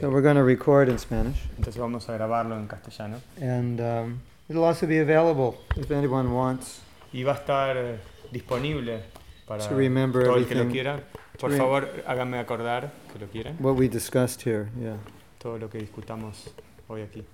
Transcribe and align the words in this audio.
So 0.00 0.10
we're 0.10 0.22
going 0.22 0.36
to 0.36 0.44
record 0.44 0.88
in 0.88 0.98
Spanish, 0.98 1.36
Entonces 1.56 1.76
vamos 1.76 2.08
a 2.08 2.12
grabarlo 2.12 2.56
en 2.56 2.66
castellano. 2.66 3.20
and 3.40 3.80
um, 3.80 4.20
it'll 4.48 4.64
also 4.64 4.86
be 4.86 4.98
available 4.98 5.56
if 5.76 5.90
anyone 5.90 6.32
wants. 6.32 6.80
Y 7.12 7.22
va 7.24 7.32
a 7.32 7.36
estar 7.36 7.76
eh, 7.76 7.98
disponible 8.30 9.02
para 9.46 9.68
To 9.68 9.74
remember 9.74 10.24
todo 10.24 10.36
el 10.36 10.46
que 10.46 10.54
lo 10.54 10.68
quiera. 10.70 11.00
Por 11.38 11.56
favor, 11.56 11.88
háganme 12.06 12.38
acordar 12.38 12.92
que 13.12 13.18
lo 13.18 13.26
quieren. 13.26 13.56
What 13.58 13.76
we 13.76 13.88
discussed 13.88 14.42
here, 14.42 14.68
yeah. 14.80 14.96
Todo 15.38 15.58
lo 15.58 15.68
que 15.68 15.78
discutamos 15.78 16.50
hoy 16.88 17.02
aquí. 17.02 17.24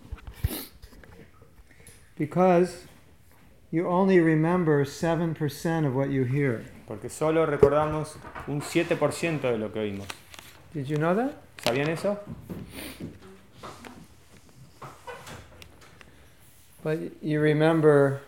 Because 2.16 2.86
you 3.70 3.86
only 3.86 4.18
remember 4.20 4.84
7% 4.84 5.86
of 5.86 5.95
what 5.95 6.11
you 6.11 6.25
hear. 6.25 6.64
Porque 6.86 7.09
solo 7.11 7.46
recordamos 7.46 8.16
un 8.46 8.61
7% 8.62 9.40
de 9.43 9.59
lo 9.59 9.70
que 9.72 9.80
oímos. 9.80 10.06
Did 10.72 10.86
you 10.86 10.96
know 10.96 11.14
that? 11.14 11.34
¿Sabían 11.64 11.88
eso? 11.88 12.18
But 16.82 16.98
you 17.22 17.40
remember 17.40 18.21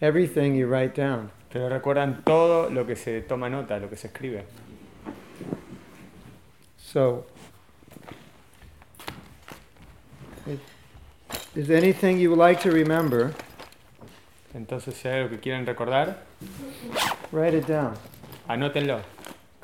everything 0.00 0.54
you 0.54 0.66
write 0.68 0.94
down. 0.94 1.30
Pero 1.52 1.68
recuerdan 1.68 2.22
todo 2.24 2.70
lo 2.70 2.86
que 2.86 2.94
se 2.94 3.20
toma 3.22 3.48
nota, 3.48 3.78
lo 3.78 3.88
que 3.88 3.96
se 3.96 4.08
escribe. 4.08 4.44
So, 6.78 7.26
if- 10.46 10.60
is 11.56 11.66
there 11.66 11.78
anything 11.78 12.18
you 12.18 12.30
would 12.30 12.38
like 12.38 12.60
to 12.62 12.70
remember? 12.70 13.34
Entonces, 14.54 14.94
si 14.94 15.08
hay 15.08 15.20
algo 15.20 15.30
que 15.30 15.38
quieren 15.40 15.66
recordar, 15.66 16.18
Write 17.32 17.54
it 17.58 17.66
down. 17.66 17.94
anótenlo. 18.48 19.00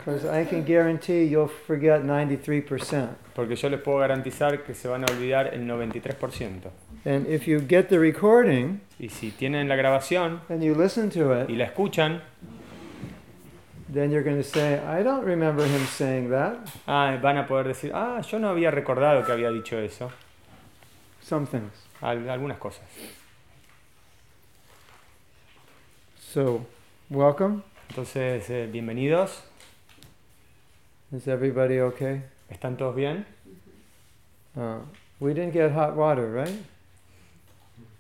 Because 0.05 0.27
I 0.27 0.45
can 0.45 0.65
guarantee 0.65 1.25
you'll 1.25 1.49
forget 1.49 2.03
93%. 2.03 3.09
Porque 3.35 3.57
yo 3.57 3.71
les 3.71 3.81
puedo 3.81 3.99
garantizar 3.99 4.63
que 4.65 4.75
se 4.75 4.87
van 4.89 5.03
a 5.03 5.07
olvidar 5.07 5.55
el 5.55 5.63
93%. 5.67 6.71
And 7.07 7.27
if 7.27 7.47
you 7.47 7.61
get 7.61 7.89
the 7.89 7.99
recording 7.99 8.81
Y 8.99 9.09
si 9.09 9.31
tienen 9.31 9.69
la 9.69 9.77
grabación 9.77 10.41
and 10.49 10.63
you 10.63 10.75
listen 10.75 11.11
to 11.11 11.33
y 11.35 11.43
it, 11.43 11.51
la 11.59 11.65
escuchan, 11.65 12.21
then 13.93 14.11
you're 14.11 14.23
going 14.23 14.37
to 14.37 14.43
say, 14.49 14.79
I 14.85 15.03
don't 15.03 15.25
remember 15.25 15.65
him 15.67 15.87
saying 15.87 16.31
that. 16.31 16.59
ah, 16.87 17.17
van 17.23 17.39
a 17.39 17.47
poder 17.47 17.69
decir, 17.69 17.91
ah, 17.95 18.21
yo 18.21 18.39
no 18.39 18.49
había 18.51 18.71
recordado 18.71 19.25
que 19.25 19.33
había 19.33 19.51
dicho 19.51 19.79
eso. 19.79 20.11
Some 21.23 21.47
things. 21.47 21.73
Al- 22.03 22.29
algunas 22.29 22.59
cosas. 22.59 22.83
So, 26.19 26.67
welcome. 27.11 27.63
Entonces, 27.91 28.49
eh, 28.51 28.69
bienvenidos. 28.71 29.43
Is 31.15 31.29
everybody 31.29 31.79
okay? 31.79 32.23
¿Están 32.51 32.77
todos 32.77 32.97
bien? 32.97 33.25
Uh, 34.57 34.81
we 35.21 35.33
didn't 35.33 35.53
get 35.53 35.71
hot 35.71 35.95
water, 35.95 36.29
right? 36.29 36.65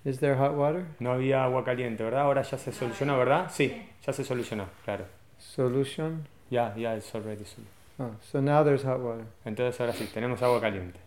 Is 0.04 0.18
there 0.18 0.34
hot 0.34 0.54
water? 0.54 0.86
No 0.98 1.12
había 1.12 1.44
agua 1.44 1.64
caliente, 1.64 2.02
¿verdad? 2.02 2.22
Ahora 2.22 2.42
ya 2.42 2.58
se 2.58 2.72
solucionó, 2.72 3.16
¿verdad? 3.16 3.52
Sí, 3.52 3.72
ya 4.04 4.12
se 4.12 4.24
solucionó, 4.24 4.66
claro. 4.84 5.04
Solution? 5.38 6.26
Ya, 6.50 6.74
ya, 6.76 6.96
it's 6.96 7.14
already 7.14 7.44
solution. 7.44 7.66
Oh, 8.00 8.16
so 8.20 8.40
now 8.40 8.64
there's 8.64 8.82
hot 8.82 8.98
water. 8.98 9.26
Entonces 9.44 9.80
ahora 9.80 9.92
sí, 9.92 10.06
tenemos 10.12 10.42
agua 10.42 10.60
caliente. 10.60 10.98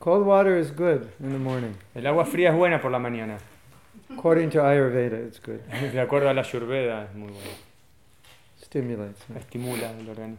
Cold 0.00 0.26
water 0.26 0.58
is 0.58 0.70
good 0.70 1.08
in 1.18 1.30
the 1.30 1.38
morning. 1.38 1.76
El 1.94 2.06
agua 2.06 2.26
fría 2.26 2.50
es 2.50 2.56
buena 2.56 2.78
por 2.78 2.90
la 2.90 2.98
mañana. 2.98 3.38
According 4.10 4.50
to 4.50 4.58
Ayurveda, 4.58 5.26
it's 5.26 5.40
good. 5.40 5.60
De 5.92 6.00
acuerdo 6.00 6.28
a 6.28 6.34
la 6.34 6.42
ayurveda, 6.42 7.04
es 7.04 7.14
muy 7.14 7.30
buena. 7.32 7.71
Stimulates. 8.72 9.20
Estimula 9.36 9.90
el 10.00 10.08
organismo. 10.08 10.38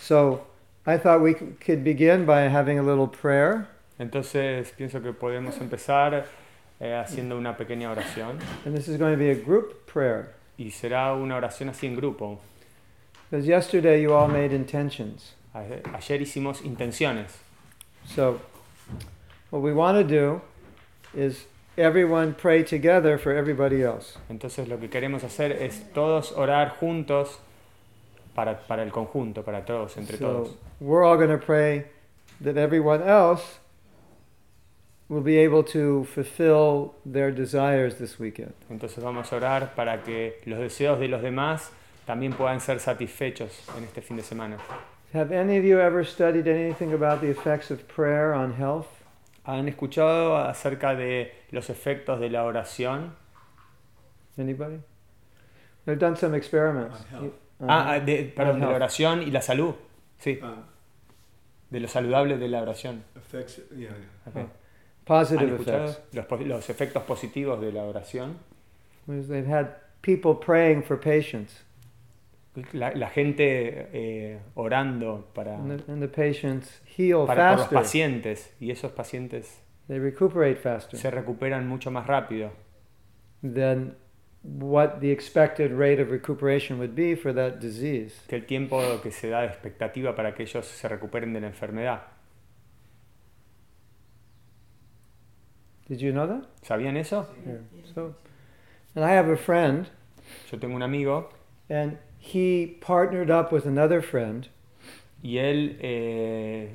So, 0.00 0.46
I 0.86 0.98
thought 0.98 1.20
we 1.20 1.34
could 1.34 1.82
begin 1.82 2.24
by 2.24 2.42
having 2.42 2.78
a 2.78 2.82
little 2.82 3.08
prayer. 3.08 3.66
Entonces 3.98 4.72
pienso 4.78 5.02
que 5.02 5.12
podemos 5.12 5.60
empezar 5.60 6.26
eh, 6.78 6.92
haciendo 6.92 7.36
una 7.36 7.56
pequeña 7.56 7.90
oración. 7.90 8.38
And 8.64 8.76
this 8.76 8.86
is 8.86 8.96
going 8.98 9.12
to 9.12 9.18
be 9.18 9.30
a 9.30 9.34
group 9.34 9.84
prayer. 9.86 10.36
Y 10.56 10.66
será 10.66 11.12
una 11.20 11.34
oración 11.34 11.68
así 11.68 11.88
en 11.88 11.96
grupo. 11.96 12.38
Because 13.28 13.48
yesterday 13.48 14.00
you 14.00 14.12
all 14.12 14.28
made 14.28 14.52
intentions. 14.52 15.34
Ayer 15.52 16.20
hicimos 16.20 16.60
intenciones. 16.62 17.32
So, 18.04 18.40
what 19.50 19.60
we 19.60 19.72
want 19.72 19.98
to 19.98 20.04
do 20.04 20.40
is 21.12 21.46
everyone 21.76 22.32
pray 22.32 22.62
together 22.62 23.18
for 23.18 23.32
everybody 23.32 23.82
else. 23.82 24.18
Entonces 24.30 24.68
lo 24.68 24.78
que 24.78 24.88
queremos 24.88 25.24
hacer 25.24 25.50
es 25.50 25.92
todos 25.92 26.30
orar 26.30 26.76
juntos 26.78 27.40
para, 28.36 28.58
para 28.58 28.82
el 28.82 28.92
conjunto, 28.92 29.42
para 29.42 29.64
todos, 29.64 29.96
entre 29.96 30.18
todos. 30.18 30.50
We're 30.80 31.02
all 31.02 31.16
going 31.16 31.30
to 31.30 31.38
pray 31.38 31.86
that 32.40 32.56
everyone 32.56 33.02
else 33.02 33.58
will 35.08 35.22
be 35.22 35.38
able 35.38 35.62
to 35.64 36.04
fulfill 36.04 36.94
their 37.04 37.32
desires 37.32 37.96
this 37.96 38.18
weekend. 38.20 38.52
Entonces 38.70 39.02
vamos 39.02 39.32
a 39.32 39.36
orar 39.36 39.74
para 39.74 40.02
que 40.02 40.40
los 40.44 40.58
deseos 40.58 41.00
de 41.00 41.08
los 41.08 41.22
demás 41.22 41.70
también 42.06 42.32
puedan 42.34 42.60
ser 42.60 42.78
satisfechos 42.78 43.50
en 43.76 43.84
este 43.84 44.02
fin 44.02 44.16
de 44.16 44.22
semana. 44.22 44.58
Have 45.14 45.32
any 45.32 45.56
of 45.56 45.64
you 45.64 45.80
ever 45.80 46.04
studied 46.04 46.46
anything 46.46 46.92
about 46.92 47.20
the 47.20 47.30
effects 47.30 47.70
of 47.70 47.88
prayer 47.88 48.34
on 48.34 48.54
health? 48.54 48.86
¿Han 49.46 49.68
escuchado 49.68 50.36
acerca 50.36 50.94
de 50.94 51.32
los 51.52 51.70
efectos 51.70 52.20
de 52.20 52.28
la 52.28 52.44
oración? 52.44 53.12
Anybody? 54.36 54.80
They've 55.86 55.98
done 55.98 56.16
some 56.16 56.34
experiments. 56.34 57.00
On 57.00 57.06
health. 57.06 57.32
Ah, 57.60 57.92
ah, 57.92 58.00
de, 58.00 58.24
perdón, 58.24 58.60
de 58.60 58.66
la 58.66 58.72
health. 58.72 58.76
oración 58.76 59.22
y 59.22 59.30
la 59.30 59.40
salud. 59.42 59.74
Sí, 60.18 60.38
Uh, 60.42 60.62
de 61.70 61.80
lo 61.80 61.88
saludable 61.88 62.38
de 62.38 62.48
la 62.48 62.62
oración. 62.62 63.02
affects, 63.16 63.56
yeah, 63.70 63.90
yeah. 63.90 63.90
Ok. 64.26 64.36
¿Han 64.36 64.48
Positive 65.04 65.54
effects. 65.56 66.00
los, 66.12 66.40
los 66.46 66.70
efectos 66.70 67.02
positivos 67.04 67.60
de 67.60 67.72
la 67.72 67.84
oración? 67.84 68.38
Was 69.06 69.28
they've 69.28 69.46
had 69.48 69.68
people 70.02 70.34
praying 70.34 70.82
for 70.82 70.98
patients, 70.98 71.64
La, 72.72 72.90
la 72.94 73.08
gente 73.10 73.88
eh, 73.92 74.40
orando 74.54 75.28
para, 75.34 75.56
and 75.56 75.80
the, 75.84 75.92
and 75.92 76.00
the 76.02 76.08
patients 76.08 76.80
heal 76.96 77.26
para 77.26 77.50
por 77.50 77.58
los 77.58 77.60
faster. 77.66 77.78
pacientes 77.78 78.54
y 78.60 78.70
esos 78.70 78.92
pacientes 78.92 79.60
They 79.88 79.98
recuperate 80.00 80.56
faster 80.56 80.98
se 80.98 81.10
recuperan 81.10 81.68
mucho 81.68 81.90
más 81.90 82.06
rápido 82.06 82.50
than 83.42 83.94
what 84.58 85.00
the 85.00 85.10
expected 85.10 85.72
rate 85.72 85.98
of 86.00 86.10
recuperation 86.10 86.78
would 86.78 86.94
be 86.94 87.14
for 87.16 87.32
that 87.32 87.58
disease. 87.60 88.14
que 88.28 88.36
el 88.36 88.44
tiempo 88.46 88.80
que 89.02 89.10
se 89.10 89.28
da 89.30 89.40
de 89.40 89.48
expectativa 89.48 90.14
para 90.14 90.34
que 90.34 90.44
ellos 90.44 90.66
se 90.66 90.88
recuperen 90.88 91.32
de 91.32 91.40
la 91.40 91.48
enfermedad. 91.48 92.02
Did 95.88 96.00
you 96.00 96.12
know 96.12 96.26
that? 96.26 96.44
¿Sabían 96.62 96.96
eso? 96.96 97.26
Yeah. 97.46 97.58
So, 97.94 98.14
and 98.94 99.04
I 99.04 99.10
have 99.12 99.28
a 99.28 99.36
friend, 99.36 99.88
Yo 100.50 100.58
tengo 100.58 100.74
un 100.74 100.82
amigo 100.82 101.28
and 101.70 101.98
he 102.18 102.66
partnered 102.80 103.30
up 103.30 103.52
with 103.52 103.66
another 103.66 104.02
friend. 104.02 104.48
y 105.22 105.38
él 105.38 105.76
eh, 105.80 106.68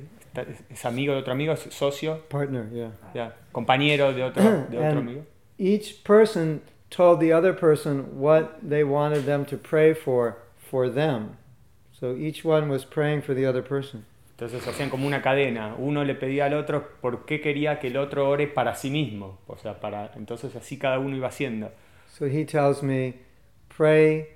es 0.70 0.84
amigo 0.84 1.12
de 1.14 1.20
otro 1.20 1.32
amigo, 1.32 1.52
es 1.52 1.60
socio, 1.74 2.22
Partner, 2.28 2.68
yeah. 2.72 2.90
ya, 3.14 3.36
compañero 3.52 4.12
de 4.14 4.22
otro, 4.24 4.42
de 4.42 4.76
otro 4.78 4.82
And- 4.82 4.98
amigo. 4.98 5.24
Each 5.58 6.02
person 6.02 6.62
told 6.92 7.20
the 7.20 7.32
other 7.32 7.52
person 7.52 8.20
what 8.20 8.58
they 8.62 8.84
wanted 8.84 9.24
them 9.24 9.44
to 9.46 9.56
pray 9.56 9.94
for 9.94 10.36
for 10.70 10.88
them. 10.88 11.36
So 11.98 12.16
each 12.16 12.44
one 12.44 12.68
was 12.68 12.84
praying 12.84 13.22
for 13.22 13.34
the 13.34 13.46
other 13.46 13.62
person. 13.62 14.04
Entonces 14.36 14.66
hacían 14.66 14.90
como 14.90 15.06
una 15.06 15.22
cadena. 15.22 15.76
Uno 15.78 16.04
le 16.04 16.14
pedía 16.14 16.46
al 16.46 16.54
otro 16.54 16.88
por 17.00 17.26
qué 17.26 17.40
quería 17.40 17.78
que 17.78 17.88
el 17.88 17.96
otro 17.96 18.28
ore 18.28 18.48
para 18.48 18.74
sí 18.74 18.90
mismo. 18.90 19.38
O 19.46 19.56
sea, 19.56 19.78
para 19.78 20.10
entonces 20.16 20.56
así 20.56 20.78
cada 20.78 20.98
uno 20.98 21.16
iba 21.16 21.28
haciendo. 21.28 21.70
So 22.08 22.26
he 22.26 22.44
tells 22.44 22.82
me, 22.82 23.14
pray 23.68 24.26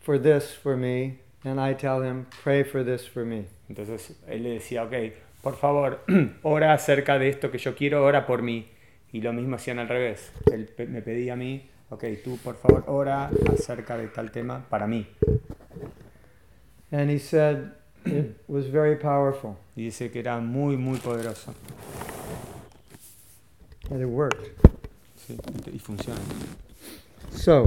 for 0.00 0.18
this 0.18 0.52
for 0.52 0.76
me, 0.76 1.18
and 1.44 1.58
I 1.58 1.74
tell 1.74 2.02
him, 2.02 2.26
pray 2.42 2.64
for 2.64 2.84
this 2.84 3.08
for 3.08 3.24
me. 3.24 3.46
Entonces 3.68 4.14
él 4.28 4.42
le 4.42 4.50
decía, 4.50 4.84
ok, 4.84 4.94
por 5.42 5.56
favor, 5.56 6.04
ora 6.42 6.72
acerca 6.72 7.18
de 7.18 7.28
esto 7.28 7.50
que 7.50 7.58
yo 7.58 7.74
quiero, 7.74 8.04
ora 8.04 8.26
por 8.26 8.42
mí. 8.42 8.68
Y 9.12 9.20
lo 9.20 9.32
mismo 9.32 9.56
hacían 9.56 9.78
al 9.78 9.88
revés. 9.88 10.32
Él 10.52 10.70
me 10.88 11.00
pedía 11.00 11.34
a 11.34 11.36
mí, 11.36 11.70
ok, 11.94 12.04
tú 12.22 12.36
por 12.42 12.56
favor 12.56 12.84
ora 12.88 13.30
acerca 13.52 13.96
de 13.96 14.08
tal 14.08 14.30
tema 14.30 14.64
para 14.68 14.86
mí. 14.86 15.06
And 16.92 17.10
he 17.10 17.18
said 17.18 17.72
it 18.04 18.36
was 18.46 18.66
very 18.70 18.96
powerful, 18.96 19.56
Y 19.76 19.82
dice 19.84 20.10
que 20.10 20.20
era 20.20 20.38
muy, 20.40 20.76
muy 20.76 20.98
poderoso. 20.98 21.54
and 23.90 24.00
it 24.00 24.06
worked. 24.06 24.50
Sí, 25.16 25.36
y 25.72 25.78
funciona. 25.78 26.20
So, 27.30 27.64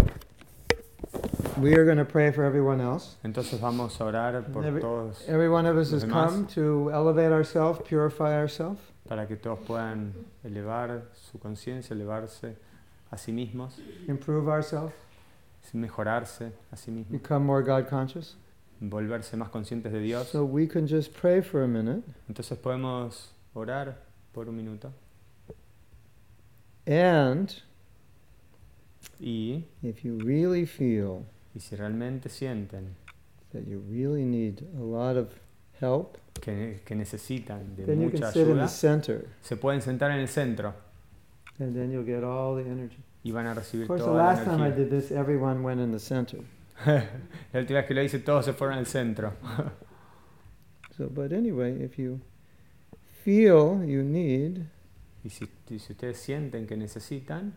we 1.60 1.74
are 1.76 1.86
going 1.86 1.98
to 1.98 2.06
pray 2.06 2.32
for 2.32 2.44
everyone 2.44 2.80
else. 2.82 3.18
Entonces 3.24 3.60
vamos 3.60 4.00
a 4.00 4.06
orar 4.06 4.46
por 4.52 4.64
Every- 4.64 4.82
todos, 4.82 5.28
Every 5.28 5.50
one 5.50 5.66
of 5.66 5.76
us 5.78 5.92
has 5.92 6.02
demás. 6.04 6.32
come 6.32 6.48
to 6.56 6.90
elevate 6.92 7.32
ourselves, 7.34 7.80
purify 7.88 8.36
ourselves. 8.36 8.80
para 9.08 9.26
que 9.26 9.36
todos 9.38 9.60
puedan 9.66 10.14
elevar 10.44 11.04
su 11.14 11.40
conciencia, 11.40 11.94
elevarse 11.96 12.58
a 13.12 13.18
sí 13.18 13.32
mismos, 13.32 13.80
improve 14.08 14.50
ourselves, 14.50 14.94
mejorarse 15.74 16.52
a 16.72 16.76
sí 16.76 16.92
mismos, 16.92 17.12
become 17.22 17.46
more 17.46 17.62
God 17.64 17.88
conscious. 17.90 18.38
volverse 18.80 19.36
más 19.38 19.50
conscientes 19.50 19.92
de 19.92 20.00
Dios. 20.00 20.30
So 20.30 20.44
we 20.46 20.68
can 20.68 20.88
just 20.88 21.14
pray 21.14 21.42
for 21.42 21.64
a 21.64 21.68
minute 21.68 22.04
Entonces 22.30 22.58
podemos 22.58 23.32
orar 23.54 23.98
por 24.34 24.48
un 24.48 24.56
minuto. 24.56 24.92
and 26.86 27.62
Y, 29.20 29.66
if 29.82 30.04
you 30.04 30.20
really 30.20 30.66
feel 30.66 31.26
y 31.56 31.60
si 31.60 31.76
realmente 31.76 32.30
sienten 32.30 32.96
that 33.52 33.66
you 33.66 33.82
really 33.90 34.24
need 34.24 34.62
a 34.78 34.84
lot 34.84 35.18
of 35.18 35.34
help, 35.82 36.18
que, 36.40 36.82
que 36.86 36.96
necesitan 36.96 37.76
de 37.76 37.86
then 37.86 38.02
you 38.02 38.10
mucha 38.10 38.20
can 38.20 38.32
sit 38.34 38.42
in 38.42 38.48
the 38.48 38.62
ayuda, 38.62 38.68
center 38.68 39.28
se 39.42 39.56
pueden 39.56 39.82
sentar 39.82 40.12
en 40.12 40.20
el 40.20 40.28
centro 40.28 40.74
and 41.60 41.74
then 41.76 41.92
you'll 41.92 42.06
get 42.06 42.24
all 42.24 42.56
the 42.56 42.70
energy. 42.70 42.98
y 43.24 43.32
van 43.32 43.48
a 43.48 43.52
Of 43.52 43.58
recibir 43.58 43.88
course, 43.88 44.02
the 44.02 44.06
toda 44.10 44.18
la 44.24 44.30
last 44.34 44.46
time 44.46 44.62
I 44.62 44.68
energía. 44.70 44.76
did 44.76 44.90
this, 44.90 45.12
everyone 45.12 45.64
went 45.64 45.80
in 45.82 45.92
the 45.92 46.00
center. 46.00 46.40
la 46.86 47.60
última 47.60 47.80
vez 47.80 47.86
que 47.88 47.94
lo 47.96 48.02
hice 48.04 48.20
todos 48.20 48.46
se 48.46 48.54
fueron 48.54 48.78
al 48.78 48.86
centro. 48.86 49.34
So, 50.98 51.08
but 51.10 51.32
anyway, 51.32 51.80
if 51.84 52.00
you 52.00 52.20
feel 53.24 53.84
you 53.86 54.02
need, 54.02 54.66
Y 55.24 55.30
si, 55.30 55.46
y 55.70 55.78
si 55.78 55.94
ustedes 55.94 56.18
sienten 56.18 56.66
que 56.66 56.76
necesitan, 56.76 57.54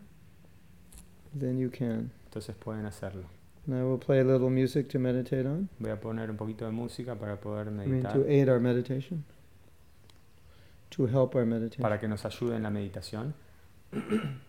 then 1.33 1.57
you 1.57 1.71
can. 1.71 2.11
entonces 2.25 2.55
pueden 2.55 2.85
hacerlo. 2.85 3.23
And 3.65 3.75
I 3.75 3.83
will 3.83 3.97
play 3.97 4.19
a 4.19 4.23
little 4.23 4.49
music 4.51 4.89
to 4.89 4.99
meditate 4.99 5.47
on. 5.47 5.69
Voy 5.79 5.89
a 5.91 5.99
poner 5.99 6.29
un 6.29 6.37
poquito 6.37 6.65
de 6.65 6.71
música 6.71 7.15
para 7.15 7.37
poder 7.39 7.67
I 7.67 7.71
mean, 7.71 7.89
meditar, 8.01 8.13
to 8.13 8.25
aid 8.27 8.47
our 8.47 8.59
meditation, 8.59 9.23
to 10.91 11.07
help 11.07 11.33
our 11.35 11.45
meditation. 11.45 11.81
para 11.81 11.99
que 11.99 12.07
nos 12.07 12.23
ayude 12.25 12.55
en 12.57 12.63
la 12.63 12.69
meditación. 12.69 13.33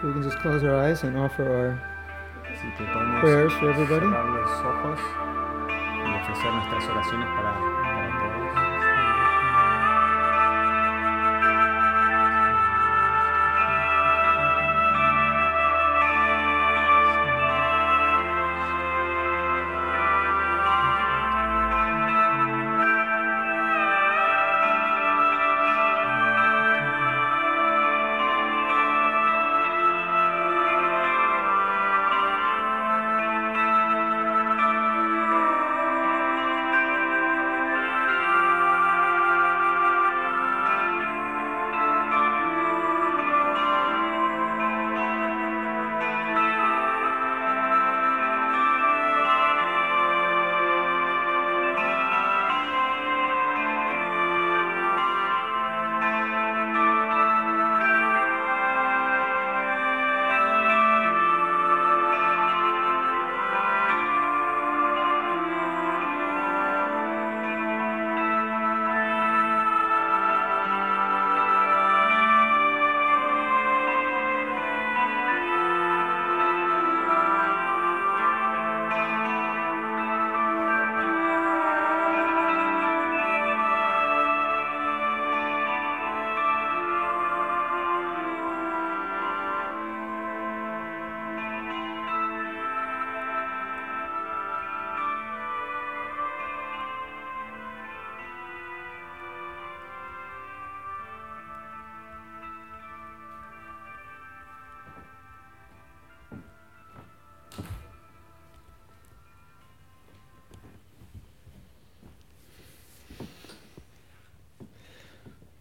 So 0.00 0.06
we 0.06 0.14
can 0.14 0.22
just 0.22 0.38
close 0.38 0.64
our 0.64 0.76
eyes 0.76 1.02
and 1.02 1.18
offer 1.18 1.44
our 1.44 1.90
Así 2.50 2.66
que 2.76 2.84
podemos 2.84 3.20
prayers 3.20 3.52
for 3.54 3.70
everybody. 3.70 4.06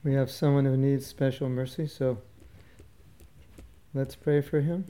We 0.09 0.15
have 0.15 0.31
someone 0.31 0.65
who 0.65 0.75
needs 0.75 1.05
special 1.05 1.49
mercy, 1.49 1.85
so 1.85 2.17
let's 3.93 4.15
pray 4.15 4.41
for 4.41 4.59
him. 4.59 4.85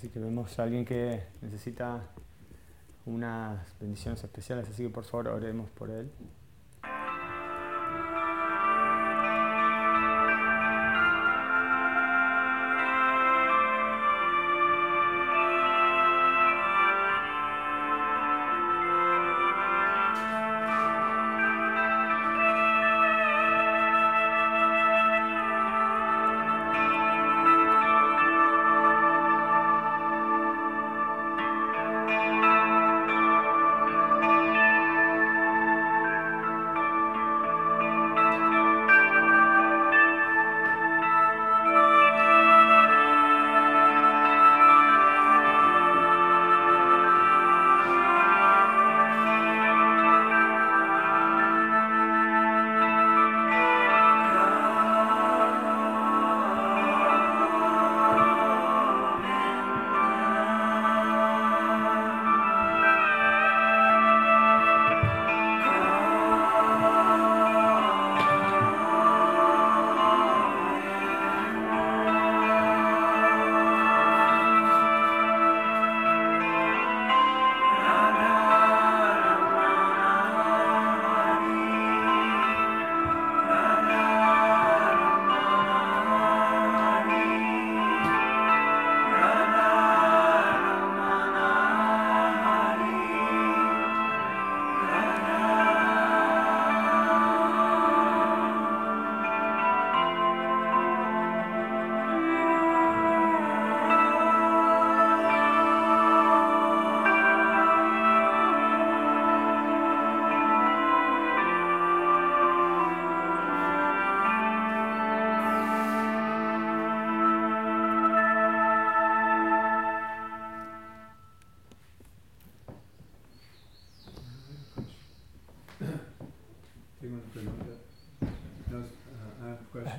A 0.00 0.62
alguien 0.62 0.84
que 0.84 1.24
necesita 1.42 2.02
unas 3.04 3.58
bendiciones 3.80 4.22
especiales, 4.22 4.68
así 4.68 4.84
que 4.84 4.90
por 4.90 5.02
favor 5.02 5.26
oremos 5.26 5.68
por 5.70 5.90
él. 5.90 6.08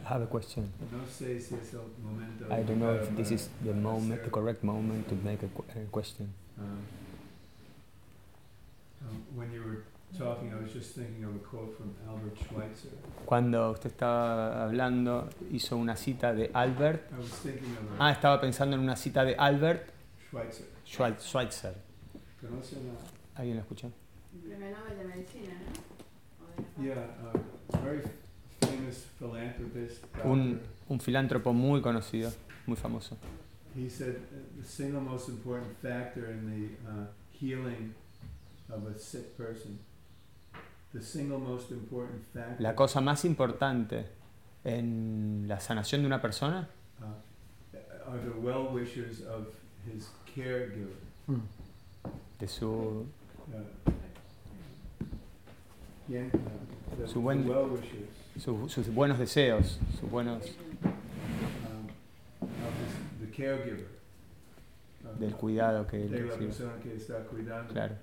Have 0.09 0.21
a 0.21 0.25
question. 0.27 0.71
I 0.71 0.83
have 0.83 0.89
a 0.89 0.89
question. 0.89 0.89
No 0.91 1.05
sé 1.07 1.39
si 1.39 1.55
es 1.55 1.73
el 1.73 1.81
momento. 2.03 2.45
I 2.51 2.63
don't 2.63 2.79
know 2.79 2.95
if 2.95 3.15
this 3.15 3.31
is 3.31 3.49
the 3.63 3.73
moment, 3.73 4.21
the 4.21 4.29
hacer, 4.29 4.31
correct 4.31 4.63
moment 4.63 5.07
to 5.09 5.15
make 5.23 5.43
a, 5.43 5.47
qu- 5.47 5.65
a 5.79 5.85
question. 5.91 6.33
um, 6.59 6.65
um, 9.07 9.23
when 9.35 9.51
you 9.53 9.61
were 9.63 9.83
talking, 10.17 10.51
I 10.53 10.61
was 10.61 10.73
just 10.73 10.95
thinking 10.95 11.23
of 11.23 11.35
a 11.35 11.39
quote 11.39 11.75
from 11.77 11.93
Albert 12.07 12.37
Schweitzer. 12.37 12.89
Cuando 13.25 13.71
usted 13.71 13.91
estaba 13.91 14.63
hablando, 14.65 15.29
hizo 15.51 15.77
una 15.77 15.95
cita 15.95 16.33
de 16.33 16.49
Albert. 16.53 17.11
I 17.13 17.17
was 17.19 17.29
thinking 17.43 17.71
of 17.77 17.99
a 18.01 18.05
Ah, 18.07 18.11
estaba 18.11 18.41
pensando 18.41 18.75
en 18.75 18.81
una 18.81 18.95
cita 18.95 19.23
de 19.23 19.35
Albert 19.35 19.89
Schweitzer. 20.29 20.65
Schweit- 20.85 21.19
Schweitzer. 21.21 21.75
¿Conocen 22.41 22.79
a- 22.89 23.39
¿Alguien 23.39 23.57
lo 23.57 23.61
escuchó? 23.61 23.91
Un, 30.23 30.53
doctor. 30.53 30.69
un 30.89 30.99
filántropo 30.99 31.53
muy 31.53 31.81
conocido, 31.81 32.31
muy 32.65 32.77
famoso. 32.77 33.17
He 33.75 33.89
said 33.89 34.15
the 34.57 34.63
single 34.65 35.01
most 35.01 35.29
important 35.29 35.71
factor 35.81 36.31
in 36.31 36.49
the 36.49 36.89
uh, 36.89 37.05
healing 37.31 37.93
of 38.69 38.87
a 38.87 38.97
sick 38.97 39.35
person, 39.37 39.79
the 40.93 41.01
single 41.01 41.37
most 41.39 41.71
important 41.71 42.23
factor 42.33 42.61
La 42.61 42.75
cosa 42.75 42.99
más 43.01 43.25
importante 43.25 44.05
en 44.63 45.45
la 45.47 45.59
sanación 45.59 46.01
de 46.01 46.07
una 46.07 46.21
persona 46.21 46.67
uh, 47.01 48.09
are 48.11 48.19
the 48.21 48.39
well 48.39 48.69
wishers 48.73 49.21
of 49.21 49.47
his 49.85 50.09
caregiver. 50.33 50.95
Hmm. 51.27 51.41
de 52.39 52.47
su 52.47 53.05
Uh, 53.51 53.91
yeah, 56.07 56.23
the, 56.99 57.07
Su 57.07 57.21
buen- 57.21 57.43
the 57.43 57.49
well 57.51 57.65
wishers 57.67 58.09
su- 58.39 58.69
sus 58.69 58.93
buenos 58.93 59.19
deseos, 59.19 59.79
sus 59.99 60.09
buenos 60.09 60.43
del 65.19 65.33
cuidado 65.35 65.85
que 65.87 66.03
él 66.03 66.11
de 66.11 66.19
la 66.21 66.25
recibe. 66.27 66.45
persona 66.47 66.73
que 66.81 66.95
está 66.95 67.19
cuidando. 67.25 67.73
Claro, 67.73 67.95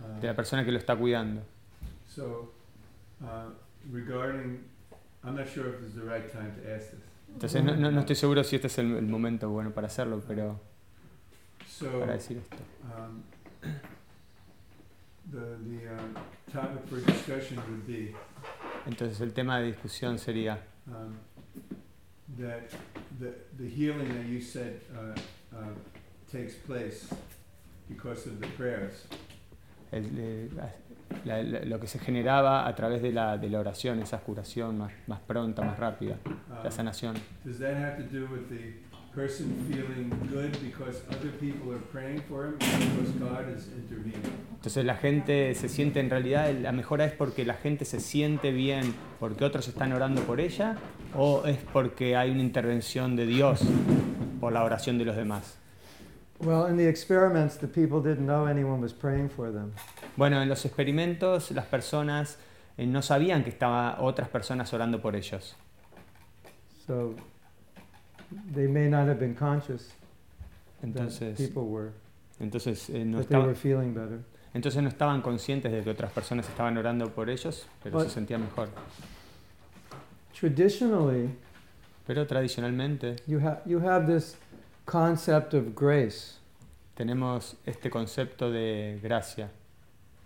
Uh, 0.00 0.20
de 0.20 0.28
la 0.28 0.36
persona 0.36 0.64
que 0.64 0.70
lo 0.70 0.78
está 0.78 0.94
cuidando. 0.94 1.42
So, 2.06 2.52
uh, 3.20 3.50
regarding, 3.92 4.60
I'm 5.24 5.34
not 5.34 5.48
sure 5.48 5.70
if 5.70 5.80
this 5.80 5.88
is 5.88 5.94
the 5.96 6.02
right 6.04 6.30
time 6.30 6.52
to 6.52 6.72
ask 6.72 6.92
this. 6.92 7.00
Entonces 7.32 7.64
no, 7.64 7.74
no, 7.74 7.90
no 7.90 7.98
estoy 8.00 8.14
seguro 8.14 8.44
si 8.44 8.54
este 8.54 8.68
es 8.68 8.78
el, 8.78 8.94
el 8.96 9.06
momento 9.06 9.50
bueno 9.50 9.72
para 9.72 9.88
hacerlo, 9.88 10.22
pero 10.28 10.60
para 11.98 12.12
decir 12.12 12.36
esto. 12.36 12.56
um, 12.96 13.22
the, 15.32 15.40
the 15.68 15.88
uh, 15.92 16.52
topic 16.52 16.86
for 16.88 17.00
discussion 17.00 17.58
would 17.68 17.84
be 17.84 18.14
Entonces 18.88 19.20
el 19.20 19.32
tema 19.32 19.58
de 19.60 19.66
discusión 19.66 20.18
sería 20.18 20.58
um, 20.86 21.12
that 22.38 22.68
the, 23.20 23.32
the 23.58 23.68
healing 23.68 24.08
that 24.14 24.26
you 24.26 24.40
said 24.40 24.80
uh, 24.92 25.12
uh, 25.56 25.74
takes 26.32 26.54
place 26.66 27.06
because 27.88 28.26
of 28.28 28.40
the 28.40 28.46
prayers. 28.56 29.06
el- 29.92 30.04
eh, 30.18 30.48
la- 31.24 31.42
la- 31.42 31.60
lo 31.64 31.80
que 31.80 31.86
se 31.86 31.98
generaba 31.98 32.66
a 32.66 32.74
través 32.74 33.00
de 33.02 33.12
la, 33.12 33.38
de 33.38 33.48
la 33.48 33.60
oración, 33.60 34.00
esa 34.02 34.18
curación 34.20 34.76
más, 34.78 34.92
más 35.06 35.20
pronta, 35.20 35.62
más 35.62 35.78
rápida, 35.78 36.16
la 36.50 36.64
Um, 36.64 36.70
sanación. 36.70 37.14
does 37.44 37.58
that 37.58 37.76
have 37.76 37.96
to 37.96 38.02
do 38.10 38.26
with 38.26 38.48
the 38.48 38.74
person 39.14 39.54
feeling 39.68 40.10
good 40.30 40.52
because 40.60 41.02
other 41.10 41.30
people 41.38 41.72
are 41.72 41.82
praying 41.92 42.22
for 42.28 42.46
him 42.46 42.58
because 42.58 43.10
God 43.18 43.48
is 43.56 43.68
intervening? 43.68 44.22
Entonces 44.56 44.84
la 44.84 44.96
gente 44.96 45.54
se 45.54 45.68
siente, 45.68 46.00
en 46.00 46.10
realidad 46.10 46.52
la 46.52 46.72
mejora 46.72 47.04
es 47.04 47.12
porque 47.12 47.44
la 47.44 47.54
gente 47.54 47.84
se 47.84 48.00
siente 48.00 48.52
bien 48.52 48.94
porque 49.20 49.44
otros 49.44 49.68
están 49.68 49.92
orando 49.92 50.22
por 50.22 50.40
ella 50.40 50.76
o 51.16 51.44
es 51.46 51.58
porque 51.72 52.16
hay 52.16 52.30
una 52.30 52.42
intervención 52.42 53.16
de 53.16 53.26
Dios 53.26 53.60
por 54.40 54.52
la 54.52 54.64
oración 54.64 54.98
de 54.98 55.04
los 55.04 55.16
demás. 55.16 55.56
Well, 56.40 56.68
in 56.70 56.76
the 56.76 56.88
experiments, 56.88 57.58
the 57.58 57.66
people 57.66 58.00
didn't 58.00 58.26
know 58.26 58.46
anyone 58.46 58.80
was 58.80 58.92
praying 58.92 59.28
for 59.28 59.50
them. 59.52 59.72
Bueno, 60.16 60.40
en 60.40 60.48
los 60.48 60.64
experimentos 60.64 61.50
las 61.50 61.66
personas 61.66 62.38
eh, 62.76 62.86
no 62.86 63.02
sabían 63.02 63.42
que 63.42 63.50
estaban 63.50 63.96
otras 63.98 64.28
personas 64.28 64.72
orando 64.72 65.00
por 65.00 65.16
ellos. 65.16 65.56
So 66.86 67.14
they 68.54 68.66
may 68.66 68.88
not 68.88 69.06
have 69.08 69.18
been 69.18 69.34
conscious 69.34 69.88
that 70.80 70.84
Entonces, 70.88 71.36
people 71.36 71.64
were, 71.64 71.90
entonces, 72.40 72.88
eh, 72.90 73.04
no 73.04 73.18
that 73.18 73.28
they 73.28 73.38
were 73.38 73.54
feeling 73.54 73.92
better. 73.94 74.20
entonces 74.54 74.82
no 74.82 74.88
estaban 74.88 75.22
conscientes 75.22 75.72
de 75.72 75.82
que 75.82 75.90
otras 75.90 76.12
personas 76.12 76.48
estaban 76.48 76.76
orando 76.78 77.08
por 77.14 77.28
ellos, 77.30 77.66
pero 77.82 77.98
se 77.98 78.04
Bueno. 78.04 78.10
sentían 78.10 78.42
mejor. 78.42 78.68
Traditionally, 80.38 81.30
Pero 82.06 82.26
tradicionalmente 82.26 83.16
you, 83.26 83.38
ha- 83.40 83.60
you 83.66 83.80
have 83.80 84.06
this 84.06 84.36
concept 84.86 85.52
of 85.54 85.74
grace. 85.74 86.36
tenemos 86.94 87.56
este 87.66 87.90
concepto 87.90 88.50
de 88.50 88.98
gracia, 89.02 89.50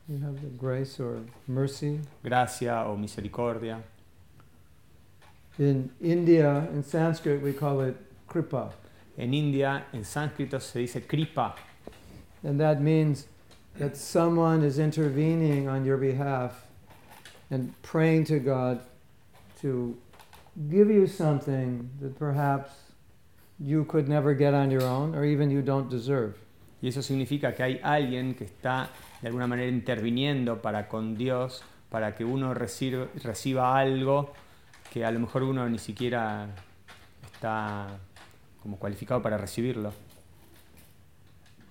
You 0.09 0.19
have 0.25 0.41
the 0.41 0.51
grace 0.59 1.01
or 1.01 1.21
mercy. 1.47 2.01
gracia 2.23 2.87
o 2.89 2.97
misericordia. 2.97 3.83
In 5.59 5.91
India, 6.01 6.69
in 6.73 6.83
Sanskrit, 6.83 7.43
we 7.43 7.53
call 7.53 7.81
it 7.83 7.97
kripa. 8.27 8.73
En 9.19 9.35
India, 9.35 9.85
en 9.93 10.03
sánscrito 10.05 10.61
se 10.61 10.81
dice 10.81 11.07
kripa, 11.07 11.55
And 12.43 12.59
that 12.59 12.81
means 12.81 13.27
that 13.79 13.97
someone 13.97 14.65
is 14.65 14.79
intervening 14.79 15.69
on 15.69 15.85
your 15.85 15.97
behalf 15.97 16.67
and 17.51 17.73
praying 17.83 18.25
to 18.25 18.39
God 18.39 18.81
to 19.61 19.97
give 20.71 20.91
you 20.91 21.07
something 21.07 21.91
that 22.01 22.19
perhaps 22.19 22.73
you 23.61 23.85
could 23.85 24.09
never 24.09 24.35
get 24.35 24.55
on 24.55 24.71
your 24.71 24.83
own 24.83 25.15
or 25.15 25.25
even 25.25 25.51
you 25.51 25.63
don't 25.63 25.89
deserve. 25.89 26.35
y 26.83 26.89
eso 26.89 27.01
significa 27.01 27.55
que 27.55 27.63
hay 27.63 27.81
alguien 27.83 28.35
que 28.35 28.45
está 28.45 28.91
de 29.21 29.29
alguna 29.29 29.47
manera 29.47 29.69
interviniendo 29.69 30.61
para 30.61 30.89
con 30.89 31.17
Dios, 31.17 31.63
para 31.89 32.15
que 32.17 32.25
uno 32.25 32.55
reciba, 32.55 33.07
reciba 33.23 33.79
algo 33.79 34.33
que 34.93 35.05
a 35.07 35.11
lo 35.11 35.19
mejor 35.21 35.43
uno 35.43 35.67
ni 35.69 35.79
siquiera 35.79 36.49
está 37.33 37.99
como 38.63 38.77
cualificado 38.79 39.23
para 39.23 39.39
recibirlo. 39.39 39.93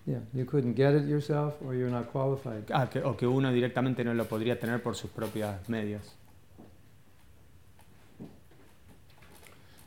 Yeah, 0.08 0.22
you 0.34 0.46
couldn't 0.48 0.76
get 0.76 0.96
it 0.96 1.08
yourself 1.08 1.54
or 1.64 1.76
you're 1.76 1.92
not 1.92 2.08
qualified. 2.12 2.64
Ah, 2.74 2.90
que- 2.90 3.04
o 3.04 3.16
que 3.16 3.28
uno 3.28 3.52
directamente 3.52 4.04
no 4.04 4.16
lo 4.16 4.26
podría 4.26 4.60
tener 4.60 4.82
por 4.82 4.96
sus 4.96 5.12
propios 5.12 5.54
medios. 5.70 6.02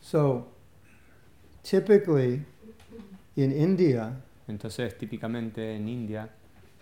So, 0.01 0.47
typically 1.63 2.45
in 3.37 3.51
India, 3.53 4.21
Entonces, 4.47 4.97
típicamente 4.99 5.75
en 5.75 5.89
India, 5.89 6.29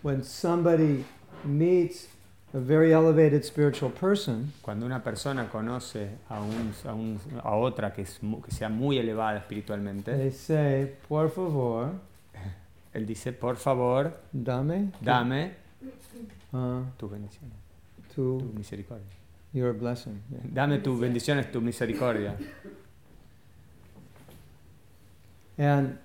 when 0.03 0.23
somebody 0.25 1.05
meets 1.45 2.09
a 2.55 2.59
very 2.59 2.93
elevated 2.93 3.43
spiritual 3.45 3.91
person, 3.91 4.53
cuando 4.61 4.85
una 4.85 5.03
persona 5.03 5.49
conoce 5.49 6.11
a, 6.29 6.41
un, 6.41 6.73
a, 6.87 6.93
un- 6.95 7.19
a 7.43 7.55
otra 7.57 7.93
que, 7.93 8.03
es, 8.03 8.21
que 8.45 8.51
sea 8.51 8.69
muy 8.69 8.99
elevada 8.99 9.39
espiritualmente, 9.39 10.13
they 10.15 10.31
say, 10.31 10.95
Por 11.09 11.31
favor, 11.31 11.93
él 12.93 13.07
dice, 13.07 13.33
por 13.33 13.57
favor, 13.57 14.13
dame 14.33 14.91
dame 15.01 15.55
uh, 16.53 16.83
tus 16.99 17.11
bendiciones, 17.11 17.57
tu 18.15 18.39
to 18.39 18.45
misericordia. 18.55 19.07
your 19.55 19.73
blessing. 19.73 20.21
Yeah. 20.31 20.41
Dame 20.45 20.79
tu 20.81 20.99
bendiciones, 20.99 21.51
tu 21.51 21.61
misericordia. 21.63 22.37
And 25.59 25.99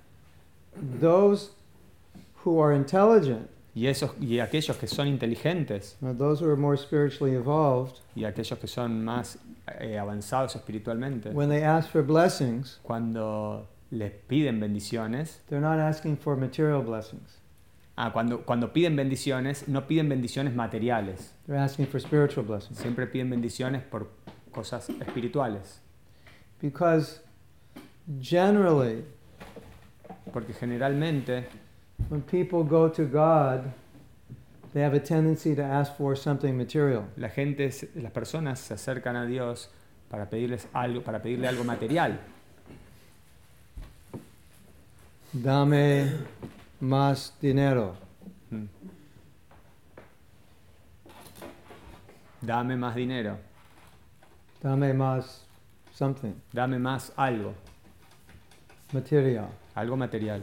those 1.00 1.50
who 2.44 2.58
are 2.60 2.72
intelligent, 2.72 3.48
Y, 3.78 3.86
esos, 3.86 4.10
y 4.20 4.40
aquellos 4.40 4.76
que 4.76 4.88
son 4.88 5.06
inteligentes 5.06 5.96
those 6.00 6.40
who 6.40 6.48
are 6.50 6.56
more 6.56 6.76
spiritually 6.76 7.36
evolved, 7.36 8.00
y 8.16 8.24
aquellos 8.24 8.58
que 8.58 8.66
son 8.66 9.04
más 9.04 9.38
eh, 9.78 9.96
avanzados 9.96 10.56
espiritualmente, 10.56 11.30
when 11.30 11.48
they 11.48 11.62
ask 11.62 11.88
for 11.88 12.02
blessings, 12.02 12.80
cuando 12.82 13.68
les 13.92 14.10
piden 14.10 14.58
bendiciones, 14.58 15.42
they're 15.48 15.60
not 15.60 15.78
asking 15.78 16.16
for 16.16 16.36
material 16.36 16.82
blessings. 16.82 17.38
ah, 17.96 18.10
cuando, 18.12 18.44
cuando 18.44 18.72
piden 18.72 18.96
bendiciones, 18.96 19.68
no 19.68 19.86
piden 19.86 20.08
bendiciones 20.08 20.54
materiales, 20.56 21.32
They're 21.46 21.62
asking 21.62 21.86
for 21.86 22.00
spiritual 22.00 22.44
blessings. 22.44 22.78
siempre 22.80 23.06
piden 23.06 23.30
bendiciones 23.30 23.82
por 23.82 24.08
cosas 24.50 24.88
espirituales. 24.88 25.80
Because 26.60 27.20
generally, 28.20 29.04
Porque 30.32 30.52
generalmente 30.52 31.46
when 32.08 32.22
people 32.22 32.62
go 32.64 32.88
to 32.88 33.04
God, 33.04 33.72
they 34.72 34.80
have 34.80 34.94
a 34.94 35.00
tendency 35.00 35.54
to 35.54 35.62
ask 35.62 35.96
for 35.96 36.16
something 36.16 36.56
material. 36.56 37.04
la 37.16 37.28
gente, 37.28 37.70
las 37.96 38.12
personas 38.12 38.60
se 38.60 38.74
acercan 38.74 39.16
a 39.16 39.26
Dios 39.26 39.68
para 40.08 40.26
pedirles 40.30 40.68
algo, 40.72 41.02
para 41.02 41.20
pedirle 41.20 41.48
algo 41.48 41.64
material. 41.64 42.18
Dame 45.32 46.10
más 46.80 47.32
dinero. 47.40 47.94
Mm. 48.50 48.64
dame 52.40 52.76
más 52.76 52.94
dinero, 52.94 53.36
dame 54.62 54.94
más 54.94 55.44
something, 55.92 56.32
dame 56.52 56.78
más 56.78 57.12
algo, 57.16 57.54
material. 58.92 59.48
algo 59.74 59.96
material. 59.96 60.42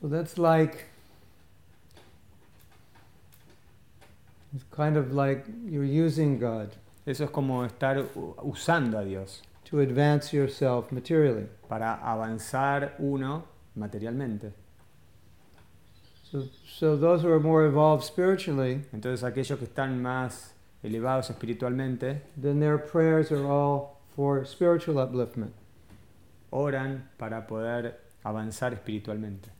So 0.00 0.08
that's 0.08 0.38
like, 0.38 0.86
it's 4.54 4.64
kind 4.70 4.96
of 4.96 5.12
like 5.12 5.44
you're 5.66 5.84
using 5.84 6.38
God 6.38 6.70
Eso 7.06 7.24
es 7.24 7.30
como 7.30 7.64
estar 7.64 8.06
usando 8.42 8.98
a 8.98 9.04
Dios 9.04 9.42
to 9.64 9.80
advance 9.80 10.32
yourself 10.32 10.92
materially. 10.92 11.46
para 11.68 11.94
avanzar 11.94 12.94
uno 12.98 13.44
materialmente. 13.74 14.52
So, 16.30 16.44
so 16.66 16.96
those 16.96 17.22
who 17.22 17.32
are 17.32 17.40
more 17.40 17.64
evolved 17.64 18.04
spiritually, 18.04 18.82
Entonces 18.92 19.24
aquellos 19.24 19.58
que 19.58 19.66
están 19.66 20.00
más 20.00 20.52
elevados 20.82 21.30
espiritualmente 21.30 22.22
then 22.36 22.60
their 22.60 22.78
prayers 22.78 23.32
are 23.32 23.46
all 23.46 24.00
for 24.14 24.44
spiritual 24.44 24.96
upliftment. 24.96 25.52
oran 26.50 27.08
para 27.16 27.46
poder 27.46 27.98
avanzar 28.22 28.72
espiritualmente. 28.72 29.50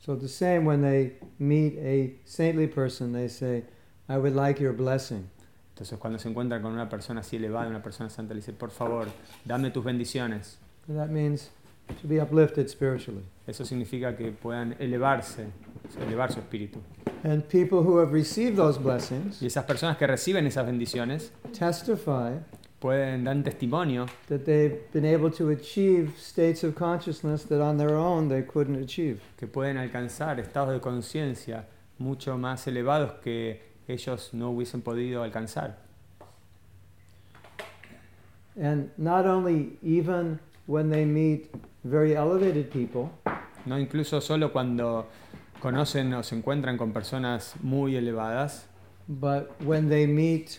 So 0.00 0.16
the 0.16 0.28
same 0.28 0.64
when 0.64 0.82
they 0.82 1.14
meet 1.38 1.76
a 1.78 2.14
saintly 2.24 2.66
person, 2.66 3.12
they 3.12 3.28
say, 3.28 3.64
I 4.08 4.16
would 4.16 4.34
like 4.34 4.60
your 4.60 4.72
blessing. 4.72 5.28
Entonces 5.74 5.98
cuando 5.98 6.18
se 6.18 6.28
encuentran 6.28 6.62
con 6.62 6.72
una 6.72 6.88
persona 6.88 7.20
así 7.20 7.36
elevada, 7.36 7.68
una 7.68 7.82
persona 7.82 8.08
santa, 8.10 8.34
le 8.34 8.40
dice, 8.40 8.52
por 8.52 8.70
favor, 8.70 9.06
dame 9.44 9.70
tus 9.70 9.84
bendiciones. 9.84 10.56
And 10.88 10.98
that 10.98 11.10
means 11.10 11.50
to 12.00 12.08
be 12.08 12.20
uplifted 12.20 12.68
spiritually. 12.68 13.24
Eso 13.46 13.64
significa 13.64 14.16
que 14.16 14.32
puedan 14.32 14.74
elevarse, 14.78 15.46
elevar 16.00 16.32
su 16.32 16.40
espíritu. 16.40 16.80
And 17.24 17.42
people 17.48 17.82
who 17.82 17.98
have 17.98 18.12
received 18.12 18.56
those 18.56 18.78
blessings 18.78 19.42
Y 19.42 19.46
esas 19.46 19.64
personas 19.64 19.96
que 19.96 20.06
reciben 20.06 20.46
esas 20.46 20.64
bendiciones 20.66 21.32
testify 21.52 22.38
pueden 22.80 23.24
dar 23.24 23.42
testimonio 23.42 24.06
that 24.28 24.44
they've 24.44 24.78
been 24.92 25.04
able 25.04 25.30
to 25.30 25.50
achieve 25.50 26.12
states 26.18 26.62
of 26.62 26.74
consciousness 26.74 27.44
that 27.44 27.60
on 27.60 27.76
their 27.76 27.96
own 27.96 28.28
they 28.28 28.42
couldn't 28.42 28.80
achieve. 28.82 29.20
que 29.36 29.46
pueden 29.46 29.76
alcanzar 29.78 30.38
estados 30.38 30.72
de 30.74 30.80
conciencia 30.80 31.66
mucho 31.98 32.36
más 32.38 32.66
elevados 32.66 33.12
que 33.22 33.60
ellos 33.88 34.32
no 34.32 34.50
hubiesen 34.50 34.82
podido 34.82 35.22
alcanzar. 35.22 35.76
And 38.60 38.90
not 38.96 39.24
only 39.26 39.78
even 39.82 40.38
when 40.66 40.90
they 40.90 41.04
meet 41.04 41.50
very 41.84 42.14
elevated 42.14 42.70
people, 42.70 43.10
No 43.64 43.78
incluso 43.78 44.20
solo 44.20 44.50
cuando 44.52 45.06
conocen 45.60 46.14
o 46.14 46.22
se 46.22 46.36
encuentran 46.36 46.78
con 46.78 46.92
personas 46.92 47.54
muy 47.62 47.96
elevadas, 47.96 48.66
but 49.08 49.50
when 49.64 49.88
they 49.88 50.06
meet 50.06 50.58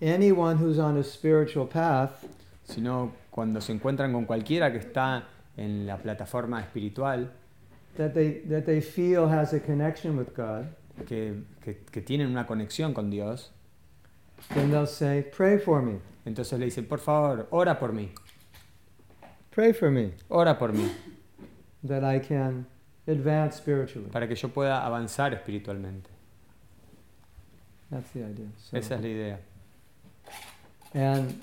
anyone 0.00 0.56
who's 0.56 0.78
on 0.78 0.96
a 0.98 1.02
spiritual 1.02 1.66
path, 1.68 2.24
sino 2.64 3.12
cuando 3.30 3.60
se 3.60 3.72
encuentran 3.72 4.12
con 4.12 4.24
cualquiera 4.26 4.70
que 4.72 4.78
está 4.78 5.24
en 5.56 5.86
la 5.86 5.96
plataforma 5.98 6.60
espiritual, 6.60 7.30
that 7.96 8.12
they, 8.12 8.42
that 8.48 8.64
they 8.64 8.80
feel 8.80 9.28
has 9.28 9.52
a 9.52 9.60
connection 9.60 10.16
with 10.16 10.28
God, 10.36 10.66
que, 11.06 11.42
que- 11.62 11.78
que 11.90 12.00
tienen 12.02 12.28
una 12.28 12.46
conexión 12.46 12.94
con 12.94 13.10
Dios, 13.10 13.50
then 14.54 14.70
they'll 14.70 14.86
say, 14.86 15.22
Pray 15.22 15.58
for 15.58 15.82
me, 15.82 15.98
entonces 16.24 16.58
le 16.58 16.66
dicen, 16.66 16.86
por 16.86 16.98
favor, 17.00 17.46
ora 17.50 17.78
por 17.78 17.92
mí, 17.92 18.10
pray 19.50 19.72
for 19.72 19.90
me, 19.90 20.12
ora 20.28 20.56
por 20.58 20.72
mí, 20.72 20.90
that 21.86 22.02
I 22.04 22.20
can 22.20 22.66
advance 23.06 23.56
spiritually. 23.58 24.08
para 24.10 24.26
que 24.28 24.34
yo 24.36 24.48
pueda 24.48 24.84
avanzar 24.86 25.34
espiritualmente. 25.34 26.08
That's 27.90 28.10
the 28.12 28.20
idea. 28.20 28.46
So- 28.56 28.76
Esa 28.76 28.94
es 28.94 29.00
la 29.02 29.08
idea. 29.08 29.40
And 30.94 31.40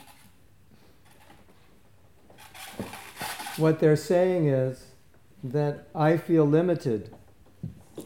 what 3.57 3.79
they're 3.79 3.95
saying 3.97 4.47
is 4.47 4.85
that 5.43 5.87
I 5.95 6.17
feel 6.17 6.45
limited 6.45 7.11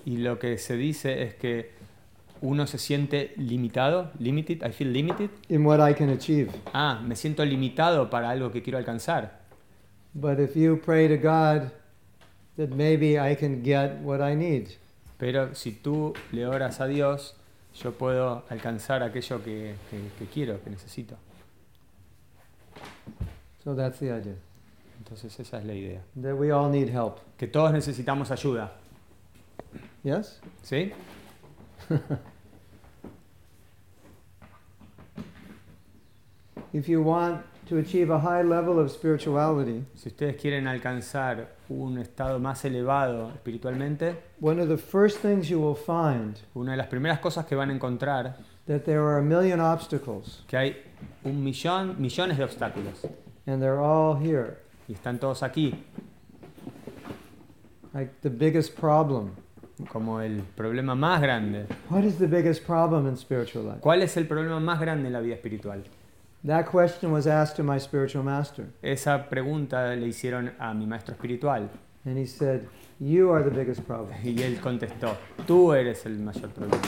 Y 0.05 0.17
lo 0.17 0.39
que 0.39 0.57
se 0.57 0.77
dice 0.77 1.21
es 1.23 1.33
que 1.35 1.71
uno 2.41 2.65
se 2.65 2.77
siente 2.77 3.33
limitado, 3.37 4.09
limited, 4.19 4.63
I 4.65 4.71
feel 4.71 4.89
limited. 4.91 5.29
in 5.49 5.65
what 5.65 5.79
I 5.81 5.93
can 5.93 6.09
achieve. 6.09 6.49
Ah, 6.73 6.99
me 7.05 7.15
siento 7.15 7.43
limitado 7.45 8.09
para 8.09 8.29
algo 8.31 8.51
que 8.51 8.63
quiero 8.63 8.77
alcanzar. 8.79 9.41
But 10.13 10.39
if 10.39 10.55
you 10.55 10.77
pray 10.77 11.07
to 11.09 11.17
God, 11.17 11.71
that 12.57 12.69
maybe 12.69 13.19
I 13.19 13.35
can 13.35 13.61
get 13.63 13.99
what 14.01 14.21
I 14.21 14.33
need. 14.33 14.69
Pero 15.17 15.53
si 15.55 15.73
tú 15.73 16.13
le 16.31 16.45
oras 16.47 16.79
a 16.79 16.87
Dios, 16.87 17.35
yo 17.75 17.91
puedo 17.91 18.43
alcanzar 18.49 19.03
aquello 19.03 19.43
que, 19.43 19.75
que- 19.91 20.09
que 20.17 20.25
quiero, 20.25 20.63
que 20.63 20.69
necesito. 20.69 21.15
So 23.63 23.75
that's 23.75 23.99
the 23.99 24.11
idea. 24.11 24.35
Entonces 24.99 25.39
esa 25.39 25.57
es 25.57 25.65
la 25.65 25.73
idea. 25.73 26.01
That 26.21 26.35
we 26.35 26.51
all 26.51 26.69
need 26.69 26.89
help. 26.89 27.19
Que 27.37 27.47
todos 27.47 27.71
necesitamos 27.71 28.31
ayuda. 28.31 28.71
Yes? 30.03 30.39
¿Sí? 30.63 30.91
If 36.73 36.87
you 36.87 37.01
want 37.01 37.43
to 37.67 37.77
achieve 37.79 38.09
a 38.09 38.19
high 38.19 38.43
level 38.43 38.79
of 38.79 38.89
spirituality, 38.91 39.83
Si 39.95 40.09
ustedes 40.09 40.37
quieren 40.37 40.67
alcanzar 40.67 41.55
un 41.69 41.97
estado 41.97 42.39
más 42.39 42.63
elevado 42.63 43.29
espiritualmente, 43.33 44.15
one 44.39 44.61
of 44.61 44.69
the 44.69 44.77
first 44.77 45.21
things 45.21 45.49
you 45.49 45.59
will 45.59 45.75
find 45.75 46.37
una 46.55 46.71
de 46.71 46.77
las 46.77 46.87
primeras 46.87 47.19
cosas 47.19 47.45
que 47.45 47.55
van 47.55 47.69
a 47.69 47.73
encontrar 47.73 48.37
that 48.67 48.85
there 48.85 49.01
are 49.01 49.19
a 49.19 49.21
million 49.21 49.59
obstacles 49.59 50.43
que 50.47 50.57
hay 50.57 50.75
un 51.23 51.43
millón, 51.43 51.95
millones 51.99 52.37
de 52.37 52.43
obstáculos 52.43 53.05
and 53.47 53.61
they're 53.61 53.79
all 53.79 54.15
here. 54.17 54.57
y 54.87 54.93
están 54.93 55.19
todos 55.19 55.41
aquí, 55.43 55.73
Like 57.93 58.11
the 58.21 58.29
biggest 58.29 58.75
problem. 58.79 59.31
como 59.91 60.21
el 60.21 60.43
problema 60.55 60.93
más 60.95 61.19
grande. 61.21 61.65
What 61.89 62.03
is 62.03 62.17
the 62.19 62.27
biggest 62.27 62.65
problem 62.65 63.07
in 63.07 63.17
spiritual 63.17 63.65
life? 63.65 63.79
¿Cuál 63.81 64.03
es 64.03 64.15
el 64.15 64.27
problema 64.27 64.59
más 64.59 64.79
grande 64.79 65.07
en 65.07 65.13
la 65.13 65.19
vida 65.21 65.33
espiritual? 65.35 65.83
That 66.45 66.65
question 66.71 67.11
was 67.11 67.25
asked 67.27 67.55
to 67.57 67.63
my 67.63 67.79
spiritual 67.79 68.23
master. 68.23 68.65
Esa 68.83 69.27
pregunta 69.29 69.95
le 69.95 70.07
hicieron 70.07 70.53
a 70.59 70.73
mi 70.73 70.85
maestro 70.85 71.13
espiritual 71.15 71.69
And 72.05 72.17
he 72.17 72.25
said, 72.25 72.67
You 72.99 73.31
are 73.31 73.43
the 73.43 73.49
biggest 73.51 73.81
problem. 73.85 74.13
y 74.23 74.41
él 74.41 74.59
contestó, 74.61 75.17
tú 75.47 75.73
eres 75.73 76.05
el 76.05 76.19
mayor 76.19 76.49
problema. 76.49 76.81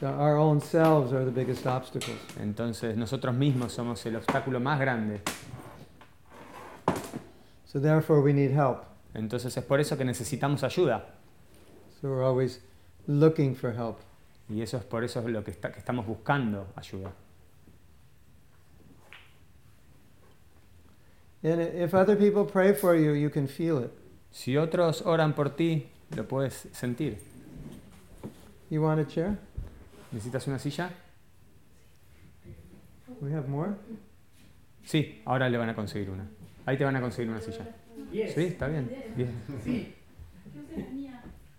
So 0.00 0.06
our 0.08 0.36
own 0.38 0.60
selves 0.62 1.12
are 1.12 1.24
the 1.26 1.30
biggest 1.30 1.66
obstacles. 1.66 2.16
Entonces 2.40 2.96
nosotros 2.96 3.34
mismos 3.34 3.72
somos 3.72 4.04
el 4.06 4.16
obstáculo 4.16 4.58
más 4.58 4.80
grande. 4.80 5.20
So 7.66 7.78
therefore 7.78 8.22
we 8.22 8.32
need 8.32 8.50
help. 8.50 8.84
Entonces 9.14 9.56
es 9.56 9.64
por 9.64 9.78
eso 9.78 9.96
que 9.98 10.04
necesitamos 10.04 10.62
ayuda. 10.64 11.04
So 12.00 12.08
we're 12.08 12.24
always 12.24 12.60
looking 13.06 13.54
for 13.54 13.72
help. 13.72 13.98
Y 14.48 14.62
eso 14.62 14.78
es 14.78 14.84
por 14.84 15.04
eso 15.04 15.20
es 15.20 15.26
lo 15.26 15.44
que, 15.44 15.50
está- 15.50 15.70
que 15.70 15.78
estamos 15.78 16.06
buscando 16.06 16.66
ayuda. 16.76 17.12
And 21.42 21.60
if 21.60 21.94
other 21.94 22.16
people 22.16 22.44
pray 22.44 22.72
for 22.74 22.94
you, 22.96 23.12
you 23.12 23.30
can 23.30 23.46
feel 23.48 23.78
it. 23.78 23.90
Si 24.30 24.56
otros 24.56 25.02
oran 25.02 25.34
por 25.34 25.50
ti, 25.50 25.88
lo 26.16 26.24
puedes 26.24 26.68
sentir. 26.72 27.18
You 28.70 28.82
want 28.82 29.00
a 29.00 29.04
chair? 29.04 29.38
¿Necesitas 30.12 30.46
una 30.46 30.58
silla? 30.58 30.90
We 33.20 33.32
have 33.34 33.48
more? 33.48 33.72
Sí, 34.84 35.22
ahora 35.24 35.48
le 35.48 35.58
van 35.58 35.68
a 35.68 35.74
conseguir 35.74 36.10
una. 36.10 36.26
Ahí 36.66 36.76
te 36.76 36.84
van 36.84 36.96
a 36.96 37.00
conseguir 37.00 37.30
una 37.30 37.40
silla. 37.40 37.66
Sí, 38.12 38.42
está 38.42 38.66
bien. 38.66 38.90
bien. 39.16 39.94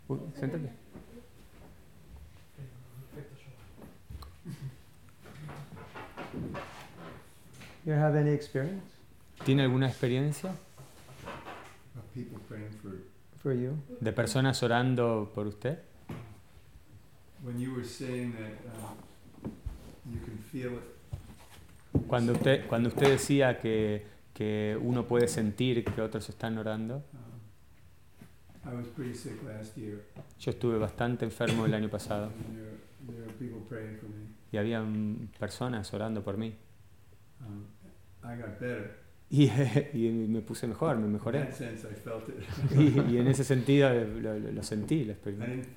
Uy, 0.08 0.20
siéntate. 0.38 0.70
You 7.86 7.94
have 7.94 8.16
any 8.16 8.32
experience 8.32 8.84
¿Tiene 9.46 9.64
alguna 9.64 9.88
experiencia 9.88 10.52
Of 10.52 12.04
people 12.14 12.38
praying 12.48 12.72
for, 12.82 12.92
for 13.42 13.54
you? 13.54 13.76
de 14.00 14.12
personas 14.12 14.62
orando 14.64 15.32
por 15.34 15.48
usted? 15.48 15.80
when 16.08 16.20
you 16.20 16.20
were 16.20 16.20
saying 16.20 16.20
that 16.20 16.20
uh, 16.20 16.20
you 16.20 16.20
can 16.20 16.20
feel 16.20 16.94
it. 16.94 17.31
Cuando 22.08 22.34
usted, 22.34 22.68
cuando 22.68 22.90
usted 22.90 23.10
decía 23.10 23.58
que, 23.60 24.06
que 24.34 24.78
uno 24.82 25.06
puede 25.08 25.28
sentir 25.28 25.84
que 25.84 26.02
otros 26.02 26.28
están 26.30 26.58
orando, 26.58 27.04
I 28.64 28.76
was 28.76 28.88
pretty 28.90 29.16
sick 29.16 29.42
last 29.44 29.76
year, 29.76 30.04
yo 30.40 30.52
estuve 30.52 30.78
bastante 30.78 31.26
enfermo 31.26 31.66
el 31.66 31.74
año 31.74 31.90
pasado 31.90 32.30
y 34.52 34.58
había 34.58 34.84
personas 35.40 35.92
orando 35.94 36.24
por 36.24 36.38
mí. 36.38 36.54
Um, 37.42 37.66
I 38.24 38.40
got 38.40 38.60
better. 38.60 39.02
Y, 39.32 39.46
y 40.08 40.10
me 40.28 40.42
puse 40.42 40.68
mejor, 40.68 40.98
me 40.98 41.08
mejoré. 41.08 41.40
Y, 42.78 43.14
y 43.14 43.18
en 43.18 43.28
ese 43.28 43.44
sentido 43.46 43.90
lo, 43.94 44.38
lo- 44.38 44.52
lo 44.52 44.64
sentí, 44.64 45.06
lo 45.06 45.14
experimenté. 45.14 45.70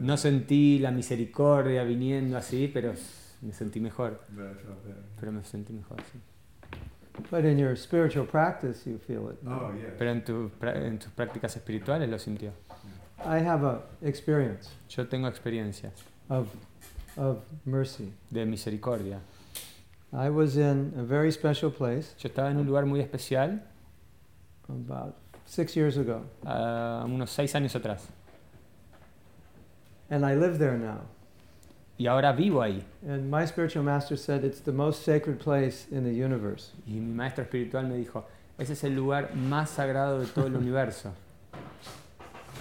No 0.00 0.16
sentí 0.16 0.78
la 0.78 0.90
misericordia 0.90 1.84
viniendo 1.84 2.36
así, 2.36 2.70
pero 2.72 2.94
me 3.42 3.52
sentí 3.52 3.80
mejor. 3.80 4.20
but 4.30 4.44
I 4.44 4.54
felt 4.54 4.84
better. 4.84 5.02
Pero 5.20 5.32
me 5.32 5.44
sentí 5.44 5.72
mejor, 5.72 5.98
sí. 6.12 6.18
But 7.30 7.44
in 7.44 7.58
your 7.58 7.76
spiritual 7.76 8.26
practice, 8.26 8.84
you 8.90 8.98
feel 8.98 9.30
it. 9.30 9.38
Oh, 9.46 9.72
yeah. 9.76 9.94
Pero 9.96 10.10
en, 10.10 10.24
tu 10.24 10.50
en 10.62 10.98
tus 10.98 11.12
prácticas 11.12 11.54
espirituales 11.56 12.08
lo 12.08 12.18
sintió. 12.18 12.52
I 13.24 13.38
have 13.38 13.64
a 13.64 13.82
experience 14.02 14.68
Yo 14.88 15.06
tengo 15.06 15.28
experiencias 15.28 15.92
of 16.28 16.48
of 17.16 17.38
mercy. 17.64 18.12
de 18.30 18.44
misericordia. 18.44 19.20
I 20.12 20.28
was 20.30 20.56
in 20.56 20.92
a 20.98 21.02
very 21.02 21.30
special 21.32 21.70
place 21.70 22.14
Yo 22.18 22.28
estaba 22.28 22.50
en 22.50 22.56
un 22.58 22.66
lugar 22.66 22.84
muy 22.86 23.00
especial 23.00 23.62
about 24.68 25.14
six 25.46 25.74
years 25.76 25.96
ago, 25.96 26.24
ah, 26.44 27.04
unos 27.06 27.30
seis 27.30 27.54
años 27.54 27.74
atrás. 27.76 28.08
And 30.14 30.24
I 30.24 30.34
live 30.34 30.58
there 30.58 30.78
now. 30.78 31.00
Y 31.98 32.06
ahora 32.06 32.32
vivo 32.32 32.60
ahí. 32.62 32.82
And 33.06 33.30
my 33.30 33.44
spiritual 33.46 33.84
master 33.84 34.16
said 34.16 34.44
it's 34.44 34.60
the 34.60 34.72
most 34.72 35.04
sacred 35.04 35.38
place 35.38 35.86
in 35.90 36.04
the 36.04 36.12
universe. 36.12 36.72
Y 36.86 36.94
mi 36.94 37.14
maestro 37.14 37.44
espiritual 37.44 37.86
me 37.86 37.96
dijo, 37.96 38.24
ese 38.58 38.72
es 38.72 38.84
el 38.84 38.94
lugar 38.94 39.34
más 39.34 39.70
sagrado 39.70 40.20
de 40.20 40.26
todo 40.26 40.46
el 40.46 40.56
universo. 40.56 41.12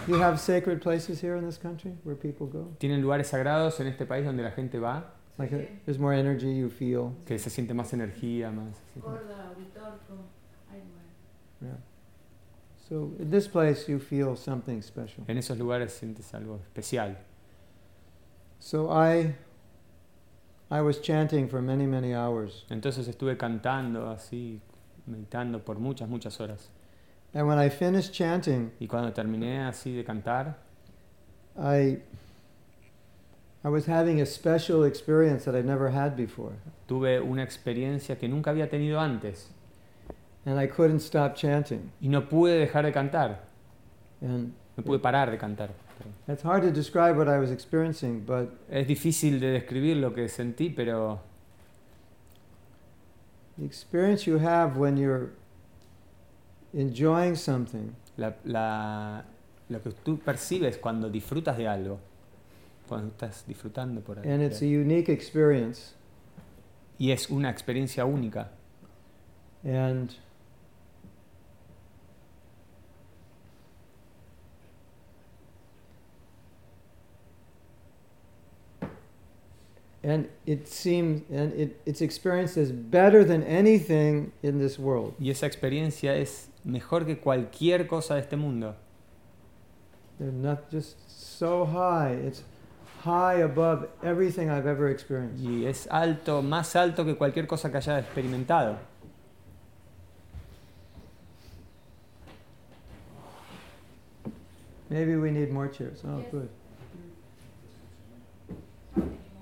You 0.08 0.16
have 0.16 0.40
sacred 0.40 0.82
places 0.82 1.22
here 1.22 1.36
in 1.38 1.46
this 1.46 1.58
country 1.58 1.94
where 2.04 2.16
people 2.16 2.48
go. 2.48 2.76
Tienen 2.80 3.02
lugares 3.02 3.28
sagrados 3.28 3.80
en 3.80 3.88
este 3.88 4.06
país 4.06 4.26
donde 4.26 4.44
la 4.44 4.52
gente 4.52 4.80
va, 4.80 5.14
Like 5.38 5.52
uh, 5.52 5.62
there's 5.86 5.98
more 5.98 6.14
energy 6.14 6.54
you 6.54 6.70
feel. 6.70 7.16
que 7.26 7.40
se 7.40 7.50
siente 7.50 7.74
más 7.74 7.92
energía, 7.94 8.52
más... 8.52 8.76
Gorda. 9.02 9.52
Yeah. 11.62 11.70
So 12.90 13.14
in 13.18 13.32
this 13.32 13.48
place 13.48 13.88
you 13.88 13.98
feel 13.98 14.36
something 14.36 14.82
special. 14.82 15.24
En 15.28 15.38
esos 15.38 15.58
lugares 15.58 15.94
sientes 15.94 16.34
algo 16.34 16.60
especial. 16.68 17.18
So 18.64 18.90
I 18.90 19.36
I 20.72 20.80
was 20.82 21.02
chanting 21.02 21.50
for 21.50 21.62
many 21.62 21.86
many 21.86 22.14
hours. 22.14 22.66
Entonces 22.70 23.10
estuve 23.10 23.36
cantando 23.36 24.10
así, 24.10 24.62
meditando 25.06 25.60
por 25.66 25.80
muchas, 25.80 26.08
muchas 26.08 26.40
horas. 26.40 26.70
And 27.34 27.46
when 27.46 27.60
I 27.60 27.70
finished 27.70 28.14
chanting, 28.14 28.72
Y 28.80 28.88
cuando 28.88 29.12
terminé 29.12 29.60
así 29.66 29.94
de 29.94 30.06
cantar, 30.06 30.56
I 31.58 32.00
I 33.66 33.70
was 33.70 33.86
having 33.86 34.22
a 34.22 34.26
special 34.26 34.86
experience 34.86 35.44
that 35.44 35.56
I'd 35.56 35.66
never 35.66 35.90
had 35.90 36.16
before. 36.16 36.54
tuve 36.88 37.20
una 37.20 37.44
experiencia 37.44 38.18
que 38.18 38.30
nunca 38.30 38.52
había 38.52 38.70
tenido 38.70 38.98
antes. 38.98 39.50
And 40.46 40.58
I 40.58 40.68
couldn't 40.68 41.02
stop 41.02 41.36
chanting. 41.36 41.92
Y 42.00 42.08
no 42.08 42.30
pude 42.30 42.58
dejar 42.60 42.86
de 42.86 42.94
cantar, 42.94 43.40
And 44.22 44.54
no 44.78 44.84
pude 44.86 45.00
parar 45.00 45.30
de 45.32 45.38
cantar. 45.38 45.72
It's 46.28 46.44
hard 46.44 46.64
to 46.64 46.72
describe 46.72 47.18
what 47.18 47.28
I 47.28 47.40
was 47.40 47.52
experiencing, 47.52 48.24
but 48.26 48.50
Es 48.70 48.88
difícil 48.88 49.40
de 49.40 49.52
describir 49.52 49.98
lo 49.98 50.14
que 50.14 50.28
sentí, 50.30 50.70
pero 50.70 51.20
the 53.58 53.66
experience 53.66 54.26
you 54.26 54.40
have 54.40 54.78
when 54.78 54.98
you're 54.98 55.32
enjoying 56.74 57.36
something 57.36 57.94
la, 58.18 58.34
la- 58.46 59.24
lo 59.70 59.82
que 59.82 59.92
tú 60.04 60.18
percibes 60.20 60.78
cuando 60.78 61.10
disfrutas 61.10 61.58
de 61.58 61.68
algo, 61.68 62.00
cuando 62.88 63.10
estás 63.10 63.46
disfrutando 63.48 64.02
por 64.02 64.20
algo. 64.20 64.30
and 64.32 64.42
it's 64.44 64.62
a 64.62 64.66
unique 64.66 65.10
experience 65.12 65.94
Y 67.00 67.12
es 67.12 67.30
una 67.30 67.50
experiencia 67.50 68.06
única. 68.06 68.50
and 69.64 70.12
and 80.04 80.28
it 80.46 80.68
seems 80.68 81.22
and 81.32 81.54
it, 81.54 81.80
it's 81.86 82.02
experienced 82.02 82.58
as 82.58 82.72
better 82.72 83.24
than 83.24 83.42
anything 83.44 84.32
in 84.44 84.60
this 84.60 84.78
world 84.78 85.14
Y 85.20 85.30
esa 85.30 85.46
experiencia 85.46 86.16
es 86.16 86.50
mejor 86.66 87.06
que 87.06 87.16
cualquier 87.18 87.88
cosa 87.88 88.16
de 88.16 88.22
este 88.22 88.36
mundo. 88.36 88.76
they're 90.20 90.32
not 90.32 90.70
just 90.70 90.96
so 91.10 91.66
high 91.66 92.12
it's 92.28 92.44
high 93.04 93.36
above 93.42 93.88
everything 94.04 94.50
i've 94.50 94.68
ever 94.68 94.90
experienced 94.90 95.42
Y 95.44 95.66
es 95.66 95.88
alto, 95.90 96.42
más 96.42 96.76
alto 96.76 97.04
que 97.06 97.16
cualquier 97.16 97.48
cosa 97.48 97.70
que 97.72 97.78
haya 97.78 98.00
experimentado. 98.00 98.78
maybe 104.90 105.16
we 105.16 105.32
need 105.32 105.52
more 105.52 105.68
chairs 105.68 106.02
oh 106.06 106.18
Yes. 106.20 106.28
good 106.32 106.50
How 108.96 109.02
many 109.02 109.10
more? 109.10 109.33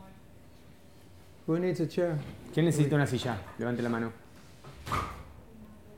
Who 1.47 1.58
needs 1.60 1.80
a 1.80 1.88
chair 1.88 2.15
¿Quién 2.54 2.65
necesita 2.65 2.95
una 2.95 3.08
silla? 3.08 3.38
Levante 3.58 3.82
la 3.82 3.89
mano. 3.89 4.12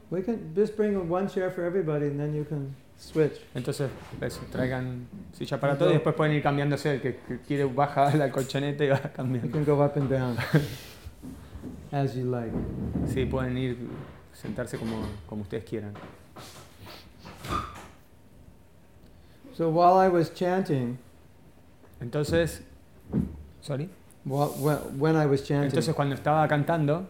we 0.10 0.22
can 0.22 0.54
just 0.56 0.76
bring 0.78 1.10
one 1.10 1.28
chair 1.28 1.50
for 1.52 1.64
everybody 1.66 2.06
and 2.08 2.20
then 2.20 2.34
you 2.36 2.44
can 2.46 2.76
switch 2.98 3.40
Entonces, 3.56 3.90
eso, 4.22 4.42
traigan 4.52 5.08
silla 5.34 5.60
para 5.60 5.78
todos 5.78 5.92
y 5.92 5.96
después 5.96 6.16
pueden 6.16 6.36
ir 6.36 6.44
cambiándose. 6.44 6.96
El 6.96 7.02
que, 7.02 7.16
que 7.28 7.40
quiere 7.40 7.66
baja 7.66 8.14
la 8.16 8.32
colchoneta 8.32 8.84
y 8.86 8.90
va 8.90 9.02
You 9.02 9.10
cambiando. 9.16 9.52
can 9.52 9.66
go 9.66 9.84
up 9.84 9.98
and 9.98 10.10
down 10.10 10.38
as 11.92 12.16
you 12.16 12.26
like. 12.26 12.52
Sí, 13.08 13.26
pueden 13.26 13.58
ir 13.58 13.78
sentarse 14.34 14.78
como, 14.78 15.04
como 15.28 15.42
ustedes 15.42 15.64
quieran. 15.66 15.94
So 19.56 19.70
while 19.70 19.98
I 19.98 20.08
was 20.10 20.30
chanting, 20.34 20.98
Entonces, 22.02 22.62
sorry. 23.62 23.90
While, 24.26 24.50
when, 24.50 24.78
when 25.00 25.16
I 25.16 25.26
was 25.26 25.44
chanting, 25.44 25.72
Entonces 25.72 25.94
cuando 25.94 26.16
estaba 26.16 26.48
cantando, 26.48 27.06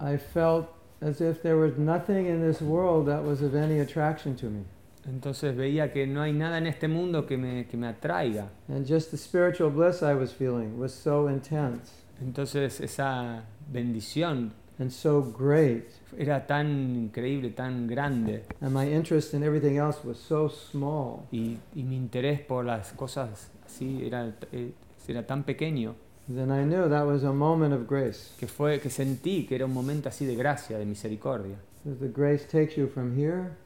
I 0.00 0.16
felt 0.16 0.68
as 1.00 1.20
if 1.20 1.42
there 1.42 1.56
was 1.56 1.78
nothing 1.78 2.26
in 2.26 2.40
this 2.40 2.60
world 2.60 3.06
that 3.06 3.22
was 3.24 3.42
of 3.42 3.54
any 3.54 3.80
attraction 3.80 4.36
to 4.36 4.46
me. 4.46 4.64
entonces 5.08 5.56
veía 5.56 5.92
que 5.92 6.06
no 6.06 6.22
hay 6.22 6.32
nada 6.32 6.58
en 6.58 6.66
este 6.66 6.86
mundo 6.88 7.26
que 7.26 7.36
me, 7.36 7.66
que 7.66 7.76
me 7.76 7.88
atraiga. 7.88 8.48
And 8.68 8.86
just 8.86 9.10
the 9.10 9.16
spiritual 9.16 9.70
bliss 9.70 10.02
I 10.02 10.14
was 10.14 10.32
feeling 10.32 10.78
was 10.78 10.92
so 10.94 11.28
intense 11.28 11.90
Entonces 12.20 12.80
esa 12.80 13.42
bendición 13.72 14.52
and 14.78 14.92
so 14.92 15.22
great. 15.22 15.90
era 16.16 16.44
tan 16.46 16.94
increíble, 16.96 17.54
tan 17.54 17.86
grande. 17.88 18.44
And 18.60 18.72
my 18.72 18.88
interest 18.88 19.34
in 19.34 19.42
everything 19.42 19.76
else 19.78 20.04
was 20.04 20.18
so 20.18 20.48
small 20.48 21.26
Y, 21.32 21.58
y 21.74 21.82
mi 21.82 21.96
interés 21.96 22.40
por 22.40 22.64
las 22.64 22.92
cosas 22.92 23.48
así 23.72 24.04
era, 24.04 24.34
eh, 24.52 24.72
era 25.08 25.26
tan 25.26 25.44
pequeño 25.44 25.94
then 26.28 26.50
I 26.50 26.64
knew 26.64 26.88
that 26.88 27.04
was 27.04 27.24
a 27.24 27.32
moment 27.32 27.74
of 27.74 27.86
grace. 27.86 28.32
que, 28.38 28.46
fue, 28.46 28.78
que 28.78 28.90
sentí 28.90 29.46
que 29.46 29.56
era 29.56 29.64
un 29.64 29.72
momento 29.72 30.08
así 30.08 30.24
de 30.24 30.36
gracia, 30.36 30.78
de 30.78 30.86
misericordia, 30.86 31.56
the 31.84 32.08
grace 32.08 32.44
takes 32.44 32.76
you 32.76 32.86
from 32.86 33.18
here 33.18 33.56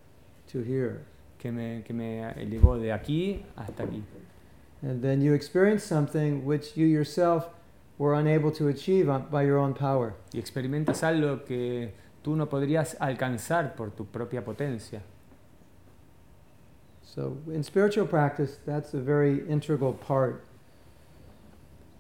to 0.51 0.61
here. 0.61 1.05
que 1.39 1.53
me, 1.53 1.83
que 1.85 1.93
me 1.93 2.23
elevó 2.37 2.79
de 2.79 2.93
aquí 2.93 3.45
hasta 3.57 3.85
aquí. 3.85 4.03
And 4.83 5.03
then 5.03 5.23
you 5.23 5.35
experience 5.35 5.85
something 5.85 6.45
which 6.45 6.77
you 6.77 6.87
yourself 6.87 7.49
were 7.99 8.15
unable 8.15 8.51
to 8.53 8.69
achieve 8.69 9.07
by 9.31 9.43
your 9.45 9.59
own 9.59 9.75
power. 9.75 10.15
Y 10.33 10.39
experimentas 10.39 11.03
algo 11.03 11.45
que 11.45 11.93
tú 12.23 12.37
no 12.37 12.49
podrías 12.49 12.97
alcanzar 13.01 13.75
por 13.75 13.91
tu 13.91 14.07
propia 14.07 14.45
potencia. 14.45 15.03
So, 17.15 17.39
in 17.51 17.63
spiritual 17.63 18.07
practice, 18.07 18.59
that's 18.67 18.93
a 18.93 19.01
very 19.01 19.49
integral 19.49 19.93
part. 19.93 20.45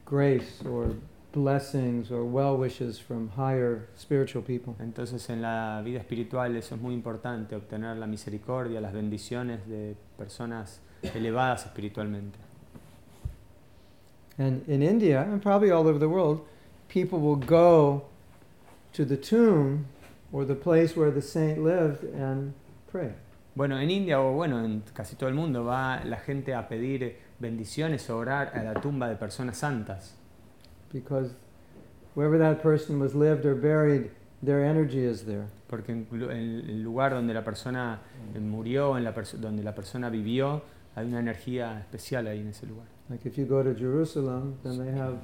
Grace 0.04 0.62
or 0.68 0.96
blessings 1.36 2.10
or 2.10 2.24
well 2.24 2.56
wishes 2.56 2.98
from 2.98 3.28
higher 3.36 3.88
spiritual 3.94 4.42
people. 4.42 4.74
Entonces 4.80 5.28
en 5.28 5.42
la 5.42 5.82
vida 5.84 5.98
espiritual 5.98 6.56
eso 6.56 6.74
es 6.74 6.80
muy 6.80 6.94
importante, 6.94 7.54
obtener 7.54 7.98
la 7.98 8.06
misericordia, 8.06 8.80
las 8.80 8.94
bendiciones 8.94 9.66
de 9.66 9.96
personas 10.16 10.80
elevadas 11.14 11.66
espiritualmente. 11.66 12.38
And 14.38 14.66
in 14.66 14.82
India, 14.82 15.22
and 15.22 15.42
probably 15.42 15.70
all 15.70 15.86
over 15.86 15.98
the 15.98 16.08
world, 16.08 16.40
people 16.88 17.20
will 17.20 17.36
go 17.36 18.06
to 18.94 19.04
the 19.04 19.16
tomb 19.16 19.86
or 20.32 20.44
the 20.46 20.54
place 20.54 20.96
where 20.96 21.10
the 21.10 21.22
saint 21.22 21.62
lived 21.62 22.02
and 22.04 22.54
pray. 22.90 23.12
Bueno, 23.56 23.80
en 23.80 23.90
India 23.90 24.20
o 24.20 24.32
bueno, 24.32 24.62
en 24.64 24.82
casi 24.92 25.16
todo 25.16 25.28
el 25.28 25.34
mundo 25.34 25.64
va 25.64 26.04
la 26.04 26.18
gente 26.18 26.54
a 26.54 26.68
pedir 26.68 27.16
bendiciones 27.40 28.08
o 28.10 28.16
orar 28.18 28.52
a 28.54 28.62
la 28.62 28.74
tumba 28.74 29.08
de 29.08 29.16
personas 29.16 29.56
santas, 29.58 30.14
Because 30.92 31.34
wherever 32.14 32.38
that 32.38 32.62
person 32.62 33.00
was 33.00 33.14
lived 33.14 33.44
or 33.44 33.54
buried, 33.54 34.10
their 34.44 34.60
energy 34.64 35.00
is 35.04 35.24
there. 35.24 35.46
porque 35.68 35.90
en 35.92 36.06
el 36.12 36.82
lugar 36.82 37.12
donde 37.12 37.34
la 37.34 37.42
persona 37.42 37.98
murió, 38.38 38.96
en 38.98 39.04
la 39.04 39.12
perso- 39.14 39.36
donde 39.38 39.62
la 39.64 39.74
persona 39.74 40.10
vivió, 40.10 40.62
hay 40.94 41.06
una 41.08 41.18
energía 41.20 41.80
especial 41.80 42.26
ahí 42.28 42.40
en 42.40 42.48
ese 42.48 42.66
lugar. 42.66 42.86
Like 43.08 43.26
if 43.28 43.36
you 43.36 43.46
go 43.46 43.62
to 43.64 43.74
Jerusalem, 43.74 44.54
then 44.62 44.78
they 44.78 44.92
have 44.98 45.16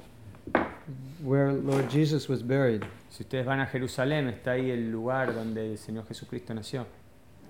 where 1.23 1.51
Lord 1.53 1.89
Jesus 1.89 2.27
was 2.29 2.41
buried, 2.45 2.81
Si 3.09 3.23
ustedes 3.23 3.45
van 3.45 3.59
a 3.59 3.67
Jerusalén, 3.67 4.27
está 4.27 4.51
ahí 4.51 4.71
el 4.71 4.91
lugar 4.91 5.33
donde 5.33 5.71
el 5.73 5.77
Señor 5.77 6.05
Jesucristo 6.07 6.53
nació, 6.53 6.85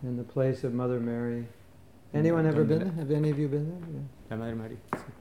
in 0.03 0.17
the 0.17 0.23
place 0.23 0.63
of 0.63 0.73
Mother 0.73 0.99
Mary 0.99 1.41
mm, 2.13 2.19
Anyone 2.19 2.45
ever 2.45 2.63
been 2.63 2.79
there? 2.79 2.91
Have 2.91 3.11
any 3.11 3.29
of 3.31 3.39
you 3.39 3.47
been 3.47 3.69
there? 3.69 4.37
Yeah. 4.37 4.53
María. 4.53 4.77
sí. 4.95 5.11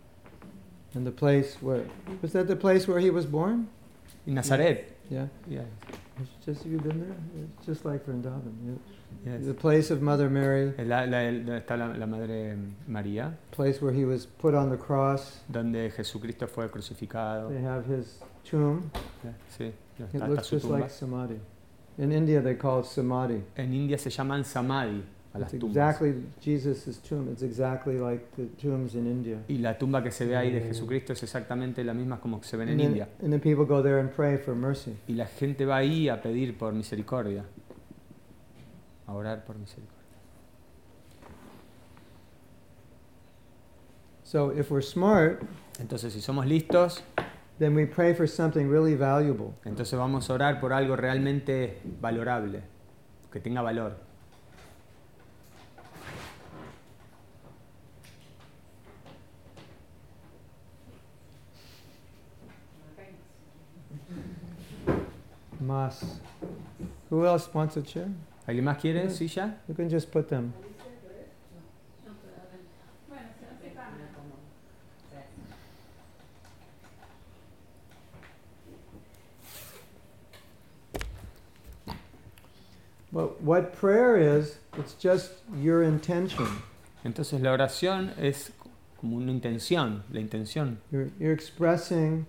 And 0.94 1.06
the 1.06 1.10
place 1.12 1.56
where 1.62 1.84
was 2.20 2.32
that 2.32 2.48
the 2.48 2.56
place 2.56 2.86
where 2.86 2.98
he 3.00 3.10
was 3.10 3.24
born? 3.24 3.68
Y 4.26 4.34
Nazaret. 4.34 4.84
Yeah. 5.10 5.26
Yeah, 5.48 5.62
It's 6.20 6.30
just 6.44 6.62
have 6.62 6.72
you 6.72 6.78
been 6.78 7.00
there? 7.00 7.16
It's 7.44 7.66
just 7.66 7.84
like 7.84 8.04
Vrindavan. 8.06 8.52
Yeah. 8.64 9.32
yes. 9.32 9.46
The 9.46 9.54
place 9.54 9.90
of 9.90 10.00
Mother 10.02 10.28
Mary, 10.30 10.68
eh, 10.78 10.82
Es 10.82 10.86
la- 10.86 11.04
la- 11.04 11.58
está 11.58 11.76
la, 11.76 11.86
la 11.96 12.06
Madre 12.06 12.56
María, 12.88 13.32
place 13.50 13.80
where 13.82 13.92
he 13.92 14.04
was 14.04 14.26
put 14.26 14.54
on 14.54 14.70
the 14.70 14.76
cross. 14.76 15.40
donde 15.50 15.90
Jesucristo 15.96 16.46
fue 16.48 16.68
crucificado. 16.68 17.48
They 17.50 17.62
have 17.62 17.84
his 17.86 18.20
tomb. 18.44 18.90
Yeah. 19.24 19.32
Sí, 19.58 19.72
It 20.14 20.28
looks 20.28 20.50
just 20.50 20.66
like 20.66 20.90
samadhi. 20.90 21.40
In 21.98 22.10
India, 22.12 22.40
they 22.40 22.56
call 22.56 22.80
it 22.80 22.86
samadhi. 22.86 23.42
En 23.56 23.72
India 23.74 23.98
se 23.98 24.08
llaman 24.10 24.44
samadhi 24.44 25.02
a 25.34 25.38
las 25.38 25.52
It's 25.52 25.60
tumbas. 25.60 25.76
exactly 25.76 26.14
Jesus' 26.40 26.98
tomb. 27.06 27.28
It's 27.30 27.42
exactly 27.42 27.98
like 27.98 28.24
the 28.36 28.46
tombs 28.60 28.94
in 28.94 29.06
India. 29.06 29.38
Y 29.48 29.58
la 29.58 29.76
tumba 29.78 30.02
que 30.02 30.10
se 30.10 30.24
ve 30.26 30.36
ahí 30.36 30.50
de 30.50 30.60
Jesucristo 30.60 31.12
es 31.12 31.22
exactamente 31.22 31.84
la 31.84 31.92
misma 31.94 32.18
como 32.20 32.42
se 32.42 32.56
ven 32.56 32.68
en 32.68 32.72
And 32.74 32.80
then, 32.80 32.88
India. 32.90 33.08
and 33.22 33.30
then 33.32 33.40
people 33.40 33.64
go 33.66 33.82
there 33.82 33.98
and 34.00 34.10
pray 34.10 34.38
for 34.38 34.54
mercy. 34.54 34.96
Y 35.06 35.14
la 35.14 35.26
gente 35.26 35.64
va 35.66 35.76
ahí 35.76 36.08
a 36.08 36.20
pedir 36.22 36.56
por 36.56 36.72
misericordia, 36.72 37.44
a 39.06 39.12
orar 39.14 39.44
por 39.44 39.56
misericordia. 39.58 39.98
So 44.24 44.50
if 44.50 44.70
we're 44.70 44.82
smart, 44.82 45.42
Entonces, 45.78 46.12
si 46.12 46.20
somos 46.20 46.46
listos, 46.46 47.02
then 47.58 47.74
we 47.74 47.86
pray 47.86 48.14
for 48.14 48.26
something 48.26 48.68
really 48.68 48.94
valuable. 48.94 49.54
entonces 49.64 49.98
vamos 49.98 50.28
a 50.28 50.34
orar 50.34 50.60
por 50.60 50.72
algo 50.72 50.96
realmente 50.96 51.80
valorable, 52.00 52.62
que 53.30 53.40
tenga 53.40 53.62
valor. 53.62 53.96
Mas. 65.60 66.20
Who 67.08 67.24
else 67.24 67.48
wants 67.52 67.76
a 67.76 67.82
chair? 67.82 68.08
¿Alguien 68.46 68.64
más 68.64 68.78
quiere 68.78 69.08
silla? 69.10 69.60
You 69.68 69.74
can 69.74 69.88
just 69.88 70.10
put 70.10 70.28
them. 70.28 70.52
But 83.12 83.42
what 83.42 83.74
prayer 83.74 84.16
is, 84.16 84.58
it's 84.78 84.94
just 84.94 85.32
your 85.60 85.82
intention. 85.82 86.46
Entonces 87.04 87.40
la 87.40 87.50
oración 87.50 88.12
es 88.18 88.52
como 88.98 89.18
una 89.18 89.30
intención, 89.30 90.02
la 90.10 90.20
intención. 90.20 90.78
You're, 90.90 91.10
you're 91.18 91.32
expressing 91.32 92.26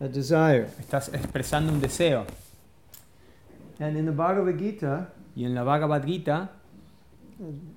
a 0.00 0.08
desire. 0.08 0.68
Estás 0.78 1.08
expresando 1.12 1.72
un 1.72 1.80
deseo. 1.80 2.26
And 3.80 3.96
in 3.96 4.06
the 4.06 4.12
Bhagavad 4.12 4.58
Gita, 4.58 5.08
Y 5.34 5.44
en 5.44 5.54
la 5.54 5.64
Bhagavad 5.64 6.04
Gita 6.04 6.50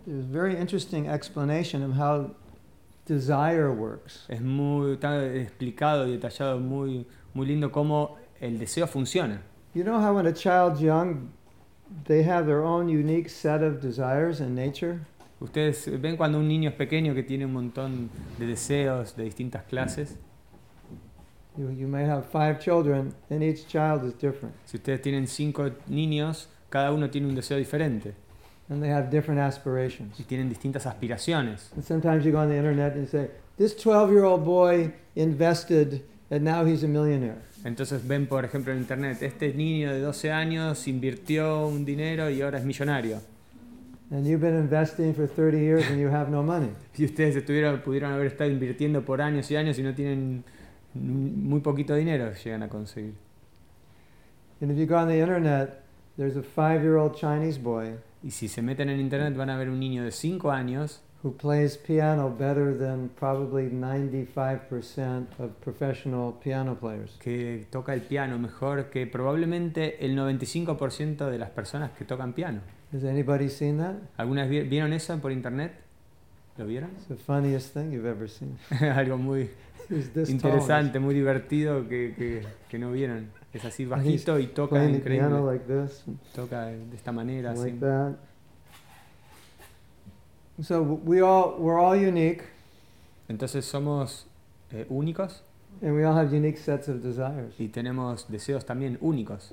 there's 0.05 0.19
a 0.19 0.27
very 0.27 0.55
interesting 0.57 1.07
explanation 1.07 1.81
of 1.81 1.93
how 1.93 2.31
desire 3.05 3.71
works. 3.71 4.25
es 4.29 4.41
muy 4.41 4.93
está 4.95 5.25
explicado 5.25 6.07
y 6.07 6.17
detallado, 6.17 6.59
muy, 6.59 7.05
muy 7.33 7.47
lindo 7.47 7.71
cómo 7.71 8.17
el 8.39 8.59
deseo 8.59 8.87
funciona. 8.87 9.41
You 9.73 9.83
know 9.83 9.99
how 9.99 10.15
when 10.15 10.27
a 10.27 10.33
child's 10.33 10.79
young, 10.81 11.31
they 12.05 12.23
have 12.23 12.45
their 12.45 12.63
own 12.63 12.89
unique 12.89 13.29
set 13.29 13.61
of 13.63 13.81
desires 13.81 14.39
in 14.39 14.55
nature? 14.55 14.99
Ustedes 15.39 15.87
eh, 15.87 15.97
ven 15.97 16.15
cuando 16.17 16.39
un 16.39 16.47
niño 16.47 16.69
es 16.69 16.75
pequeño 16.75 17.13
que 17.13 17.23
tiene 17.23 17.45
un 17.45 17.53
montón 17.53 18.09
de 18.39 18.45
deseos 18.47 19.15
de 19.15 19.23
distintas 19.23 19.63
clases. 19.63 20.17
You, 21.57 21.69
you 21.69 21.87
may 21.87 22.03
have 22.05 22.25
five 22.25 22.59
children, 22.59 23.13
and 23.29 23.41
each 23.41 23.67
child 23.67 24.03
is 24.03 24.13
different. 24.13 24.53
Si 24.65 24.77
ustedes 24.77 25.01
tienen 25.01 25.27
cinco 25.27 25.69
niños, 25.89 26.47
cada 26.69 26.91
uno 26.91 27.09
tiene 27.09 27.27
un 27.27 27.35
deseo 27.35 27.57
diferente 27.57 28.13
And 28.67 28.81
they 28.81 28.89
have 28.89 29.09
different 29.11 29.39
aspirations. 29.39 30.19
y 30.19 30.23
tienen 30.23 30.49
distintas 30.49 30.85
aspiraciones. 30.85 31.71
And 31.75 31.83
sometimes 31.83 32.25
you 32.25 32.31
go 32.31 32.39
on 32.39 32.49
the 32.49 32.55
internet 32.57 32.95
and 32.95 33.07
say, 33.07 33.29
This 33.57 33.73
12 33.75 34.11
year 34.11 34.23
old 34.25 34.43
boy 34.43 34.91
invested, 35.15 36.01
and 36.29 36.43
now 36.43 36.65
he's 36.65 36.83
a 36.83 36.87
millionaire. 36.87 37.41
Entonces 37.65 38.07
ven, 38.07 38.27
por 38.27 38.45
ejemplo, 38.45 38.71
en 38.71 38.79
internet, 38.79 39.17
este 39.23 39.51
niño 39.53 39.91
de 39.91 39.99
12 39.99 40.31
años 40.31 40.87
invirtió 40.87 41.67
un 41.67 41.83
dinero 41.83 42.29
y 42.29 42.41
ahora 42.41 42.59
es 42.59 42.63
millonario. 42.63 43.19
And 44.11 44.23
you've 44.23 44.39
been 44.39 44.55
investing 44.55 45.15
for 45.15 45.27
30 45.27 45.57
years 45.57 45.89
and 45.89 45.99
you 45.99 46.09
have 46.09 46.29
no 46.29 46.43
money. 46.43 46.69
Y 46.95 47.05
ustedes 47.05 47.35
estuvieron, 47.35 47.81
pudieron 47.81 48.13
haber 48.13 48.27
estado 48.27 48.51
invirtiendo 48.51 49.03
por 49.03 49.19
años 49.19 49.49
y 49.49 49.55
años 49.55 49.79
y 49.79 49.81
no 49.81 49.95
tienen 49.95 50.43
muy 50.93 51.59
poquito 51.61 51.95
dinero 51.95 52.31
llegan 52.43 52.61
a 52.61 52.69
conseguir. 52.69 53.15
And 54.61 54.71
if 54.71 54.77
you 54.77 54.85
go 54.85 54.97
on 54.97 55.07
the 55.07 55.19
internet, 55.19 55.81
there's 56.17 56.37
a 56.37 56.43
five 56.43 56.83
year 56.83 56.97
old 56.97 57.15
Chinese 57.15 57.59
boy 57.59 57.95
Y 58.23 58.29
si 58.29 58.47
se 58.47 58.61
meten 58.61 58.89
en 58.89 58.99
internet 58.99 59.35
van 59.35 59.49
a 59.49 59.57
ver 59.57 59.69
un 59.69 59.79
niño 59.79 60.03
de 60.03 60.11
5 60.11 60.51
años 60.51 61.01
who 61.25 61.31
plays 61.35 61.75
piano 61.75 62.29
better 62.29 62.77
than 62.77 63.09
probably 63.19 63.67
95% 63.71 65.39
of 65.39 65.51
professional 65.63 66.33
piano 66.43 66.75
players. 66.75 67.17
que 67.19 67.65
toca 67.71 67.93
el 67.95 68.01
piano 68.01 68.37
mejor 68.37 68.91
que 68.91 69.07
probablemente 69.07 70.05
el 70.05 70.15
95% 70.15 71.29
de 71.29 71.37
las 71.39 71.49
personas 71.49 71.91
que 71.97 72.05
tocan 72.05 72.33
piano. 72.33 72.61
Has 72.93 73.03
anybody 73.03 73.49
seen 73.49 73.79
that? 73.79 73.95
¿Alguna 74.17 74.43
vez 74.43 74.51
vi- 74.51 74.69
vieron 74.69 74.93
eso 74.93 75.17
por 75.17 75.31
internet? 75.31 75.73
¿Lo 76.57 76.65
vieron? 76.67 76.91
It's 76.91 77.07
the 77.07 77.15
funniest 77.15 77.73
thing 77.73 77.91
you've 77.91 78.07
ever 78.07 78.29
seen. 78.29 78.57
Algo 78.95 79.17
muy 79.17 79.49
interesante, 80.27 80.99
muy 80.99 81.15
divertido 81.15 81.87
que, 81.89 82.13
que, 82.15 82.43
que 82.69 82.77
no 82.79 82.91
vieron. 82.91 83.29
Es 83.51 83.65
así 83.65 83.85
bajito 83.85 84.37
y 84.39 84.47
toca 84.47 84.83
increíble. 84.85 85.41
like 85.41 85.65
this, 85.65 86.03
and 86.07 86.17
Toca 86.35 86.65
de 86.67 86.95
esta 86.95 87.11
manera, 87.11 87.51
así. 87.51 87.71
that. 87.79 88.13
So 90.61 90.81
we 90.81 91.21
all 91.21 91.55
we're 91.59 91.79
all 91.79 91.95
unique, 91.95 92.43
Entonces 93.27 93.65
somos 93.65 94.25
eh, 94.71 94.85
únicos 94.89 95.41
and 95.81 95.93
we 95.95 96.03
all 96.05 96.15
have 96.15 96.33
unique 96.33 96.57
sets 96.57 96.87
of 96.87 97.01
desires. 97.03 97.53
y 97.59 97.67
tenemos 97.67 98.27
deseos 98.29 98.65
también 98.65 98.97
únicos. 99.01 99.51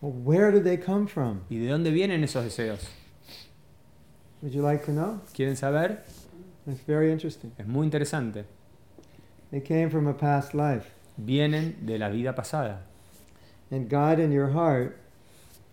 Well, 0.00 0.12
where 0.12 0.52
did 0.52 0.62
they 0.64 0.76
come 0.76 1.06
from? 1.08 1.40
¿Y 1.50 1.58
de 1.58 1.68
dónde 1.68 1.90
vienen 1.90 2.22
esos 2.22 2.44
deseos? 2.44 2.86
Would 4.42 4.52
you 4.54 4.62
like 4.62 4.84
to 4.84 4.92
know? 4.92 5.20
¿Quieren 5.34 5.56
saber? 5.56 6.04
It's 6.66 6.82
very 6.86 7.10
interesting. 7.10 7.52
Es 7.58 7.66
muy 7.66 7.84
interesante. 7.86 8.44
They 9.50 9.60
came 9.60 9.88
from 9.90 10.06
a 10.06 10.12
past 10.14 10.54
life, 10.54 10.90
Vienen 11.16 11.86
de 11.86 11.98
la 11.98 12.08
vida 12.10 12.34
pasada. 12.34 12.82
and 13.70 13.88
God 13.90 14.20
in 14.20 14.30
your 14.30 14.50
heart 14.52 14.96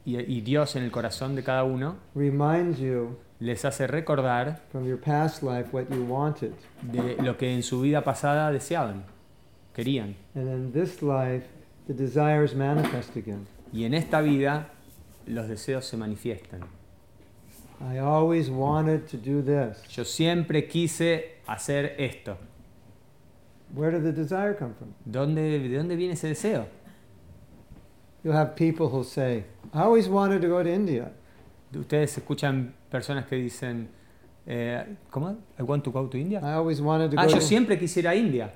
Y, 0.06 0.18
y 0.18 0.42
Dios 0.42 0.76
en 0.76 0.84
el 0.84 0.92
corazón 0.92 1.36
de 1.36 1.44
cada 1.44 1.64
uno 1.64 1.96
reminds 2.16 2.80
you 2.80 3.16
les 3.44 3.66
hace 3.66 3.88
recordar 3.88 4.62
from 4.72 4.88
your 4.88 4.98
past 4.98 5.44
life 5.44 5.74
what 5.74 5.90
you 5.92 6.06
wanted, 6.06 6.54
de 6.82 7.22
lo 7.22 7.36
que 7.36 7.54
en 7.54 7.62
su 7.62 7.82
vida 7.82 8.02
pasada 8.02 8.50
deseaban, 8.54 9.04
querían. 9.76 10.16
and 10.34 10.48
in 10.48 10.72
this 10.72 11.02
life, 11.02 11.44
the 11.88 11.94
desires 11.94 12.56
manifest 12.56 13.18
again. 13.18 13.46
Y 13.74 13.84
en 13.84 13.96
esta 13.96 14.22
vida 14.22 14.70
los 15.28 15.50
deseos 15.50 15.84
se 15.84 15.98
manifiestan. 15.98 16.62
I 17.82 17.98
always 17.98 18.50
wanted 18.50 19.10
to 19.10 19.18
do 19.18 19.42
this. 19.42 19.78
Yo 19.90 20.06
siempre 20.06 20.66
quise 20.70 21.40
hacer 21.46 21.96
esto. 21.98 22.38
Where 23.76 23.92
did 23.92 24.04
the 24.04 24.14
desire 24.14 24.54
come 24.54 24.74
from? 24.74 24.94
¿Dónde, 25.04 25.60
¿De 25.60 25.78
dónde 25.78 25.98
viene 25.98 26.14
ese 26.14 26.30
deseo? 26.30 26.68
You'll 28.24 28.38
have 28.38 28.56
people 28.56 28.88
who'll 28.88 29.04
say, 29.04 29.44
I 29.74 29.82
always 29.82 30.08
wanted 30.08 30.42
to 30.44 30.48
go 30.48 30.64
to 30.64 30.70
India. 30.70 31.12
Ustedes 31.76 32.18
escuchan 32.18 32.74
personas 32.90 33.26
que 33.26 33.36
dicen, 33.36 33.90
eh, 34.46 34.96
¿cómo? 35.10 35.38
I 35.60 35.64
want 35.64 35.84
to 35.84 35.92
go 35.92 36.08
to 36.08 36.18
India. 36.18 36.40
I 36.44 36.54
always 36.54 36.80
wanted 36.82 37.12
to 37.12 37.18
Ah, 37.20 37.26
go 37.26 37.30
yo 37.32 37.36
to 37.40 37.42
siempre 37.42 37.78
quisiera 37.78 38.12
a 38.12 38.16
India. 38.16 38.52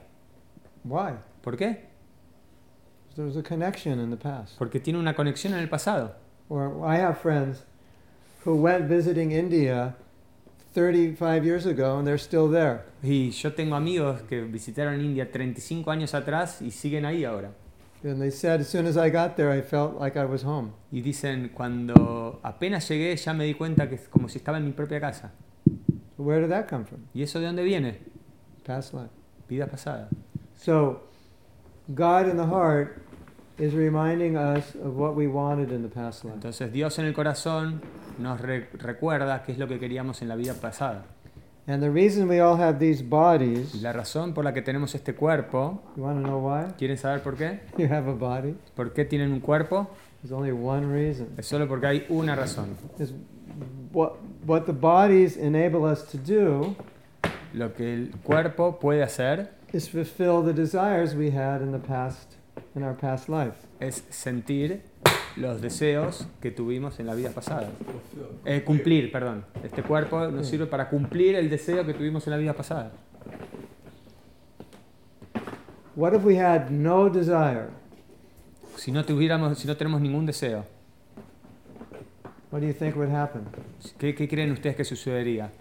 Why? 0.83 1.13
¿Por 1.41 1.55
qué? 1.57 1.85
There 3.15 3.25
was 3.25 3.35
a 3.37 3.41
connection 3.43 3.99
in 3.99 4.09
the 4.11 4.17
past. 4.17 4.57
Porque 4.57 4.79
tiene 4.79 4.99
una 4.99 5.15
conexión 5.15 5.53
en 5.53 5.59
el 5.59 5.69
pasado. 5.69 6.15
Or 6.49 6.85
I 6.85 6.97
have 6.99 7.17
friends 7.19 7.63
who 8.45 8.55
went 8.55 8.87
visiting 8.87 9.31
India 9.31 9.95
35 10.73 11.43
years 11.43 11.65
ago 11.65 11.97
and 11.97 12.05
they're 12.07 12.19
still 12.19 12.47
there. 12.51 12.81
Y 13.01 13.31
yo 13.31 13.53
tengo 13.53 13.75
amigos 13.75 14.21
que 14.29 14.41
visitaron 14.43 15.01
India 15.01 15.31
35 15.31 15.89
años 15.89 16.13
atrás 16.13 16.61
y 16.61 16.69
siguen 16.71 17.05
ahí 17.05 17.25
ahora. 17.25 17.51
And 18.03 18.21
they 18.21 18.29
said, 18.31 18.61
as 18.61 18.69
soon 18.69 18.85
as 18.85 18.95
I 18.95 19.09
got 19.09 19.35
there, 19.35 19.51
I 19.51 19.61
felt 19.61 19.99
like 19.99 20.15
I 20.17 20.25
was 20.25 20.43
home. 20.43 20.73
Y 20.91 21.01
dicen, 21.01 21.49
cuando 21.53 22.39
apenas 22.43 22.87
llegué 22.87 23.15
ya 23.17 23.33
me 23.33 23.45
di 23.45 23.53
cuenta 23.55 23.89
que 23.89 23.95
es 23.95 24.07
como 24.07 24.27
si 24.29 24.37
estaba 24.37 24.57
en 24.57 24.65
mi 24.65 24.71
propia 24.71 24.99
casa. 24.99 25.31
Where 26.17 26.41
did 26.41 26.49
that 26.49 26.67
come 26.69 26.85
from? 26.85 27.01
¿Y 27.13 27.23
eso 27.23 27.39
de 27.39 27.47
dónde 27.47 27.63
viene? 27.63 27.99
Past 28.65 28.93
life. 28.93 29.09
Vida 29.49 29.67
pasada. 29.67 30.09
So, 30.55 31.01
God 31.93 32.27
in 32.29 32.37
the 32.37 32.45
heart 32.45 33.01
is 33.57 33.73
reminding 33.73 34.37
us 34.37 34.75
of 34.75 34.95
what 34.95 35.15
we 35.15 35.27
wanted 35.27 35.71
in 35.71 35.81
the 35.81 35.89
past 35.89 36.23
life. 36.23 36.35
Entonces 36.35 36.71
Dios 36.71 36.97
en 36.99 37.05
el 37.05 37.13
corazón 37.13 37.81
nos 38.19 38.39
re- 38.41 38.67
recuerda 38.73 39.43
qué 39.43 39.51
es 39.53 39.57
lo 39.57 39.67
que 39.67 39.79
queríamos 39.79 40.21
en 40.21 40.27
la 40.27 40.35
vida 40.35 40.53
pasada. 40.53 41.05
And 41.69 41.83
the 41.83 41.91
reason 41.91 42.29
we 42.29 42.39
all 42.39 42.55
have 42.55 42.79
these 42.79 43.01
Y 43.01 43.07
bodies, 43.09 43.75
la 43.81 43.91
razón 43.91 44.33
por 44.33 44.45
la 44.45 44.53
que 44.53 44.61
tenemos 44.61 44.95
este 44.95 45.13
cuerpo, 45.13 45.81
you 45.97 46.03
want 46.03 46.17
to 46.17 46.23
know 46.23 46.39
why? 46.39 46.73
¿quieren 46.77 46.97
saber 46.97 47.21
por 47.21 47.35
qué? 47.35 47.59
You 47.77 47.87
have 47.89 48.07
a 48.09 48.13
body. 48.13 48.55
¿Por 48.73 48.93
qué 48.93 49.03
tienen 49.03 49.33
un 49.33 49.41
cuerpo? 49.41 49.89
There's 50.21 50.31
only 50.31 50.51
one 50.51 50.85
reason. 50.87 51.27
Es 51.37 51.45
solo 51.45 51.67
porque 51.67 51.87
hay 51.87 52.05
una 52.09 52.35
razón. 52.35 52.77
What 53.91 54.13
what 54.45 54.65
the 54.65 54.73
bodies 54.73 55.35
enable 55.35 55.83
us 55.85 56.05
to 56.11 56.17
do 56.17 56.75
Lo 57.53 57.73
que 57.73 57.93
el 57.93 58.11
cuerpo 58.23 58.79
puede 58.79 59.03
hacer 59.03 59.49
is 59.73 59.89
fulfill 59.89 60.43
the 60.43 60.53
desires 60.53 61.15
we 61.15 61.31
had 61.31 61.61
in 61.61 61.71
the 61.73 61.79
past 61.79 62.35
in 62.75 62.83
our 62.83 62.95
past 62.95 63.27
life. 63.27 63.55
es 63.79 64.03
sentir 64.09 64.83
los 65.37 65.61
deseos 65.61 66.27
que 66.41 66.51
tuvimos 66.51 66.99
en 66.99 67.05
la 67.07 67.15
vida 67.15 67.29
pasada. 67.29 67.69
Eh, 68.45 68.63
cumplir, 68.63 69.11
perdón. 69.11 69.45
Este 69.63 69.83
cuerpo 69.83 70.27
nos 70.27 70.47
sirve 70.47 70.65
para 70.65 70.89
cumplir 70.89 71.35
el 71.35 71.49
deseo 71.49 71.85
que 71.85 71.93
tuvimos 71.93 72.25
en 72.27 72.31
la 72.31 72.37
vida 72.37 72.53
pasada. 72.53 72.91
What 75.95 76.13
if 76.13 76.23
we 76.23 76.39
had 76.39 76.69
no 76.69 77.09
desire? 77.09 77.69
Si 78.75 78.91
no 78.91 79.03
tuviéramos, 79.03 79.57
si 79.57 79.67
no 79.67 79.75
tenemos 79.75 79.99
ningún 80.01 80.25
deseo, 80.25 80.63
What 82.49 82.61
do 82.61 82.67
you 82.67 82.73
think 82.73 82.95
would 82.95 83.09
happen? 83.09 83.45
¿qué, 83.97 84.15
qué 84.15 84.27
creen 84.27 84.51
ustedes 84.51 84.75
que 84.77 84.85
sucedería? 84.85 85.51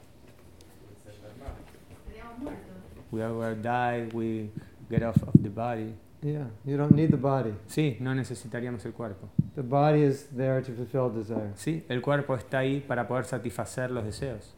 Seríamos 2.06 2.38
muertos. 2.38 2.76
We 3.10 3.26
will 3.26 3.60
die, 3.60 4.08
we 4.14 4.50
get 4.88 5.02
off 5.02 5.20
of 5.22 5.32
the 5.42 5.48
body. 5.48 5.94
Yeah, 6.22 6.46
you 6.64 6.76
don't 6.76 6.92
need 6.92 7.10
the 7.10 7.16
body. 7.16 7.54
Sí, 7.66 7.98
no 8.00 8.14
necesitaríamos 8.14 8.84
el 8.84 8.92
cuerpo. 8.92 9.28
The 9.54 9.62
body 9.62 10.02
is 10.02 10.28
there 10.36 10.62
to 10.62 10.72
fulfill 10.72 11.10
desire. 11.12 11.52
Sí, 11.56 11.84
el 11.88 12.00
cuerpo 12.00 12.34
está 12.34 12.58
ahí 12.58 12.80
para 12.80 13.06
poder 13.06 13.24
satisfacer 13.24 13.90
los 13.90 14.04
deseos. 14.04 14.54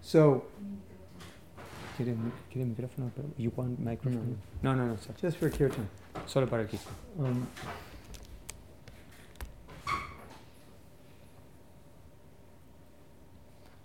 So, 0.00 0.44
¿Quieres, 2.00 2.16
¿quieres 2.50 2.68
micrófono? 2.68 3.10
You 3.36 3.52
want 3.54 3.78
microphone? 3.78 4.38
No, 4.62 4.74
no, 4.74 4.86
no, 4.86 4.96
sir. 4.96 5.14
just 5.20 5.36
for 5.38 5.50
kirtan. 5.50 5.86
solo 6.26 6.48
para 6.48 6.62
el 6.62 6.68
kirtan. 6.68 6.94
Um, 7.18 7.46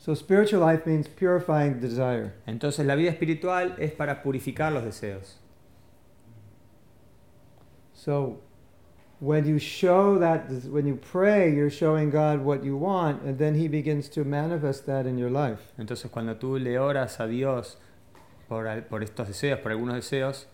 so 0.05 0.13
spiritual 0.13 0.61
life 0.61 0.85
means 0.85 1.07
purifying 1.07 1.79
desire. 1.79 2.33
Entonces 2.45 2.85
la 2.85 2.95
vida 2.95 3.09
espiritual 3.09 3.75
es 3.79 3.91
para 3.91 4.21
purificar 4.21 4.71
los 4.71 4.83
deseos. 4.83 5.39
So 7.93 8.39
when 9.19 9.47
you 9.47 9.57
show 9.57 10.19
that, 10.19 10.47
when 10.69 10.85
you 10.85 10.95
pray, 10.95 11.51
you're 11.55 11.71
showing 11.71 12.11
God 12.11 12.45
what 12.45 12.63
you 12.63 12.77
want, 12.77 13.23
and 13.23 13.39
then 13.39 13.55
He 13.55 13.67
begins 13.67 14.07
to 14.09 14.23
manifest 14.23 14.85
that 14.85 15.07
in 15.07 15.17
your 15.17 15.31
life. 15.31 15.73
Entonces 15.79 16.11
cuando 16.11 16.35
tú 16.35 16.59
le 16.59 16.77
oras 16.77 17.19
a 17.19 17.25
Dios 17.25 17.77
por, 18.47 18.67
por 18.83 19.01
estos 19.01 19.27
deseos, 19.27 19.59
por 19.59 19.71
algunos 19.71 19.95
deseos, 19.95 20.45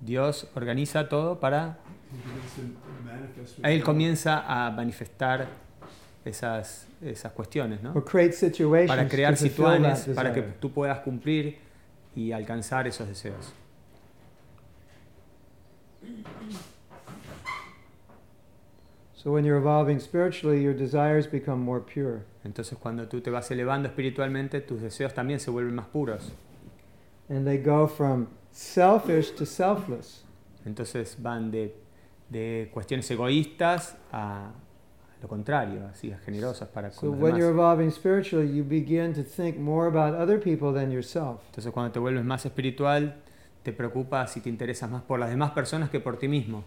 Dios 0.00 0.46
organiza 0.54 1.08
todo 1.08 1.40
para... 1.40 1.78
Él 3.64 3.82
comienza 3.82 4.44
a 4.46 4.70
manifestar 4.70 5.65
esas, 6.26 6.88
esas 7.00 7.32
cuestiones, 7.32 7.82
¿no? 7.82 7.94
Para 7.94 9.08
crear 9.08 9.36
situaciones 9.36 10.08
para 10.14 10.32
que 10.32 10.42
tú 10.42 10.72
puedas 10.72 10.98
cumplir 11.00 11.58
y 12.14 12.32
alcanzar 12.32 12.86
esos 12.86 13.06
deseos. 13.06 13.52
So 19.14 19.32
when 19.32 19.44
you're 19.44 19.58
evolving 19.58 19.98
spiritually, 20.00 20.62
your 20.62 20.74
desires 20.74 21.26
become 21.30 21.60
more 21.60 21.80
pure. 21.80 22.22
Entonces 22.44 22.78
cuando 22.78 23.08
tú 23.08 23.20
te 23.20 23.30
vas 23.30 23.50
elevando 23.50 23.88
espiritualmente, 23.88 24.60
tus 24.60 24.80
deseos 24.80 25.14
también 25.14 25.40
se 25.40 25.50
vuelven 25.50 25.74
más 25.74 25.86
puros. 25.86 26.32
And 27.28 27.44
they 27.44 27.58
go 27.58 27.88
from 27.88 28.28
selfish 28.52 29.32
to 29.36 29.44
selfless. 29.46 30.24
Entonces 30.64 31.16
van 31.20 31.50
de, 31.50 31.74
de 32.28 32.70
cuestiones 32.72 33.10
egoístas 33.10 33.96
a 34.12 34.52
lo 35.26 35.28
contrario, 35.28 35.86
así, 35.90 36.14
generosas 36.24 36.68
para 36.68 36.90
So 36.92 37.00
con 37.00 37.10
los 37.10 37.20
when 37.20 37.36
you're 37.36 37.50
evolving 37.50 37.90
spiritually, 37.90 38.48
you 38.48 38.62
begin 38.62 39.12
to 39.12 39.24
think 39.24 39.58
more 39.58 39.88
about 39.88 40.14
other 40.14 40.40
people 40.40 40.72
than 40.72 40.90
yourself. 40.90 41.40
Entonces 41.46 41.72
cuando 41.72 41.92
te 41.92 41.98
vuelves 41.98 42.24
más 42.24 42.46
espiritual, 42.46 43.16
te 43.64 43.72
preocupas 43.72 44.36
y 44.36 44.40
te 44.40 44.48
interesas 44.48 44.88
más 44.88 45.02
por 45.02 45.18
las 45.18 45.30
demás 45.30 45.50
personas 45.50 45.90
que 45.90 45.98
por 45.98 46.16
ti 46.16 46.28
mismo. 46.28 46.62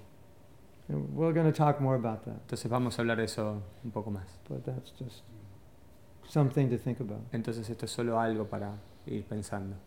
And 0.89 1.15
we're 1.15 1.33
going 1.33 1.49
to 1.49 1.57
talk 1.57 1.79
more 1.79 1.95
about 1.95 2.25
that, 2.25 2.41
Entonces 2.41 2.69
vamos 2.69 2.97
a 2.97 3.01
hablar 3.01 3.17
de 3.17 3.25
eso 3.25 3.61
un 3.83 3.91
poco 3.91 4.11
más. 4.11 4.25
but 4.49 4.65
that's 4.65 4.91
just 4.99 5.23
something 6.27 6.69
to 6.69 6.77
think 6.77 6.99
about. 6.99 7.21
Entonces 7.31 7.69
esto 7.69 7.85
es 7.85 7.91
solo 7.91 8.19
algo 8.19 8.45
para 8.49 8.73
ir 9.05 9.23
pensando. 9.23 9.77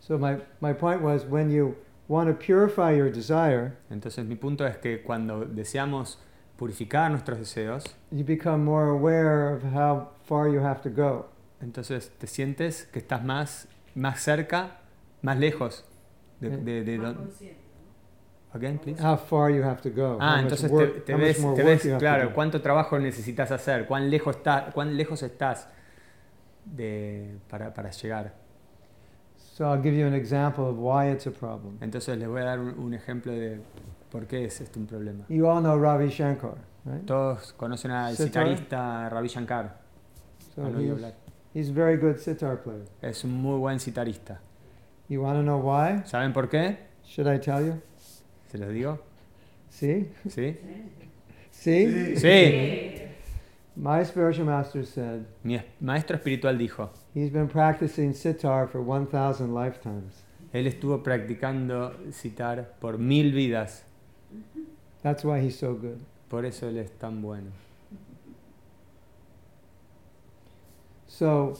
So 0.00 0.16
my, 0.16 0.38
my 0.60 0.72
point 0.72 1.02
was 1.02 1.26
when 1.26 1.50
you 1.50 1.76
want 2.08 2.28
to 2.28 2.34
purify 2.34 2.96
your 2.96 3.10
desire, 3.10 3.76
Entonces 3.90 4.24
mi 4.24 4.36
punto 4.36 4.64
es 4.66 4.78
que 4.78 5.02
cuando 5.02 5.44
deseamos 5.44 6.18
purificar 6.60 7.10
nuestros 7.10 7.38
deseos, 7.38 7.84
you 8.10 8.22
become 8.22 8.62
more 8.62 8.90
aware 8.90 9.54
of 9.56 9.64
how 9.64 10.10
far 10.26 10.46
you 10.52 10.60
have 10.60 10.82
to 10.82 10.90
go. 10.90 11.26
entonces 11.62 12.10
te 12.18 12.26
sientes 12.26 12.84
que 12.92 12.98
estás 12.98 13.24
más, 13.24 13.66
más 13.94 14.20
cerca, 14.20 14.80
más 15.22 15.38
lejos 15.38 15.86
de, 16.38 16.50
Mm. 16.50 16.64
de, 16.64 16.84
de 16.84 16.98
¿no? 16.98 17.14
Again, 18.52 18.78
please. 18.78 19.00
How 19.02 19.16
far 19.16 19.50
you 19.50 19.62
have 19.62 19.80
to 19.80 19.90
go. 19.90 20.18
Ah, 20.20 20.34
how 20.34 20.42
entonces 20.42 20.68
te, 20.70 20.76
work- 20.76 21.04
te 21.04 21.12
much 21.14 21.22
ves, 21.22 21.54
te 21.54 21.62
ves, 21.62 21.88
claro, 21.98 22.34
cuánto 22.34 22.60
trabajo 22.60 22.98
necesitas 22.98 23.50
hacer, 23.52 23.86
cuán 23.86 24.10
lejos, 24.10 24.36
está, 24.36 24.70
cuán 24.74 24.96
lejos 24.98 25.22
estás 25.22 25.66
de, 26.66 27.38
para, 27.48 27.72
para 27.72 27.90
llegar. 27.90 28.34
So 29.36 29.64
I'll 29.72 29.80
give 29.82 29.96
you 29.96 30.06
an 30.06 30.14
example 30.14 30.64
of 30.64 30.76
why 30.78 31.10
it's 31.10 31.26
a 31.26 31.30
problem. 31.30 31.78
Entonces 31.80 32.18
les 32.18 32.28
voy 32.28 32.40
a 32.42 32.44
dar 32.44 32.58
un, 32.60 32.76
un 32.78 32.92
ejemplo 32.92 33.32
de 33.32 33.60
por 34.10 34.26
qué 34.26 34.44
es 34.44 34.60
esto 34.60 34.78
un 34.80 34.86
problema. 34.86 35.24
You 35.28 35.46
all 35.48 35.60
know 35.60 35.78
Ravi 35.78 36.08
Shankar, 36.08 36.54
right? 36.84 37.04
Todos 37.06 37.52
conocen 37.54 37.90
al 37.90 38.16
Sitar. 38.16 38.26
citarista 38.46 39.08
Ravi 39.08 39.28
Shankar. 39.28 39.78
So 40.54 40.64
han 40.64 40.74
oído 40.74 40.94
he's, 40.96 41.04
hablar. 41.04 41.14
he's 41.54 41.70
a 41.70 41.72
very 41.72 41.96
good 41.96 42.16
sitar 42.18 42.62
player. 42.62 42.84
Es 43.02 43.24
un 43.24 43.32
muy 43.40 43.58
buen 43.58 43.78
citarista. 43.80 44.40
You 45.08 45.22
want 45.22 45.36
to 45.38 45.42
know 45.42 45.58
why? 45.60 46.02
¿Saben 46.06 46.32
por 46.32 46.48
qué? 46.48 46.78
Should 47.04 47.26
I 47.32 47.38
tell 47.40 47.64
you? 47.64 47.80
¿Se 48.50 48.58
los 48.58 48.68
digo? 48.72 48.98
See? 49.68 50.10
¿Sí? 50.28 50.56
See? 51.50 52.16
Sí. 52.16 53.02
My 53.76 54.04
spiritual 54.04 54.46
master 54.46 54.84
said 54.84 55.22
Mi 55.42 55.54
es- 55.54 55.64
maestro 55.80 56.16
espiritual 56.16 56.58
dijo, 56.58 56.90
he's 57.14 57.30
been 57.32 57.48
practicing 57.48 58.12
sitar 58.14 58.68
for 58.68 58.80
1,000 58.82 59.54
lifetimes. 59.54 60.24
él 60.52 60.66
estuvo 60.66 61.02
practicando 61.02 61.94
citar 62.12 62.74
por 62.80 62.98
mil 62.98 63.32
vidas, 63.32 63.84
That's 65.02 65.24
why 65.24 65.40
he's 65.40 65.58
so 65.58 65.74
good. 65.74 65.98
por 66.28 66.44
eso 66.44 66.68
él 66.68 66.78
es 66.78 66.90
tan 66.98 67.20
bueno. 67.22 67.50
So, 71.06 71.54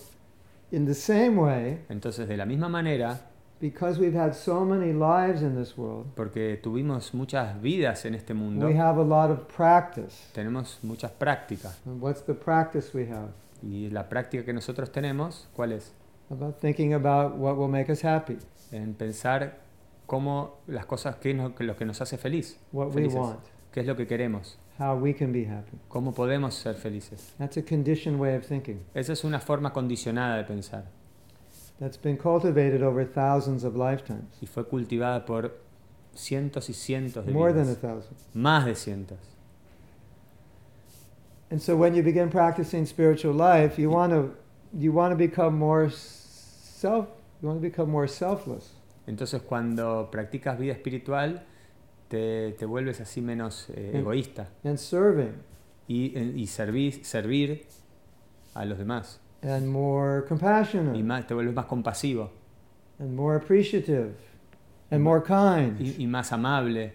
in 0.70 0.86
the 0.86 0.94
same 0.94 1.36
way, 1.36 1.80
Entonces, 1.88 2.28
de 2.28 2.36
la 2.36 2.46
misma 2.46 2.68
manera, 2.68 3.20
because 3.60 3.98
we've 3.98 4.14
had 4.16 4.32
so 4.34 4.64
many 4.64 4.92
lives 4.92 5.42
in 5.42 5.54
this 5.56 5.76
world, 5.76 6.06
porque 6.14 6.58
tuvimos 6.62 7.12
muchas 7.12 7.60
vidas 7.60 8.04
en 8.04 8.14
este 8.14 8.32
mundo, 8.32 8.66
we 8.66 8.76
have 8.78 8.98
a 8.98 9.04
lot 9.04 9.30
of 9.30 9.46
practice. 9.54 10.28
tenemos 10.32 10.78
muchas 10.82 11.10
prácticas. 11.10 11.78
And 11.84 12.00
what's 12.00 12.22
the 12.22 12.34
practice 12.34 12.94
we 12.94 13.06
have? 13.08 13.30
Y 13.62 13.90
la 13.90 14.08
práctica 14.08 14.44
que 14.44 14.52
nosotros 14.52 14.90
tenemos, 14.90 15.46
¿cuál 15.54 15.72
es? 15.72 15.92
About 16.30 16.58
thinking 16.60 16.94
about 16.94 17.36
what 17.36 17.56
will 17.56 17.68
make 17.68 17.90
us 17.90 18.02
happy, 18.04 18.38
En 18.72 18.94
pensar 18.94 19.58
cómo 20.10 20.56
las 20.66 20.86
cosas, 20.86 21.14
qué 21.20 21.30
es 21.30 21.36
lo 21.36 21.76
que- 21.76 21.84
nos 21.84 22.00
hace 22.00 22.18
feliz, 22.18 22.58
what 22.72 22.92
we 22.92 23.06
want, 23.06 23.38
qué 23.70 23.78
es 23.82 23.86
lo 23.86 23.94
que 23.94 24.08
queremos, 24.08 24.58
how 24.76 24.96
we 24.96 25.14
can 25.14 25.32
be 25.32 25.46
happy. 25.46 25.78
cómo 25.86 26.12
podemos 26.12 26.52
ser 26.56 26.74
felices. 26.74 27.32
That's 27.38 27.56
a 27.56 27.62
conditioned 27.62 28.18
way 28.18 28.34
of 28.34 28.44
thinking 28.44 28.80
Esa 28.92 29.12
es 29.12 29.22
una 29.22 29.38
forma 29.38 29.72
condicionada 29.72 30.38
de 30.38 30.42
pensar 30.42 30.86
that's 31.78 31.96
been 31.96 32.16
cultivated 32.16 32.82
over 32.82 33.06
thousands 33.06 33.62
of 33.62 33.76
lifetimes, 33.76 34.36
y 34.42 34.46
fue 34.46 34.66
cultivada 34.66 35.24
por 35.24 35.56
cientos 36.12 36.68
y 36.68 36.72
cientos 36.72 37.24
de 37.24 37.32
more 37.32 37.52
than 37.52 37.68
a 37.68 37.74
vidas, 37.74 37.78
thousand. 37.80 38.16
más 38.34 38.64
de 38.64 38.74
cientos. 38.74 39.18
And 41.52 41.60
so 41.60 41.76
when 41.76 41.94
you 41.94 42.02
begin 42.02 42.30
practicing 42.30 42.84
spiritual 42.84 43.32
life, 43.36 43.80
you 43.80 43.88
want 43.90 44.12
to 44.12 44.34
you 44.76 44.92
want 44.92 45.12
to 45.12 45.16
become 45.16 45.56
more 45.56 45.88
self 45.88 47.06
you 47.40 47.48
want 47.48 47.60
to 47.62 47.68
become 47.68 47.88
more 47.88 48.08
selfless. 48.08 48.72
Entonces 49.06 49.42
cuando 49.42 50.08
practicas 50.10 50.58
vida 50.58 50.72
espiritual, 50.72 51.44
te, 52.08 52.52
te 52.58 52.66
vuelves 52.66 53.00
así 53.00 53.20
menos 53.20 53.68
eh, 53.70 53.92
Mm. 53.94 53.96
egoísta 53.98 54.48
and 54.64 54.76
serving 54.78 55.32
y, 55.88 56.18
y 56.18 56.46
servir, 56.46 57.04
servir 57.04 57.66
a 58.54 58.64
los 58.64 58.78
demás. 58.78 59.20
and 59.42 59.66
more 59.66 60.24
compassionate 60.28 60.98
Y 60.98 61.02
más, 61.02 61.26
te 61.26 61.34
vuelves 61.34 61.54
más 61.54 61.66
compasivo 61.66 62.30
and 62.98 63.14
more 63.14 63.36
appreciative 63.36 64.12
and 64.90 65.00
more 65.02 65.22
kind. 65.22 65.80
y, 65.80 66.02
y 66.02 66.06
más 66.06 66.32
amable, 66.32 66.92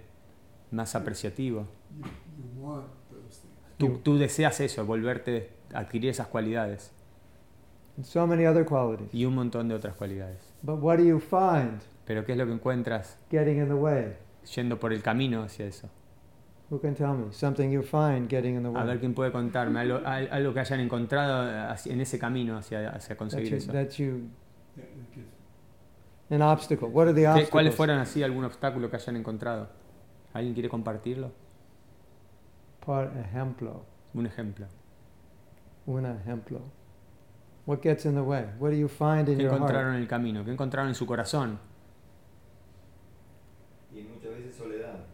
más 0.71 0.93
apreciativo. 0.95 1.65
You, 1.97 2.03
you 2.37 2.61
want 2.61 2.85
those 3.09 3.39
things. 3.41 3.77
Tú, 3.77 3.97
tú 4.03 4.17
deseas 4.17 4.59
eso, 4.59 4.85
volverte, 4.85 5.49
adquirir 5.73 6.09
esas 6.11 6.27
cualidades 6.27 6.91
and 7.97 8.05
so 8.05 8.27
many 8.27 8.45
other 8.45 8.65
qualities. 8.65 9.09
y 9.13 9.25
un 9.25 9.33
montón 9.35 9.67
de 9.69 9.75
otras 9.75 9.95
cualidades. 9.95 10.53
But 10.61 10.79
what 10.81 10.97
do 10.97 11.03
you 11.05 11.19
find 11.19 11.81
Pero 12.05 12.23
¿qué 12.25 12.33
es 12.33 12.37
lo 12.37 12.45
que 12.45 12.53
encuentras 12.53 13.19
getting 13.31 13.57
in 13.57 13.67
the 13.67 13.73
way? 13.73 14.15
yendo 14.55 14.79
por 14.79 14.93
el 14.93 15.01
camino 15.01 15.41
hacia 15.43 15.65
eso? 15.65 15.89
Who 16.69 16.79
can 16.79 16.95
tell 16.95 17.09
me? 17.13 17.31
Something 17.31 17.69
you 17.71 17.81
find 17.83 18.27
getting 18.29 18.55
in 18.55 18.63
the 18.63 18.69
A 18.69 18.83
ver 18.83 18.95
way. 18.95 18.99
quién 18.99 19.13
puede 19.13 19.31
contarme 19.31 19.79
algo, 19.79 19.99
al- 20.05 20.29
algo 20.31 20.53
que 20.53 20.59
hayan 20.61 20.79
encontrado 20.79 21.77
en 21.85 22.01
ese 22.01 22.17
camino 22.19 22.57
hacia, 22.57 22.89
hacia 22.89 23.09
That 23.15 23.17
conseguir 23.17 23.51
you, 23.51 23.57
eso. 23.57 23.71
that 23.71 23.89
you, 23.91 24.29
That, 24.75 24.83
that 24.83 25.15
gets, 25.15 26.31
an 26.31 26.41
obstacle. 26.41 26.87
What 26.89 27.03
are 27.07 27.13
the 27.13 27.21
¿Qué- 27.21 27.27
obstacles? 27.27 27.49
¿Cuáles 27.51 27.75
fueron 27.75 27.99
así 27.99 28.23
algún 28.23 28.43
obstáculo 28.45 28.89
que 28.89 28.95
hayan 28.95 29.15
encontrado? 29.15 29.69
¿Alguien 30.33 30.53
quiere 30.53 30.69
compartirlo? 30.69 31.31
Por 32.85 33.11
ejemplo. 33.17 33.83
Un 34.13 34.25
ejemplo. 34.25 34.65
Un 35.85 36.05
ejemplo. 36.05 36.61
What 37.67 37.79
gets 37.81 38.05
in 38.05 38.13
the 38.15 38.21
way? 38.21 38.45
What 38.59 38.71
do 38.71 38.75
you 38.75 38.87
find 38.87 39.27
in 39.29 39.37
¿Qué 39.37 39.43
your 39.43 39.53
encontraron 39.53 39.85
heart? 39.91 39.95
en 39.97 40.01
el 40.01 40.07
camino? 40.07 40.43
¿Qué 40.43 40.51
encontraron 40.51 40.89
en 40.89 40.95
su 40.95 41.05
corazón? 41.05 41.59
Y 43.93 44.01
muchas 44.01 44.31
veces 44.31 44.55
soledad. 44.55 45.05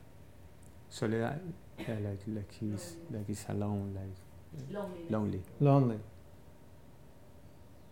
Soledad. 0.91 1.39
Yeah, 1.79 1.97
like, 2.03 2.21
like 2.27 2.51
he's, 2.59 2.97
like 3.09 3.25
he's 3.25 3.43
alone, 3.49 3.95
like 3.95 4.69
Loneliness. 4.69 5.09
lonely. 5.11 5.41
Lonely. 5.59 5.99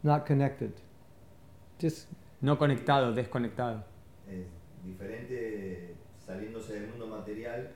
Not 0.03 0.25
connected. 0.25 0.73
Just 1.79 2.07
No 2.41 2.55
conectado, 2.57 3.13
desconectado. 3.13 3.83
Es 4.27 4.45
diferente 4.85 5.95
saliéndose 6.25 6.73
del 6.73 6.89
mundo 6.89 7.07
material, 7.07 7.71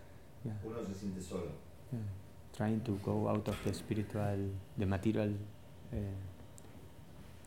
Yeah, 0.46 0.54
uno 0.64 0.84
se 0.86 0.94
siente 0.94 1.22
solo. 1.22 1.52
yeah. 1.92 2.00
Trying 2.56 2.82
to 2.82 2.98
go 3.04 3.28
out 3.30 3.48
of 3.48 3.56
the 3.64 3.74
spiritual, 3.74 4.52
the 4.78 4.86
material 4.86 5.34
uh, 5.92 5.98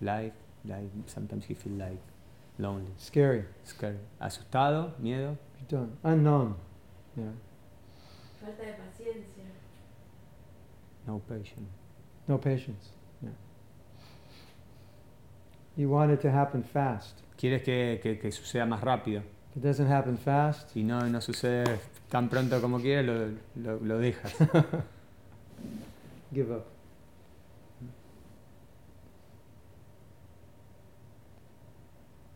life. 0.00 0.34
Like 0.64 0.90
sometimes 1.06 1.44
he 1.46 1.54
feel 1.54 1.74
like 1.74 2.00
lonely, 2.58 2.90
scary. 2.98 3.44
scared, 3.64 3.98
asustado, 4.20 4.92
miedo. 5.00 5.36
You 5.60 5.66
don't. 5.68 5.92
Unknown. 6.02 6.56
Yeah. 7.16 7.30
Falta 8.46 8.62
de 8.62 8.74
paciencia. 8.74 9.44
No 11.04 11.18
patience. 11.18 11.72
No 12.28 12.38
patience. 12.38 12.92
Yeah. 13.20 13.32
You 15.76 15.90
want 15.90 16.12
it 16.12 16.20
to 16.20 16.28
happen 16.28 16.62
fast. 16.62 17.18
Quieres 17.36 17.64
que, 17.64 17.98
que, 18.00 18.20
que 18.20 18.30
suceda 18.30 18.64
más 18.64 18.82
rápido. 18.82 19.24
If 19.50 19.56
it 19.56 19.62
doesn't 19.64 19.90
happen 19.90 20.16
fast, 20.16 20.70
Si 20.70 20.84
no, 20.84 21.08
no 21.08 21.20
sucede 21.20 21.80
tan 22.08 22.28
pronto 22.28 22.60
como 22.60 22.78
quieres, 22.78 23.04
lo, 23.04 23.32
lo, 23.56 23.80
lo 23.80 23.98
dejas. 23.98 24.32
give 26.32 26.52
up. 26.52 26.66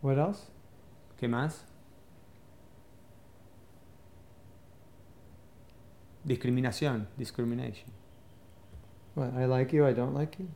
What 0.02 0.18
else? 0.18 0.48
¿Qué 1.18 1.28
más? 1.28 1.69
Discriminación, 6.24 7.08
discrimination. 7.16 7.88
What, 9.14 9.32
I 9.34 9.46
like 9.46 9.72
you, 9.74 9.86
I 9.86 9.94
don't 9.94 10.14
like 10.14 10.38
you? 10.38 10.48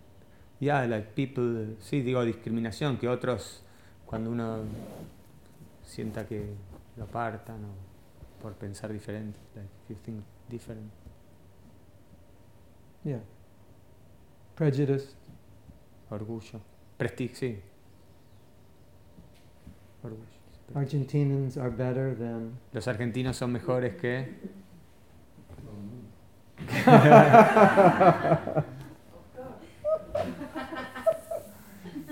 Yeah, 0.61 0.87
like 0.87 1.15
people, 1.15 1.77
sí, 1.81 2.03
digo 2.03 2.25
discriminación, 2.25 2.99
que 2.99 3.09
otros, 3.09 3.63
cuando 4.07 4.31
uno 4.31 4.59
sienta 5.83 6.27
que 6.27 6.55
lo 6.97 7.05
apartan 7.05 7.65
o 7.65 7.75
por 8.41 8.53
pensar 8.55 8.93
diferente, 8.93 9.39
like 9.55 9.69
you 9.89 9.97
think 10.05 10.23
different. 10.49 10.91
Yeah. 13.05 13.21
Prejudice. 14.55 15.15
Orgullo. 16.11 16.61
Prestigio, 16.97 17.37
sí. 17.37 17.61
Orgullo. 20.03 20.25
Argentinians 20.75 21.57
are 21.57 21.71
better 21.71 22.17
than. 22.17 22.53
Los 22.73 22.89
argentinos 22.89 23.37
son 23.37 23.53
mejores 23.53 23.97
que... 23.97 24.29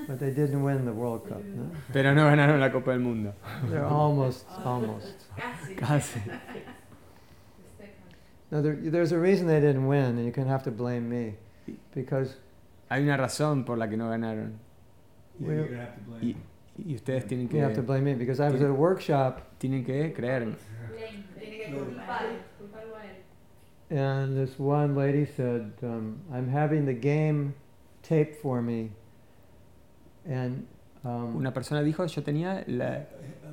But 0.09 0.18
they 0.18 0.31
didn't 0.31 0.62
win 0.62 0.85
the 0.85 0.93
World 0.93 1.29
Cup. 1.29 1.43
No? 1.45 1.70
Pero 1.93 2.12
no 2.14 2.25
ganaron 2.27 2.61
la 2.61 2.70
Copa 2.70 2.91
del 2.91 3.01
Mundo. 3.01 3.33
They're 3.66 3.85
almost, 3.85 4.47
almost. 4.64 5.14
Casi. 5.37 5.75
Casi. 5.77 6.20
Now, 8.51 8.61
there, 8.61 8.75
there's 8.77 9.12
a 9.12 9.18
reason 9.18 9.47
they 9.47 9.61
didn't 9.61 9.87
win, 9.87 10.18
and 10.18 10.27
you 10.27 10.33
can 10.33 10.47
have 10.47 10.62
to 10.64 10.70
blame 10.70 11.09
me. 11.09 11.35
Because 11.95 12.37
Hay 12.91 13.03
una 13.03 13.16
razón 13.16 13.64
por 13.64 13.79
la 13.79 13.87
que 13.87 13.97
no 13.97 14.11
ganaron. 14.11 14.59
yeah, 15.41 15.49
Well- 15.49 15.57
you're 15.57 15.68
gonna 15.68 15.81
have 15.81 15.95
to 15.95 16.01
blame. 16.03 16.23
Y, 16.23 16.37
y 16.93 16.95
ustedes 16.95 17.27
tienen 17.27 17.49
you 17.51 17.61
have 17.61 17.75
to 17.75 17.81
que, 17.81 17.87
blame 17.87 18.05
me, 18.05 18.14
because 18.14 18.41
I 18.41 18.51
was 18.51 18.61
at 18.61 18.68
a 18.68 18.75
workshop, 18.75 19.41
tienen 19.59 19.85
que 19.85 20.12
creer. 20.12 20.45
Blame. 20.45 20.57
Tiene 21.39 21.59
que 21.59 21.73
culpar. 21.73 22.27
Culparlo 23.93 24.01
a 24.01 24.24
él. 24.24 24.24
and 24.24 24.36
this 24.36 24.59
one 24.59 24.95
lady 24.97 25.26
said, 25.26 25.72
um, 25.82 26.20
I'm 26.32 26.49
having 26.49 26.84
the 26.86 26.95
game 26.95 27.55
taped 28.03 28.36
for 28.36 28.62
me. 28.62 28.90
And 30.26 30.66
um, 31.05 31.36
Una 31.36 31.53
persona 31.53 31.82
dijo, 31.82 32.07
yo 32.07 32.22
tenía 32.22 32.64
la... 32.68 33.01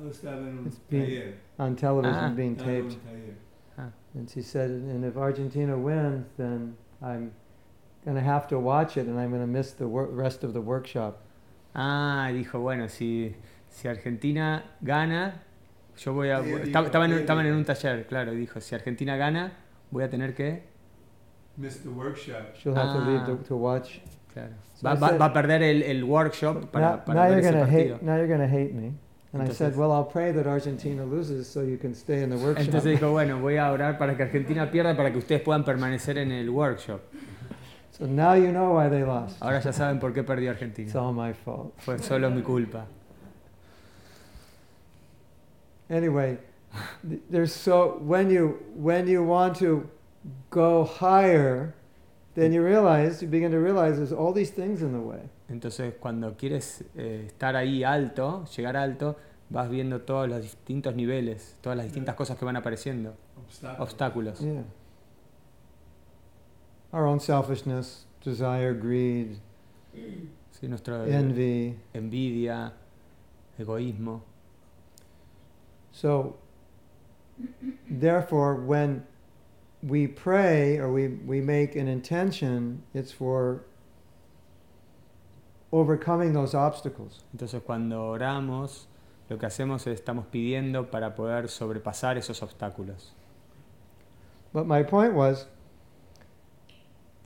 Estaba 0.08 0.38
en 0.48 0.58
un 0.58 0.66
It's 0.66 0.78
being 0.88 1.04
taller. 1.06 1.34
on 1.58 1.76
television 1.76 2.14
Ah. 2.24 2.32
being 2.34 2.56
estaba 2.56 2.68
en 2.68 2.82
taped. 2.88 2.92
un 2.94 3.00
taller. 3.06 3.92
And 4.14 4.28
she 4.28 4.42
said, 4.42 4.70
and 4.70 5.04
if 5.04 5.16
Argentina 5.16 5.76
wins, 5.78 6.26
then 6.36 6.76
I'm 7.00 7.30
going 8.04 8.16
to 8.16 8.22
have 8.22 8.48
to 8.48 8.58
watch 8.58 8.96
it 8.96 9.06
and 9.06 9.18
I'm 9.20 9.30
going 9.30 9.40
to 9.40 9.46
miss 9.46 9.72
the 9.72 9.86
wor- 9.86 10.06
rest 10.10 10.42
of 10.42 10.52
the 10.52 10.60
workshop. 10.60 11.20
Ah, 11.76 12.28
dijo, 12.32 12.60
bueno, 12.60 12.88
si, 12.88 13.34
si 13.68 13.86
Argentina 13.88 14.64
gana, 14.82 15.42
yo 15.96 16.12
voy 16.12 16.28
a... 16.30 16.38
Ella 16.40 16.44
dijo, 16.44 16.58
Estaban, 16.64 16.86
estaban 16.86 17.10
en- 17.10 17.12
ella 17.12 17.20
estaban 17.20 17.46
en 17.46 17.52
dijo. 17.52 17.58
un 17.58 17.64
taller, 17.64 18.06
claro, 18.08 18.32
dijo, 18.32 18.60
si 18.60 18.74
Argentina 18.74 19.16
gana, 19.16 19.52
voy 19.90 20.04
a 20.04 20.08
tener 20.10 20.34
que... 20.34 20.62
Missed 21.56 21.82
the 21.82 21.90
workshop. 21.90 22.54
She'll 22.56 22.74
have 22.74 22.92
to 22.94 23.00
leave 23.04 23.20
Ah. 23.22 23.26
to, 23.26 23.36
to 23.48 23.56
watch. 23.56 24.00
Claro. 24.32 24.50
So 24.74 24.82
Va, 24.88 24.94
va- 24.94 25.08
said- 25.08 25.18
va 25.20 25.24
a 25.26 25.32
perder 25.32 25.62
el, 25.62 25.82
el 25.82 26.04
workshop 26.04 26.70
para, 26.70 26.90
now, 26.96 27.04
para 27.04 27.14
now 27.14 27.28
ver 27.28 27.30
you're 27.30 27.38
ese 27.40 27.50
going 27.50 27.64
to 27.64 27.70
partido. 27.70 27.94
hate. 27.96 28.02
Now 28.02 28.16
you're 28.16 28.28
going 28.28 28.40
to 28.40 28.48
hate 28.48 28.72
me. 28.72 28.94
And 29.32 29.42
I 29.42 29.46
said, 29.52 29.72
Entonces- 29.72 29.76
well, 29.76 29.92
I'll 29.92 30.04
pray 30.10 30.32
that 30.32 30.46
Argentina 30.46 31.04
loses 31.04 31.48
so 31.48 31.60
you 31.62 31.76
can 31.76 31.94
stay 31.94 32.22
in 32.22 32.30
the 32.30 32.36
workshop. 32.36 32.64
Entonces 32.66 32.98
dijo, 32.98 33.10
bueno, 33.12 33.38
voy 33.40 33.56
a 33.58 33.70
orar 33.72 33.98
para 33.98 34.16
que 34.16 34.22
Argentina 34.24 34.70
pierda 34.70 34.96
para 34.96 35.10
que 35.12 35.18
ustedes 35.18 35.42
puedan 35.42 35.64
permanecer 35.64 36.16
en 36.18 36.32
el 36.32 36.48
workshop. 36.50 37.00
so 37.92 38.06
now 38.06 38.32
you 38.34 38.50
know 38.50 38.74
why 38.76 38.88
they 38.88 39.02
lost. 39.04 39.36
Ahora 39.42 39.60
ya 39.60 39.72
saben 39.72 39.98
por 40.00 40.12
qué 40.14 40.22
perdió 40.24 40.50
It's 40.52 40.60
Argentina. 40.62 40.92
all 41.00 41.12
my 41.12 41.32
fault. 41.34 41.74
Fue 41.78 41.98
solo 41.98 42.30
mi 42.30 42.40
culpa. 42.42 42.86
Anyway, 45.88 46.38
there's 47.30 47.52
so 47.52 47.98
when 48.00 48.30
you 48.30 48.58
when 48.76 49.08
you 49.08 49.22
want 49.24 49.56
to 49.58 49.88
go 50.50 50.84
higher, 50.84 51.74
then 52.34 52.52
you 52.52 52.62
realize 52.64 53.20
you 53.22 53.28
begin 53.28 53.50
to 53.50 53.58
realize 53.58 53.96
there's 53.96 54.12
all 54.12 54.32
these 54.32 54.50
things 54.50 54.82
in 54.82 54.92
the 54.92 55.00
way. 55.00 55.28
Entonces, 55.48 55.94
cuando 56.00 56.36
quieres 56.36 56.84
eh, 56.96 57.24
estar 57.26 57.56
ahí 57.56 57.82
alto, 57.82 58.44
llegar 58.56 58.76
alto, 58.76 59.16
vas 59.48 59.68
viendo 59.68 60.02
todos 60.02 60.28
los 60.28 60.42
distintos 60.42 60.94
niveles, 60.94 61.56
todas 61.60 61.76
las 61.76 61.86
distintas 61.86 62.14
cosas 62.14 62.38
que 62.38 62.44
van 62.44 62.56
apareciendo, 62.56 63.14
obstáculos. 63.78 64.38
Yeah. 64.40 64.62
Our 66.92 67.06
own 67.06 67.18
selfishness, 67.20 68.06
desire, 68.24 68.74
greed, 68.74 69.38
Sí, 70.52 70.68
nuestra 70.68 71.04
envy. 71.08 71.74
envidia, 71.94 72.72
egoísmo. 73.58 74.22
So, 75.92 76.36
therefore, 77.88 78.54
when 78.54 79.04
we 79.82 80.06
pray 80.06 80.78
or 80.78 80.92
we, 80.92 81.08
we 81.08 81.40
make 81.40 81.76
an 81.76 81.88
intention, 81.88 82.82
it's 82.94 83.12
for 83.12 83.64
overcoming 85.72 86.32
those 86.32 86.54
obstacles. 86.54 87.24
Entonces, 87.34 87.62
cuando 87.62 88.12
oramos, 88.16 88.86
lo 89.28 89.38
que 89.38 89.46
hacemos 89.46 89.86
es 89.86 90.00
estamos 90.00 90.26
pidiendo 90.26 90.90
para 90.90 91.14
poder 91.14 91.48
sobrepasar 91.48 92.16
esos 92.16 92.42
obstáculos. 92.42 93.12
But 94.52 94.66
my 94.66 94.82
point 94.82 95.14
was, 95.14 95.46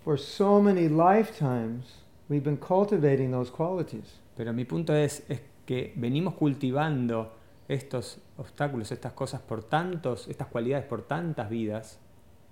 for 0.04 0.18
so 0.18 0.60
many 0.60 0.88
lifetimes, 0.88 2.02
we've 2.28 2.44
been 2.44 2.58
cultivating 2.58 3.30
those 3.30 3.50
qualities. 3.50 4.20
Pero 4.36 4.52
mi 4.52 4.64
punto 4.64 4.92
es, 4.92 5.22
es 5.28 5.40
que 5.64 5.94
venimos 5.96 6.34
cultivando 6.34 7.30
estos 7.68 8.18
obstáculos, 8.36 8.90
estas 8.92 9.12
cosas 9.12 9.40
por 9.40 9.62
tantos, 9.64 10.26
estas 10.28 10.48
cualidades 10.48 10.86
por 10.86 11.02
tantas 11.02 11.48
vidas, 11.48 11.98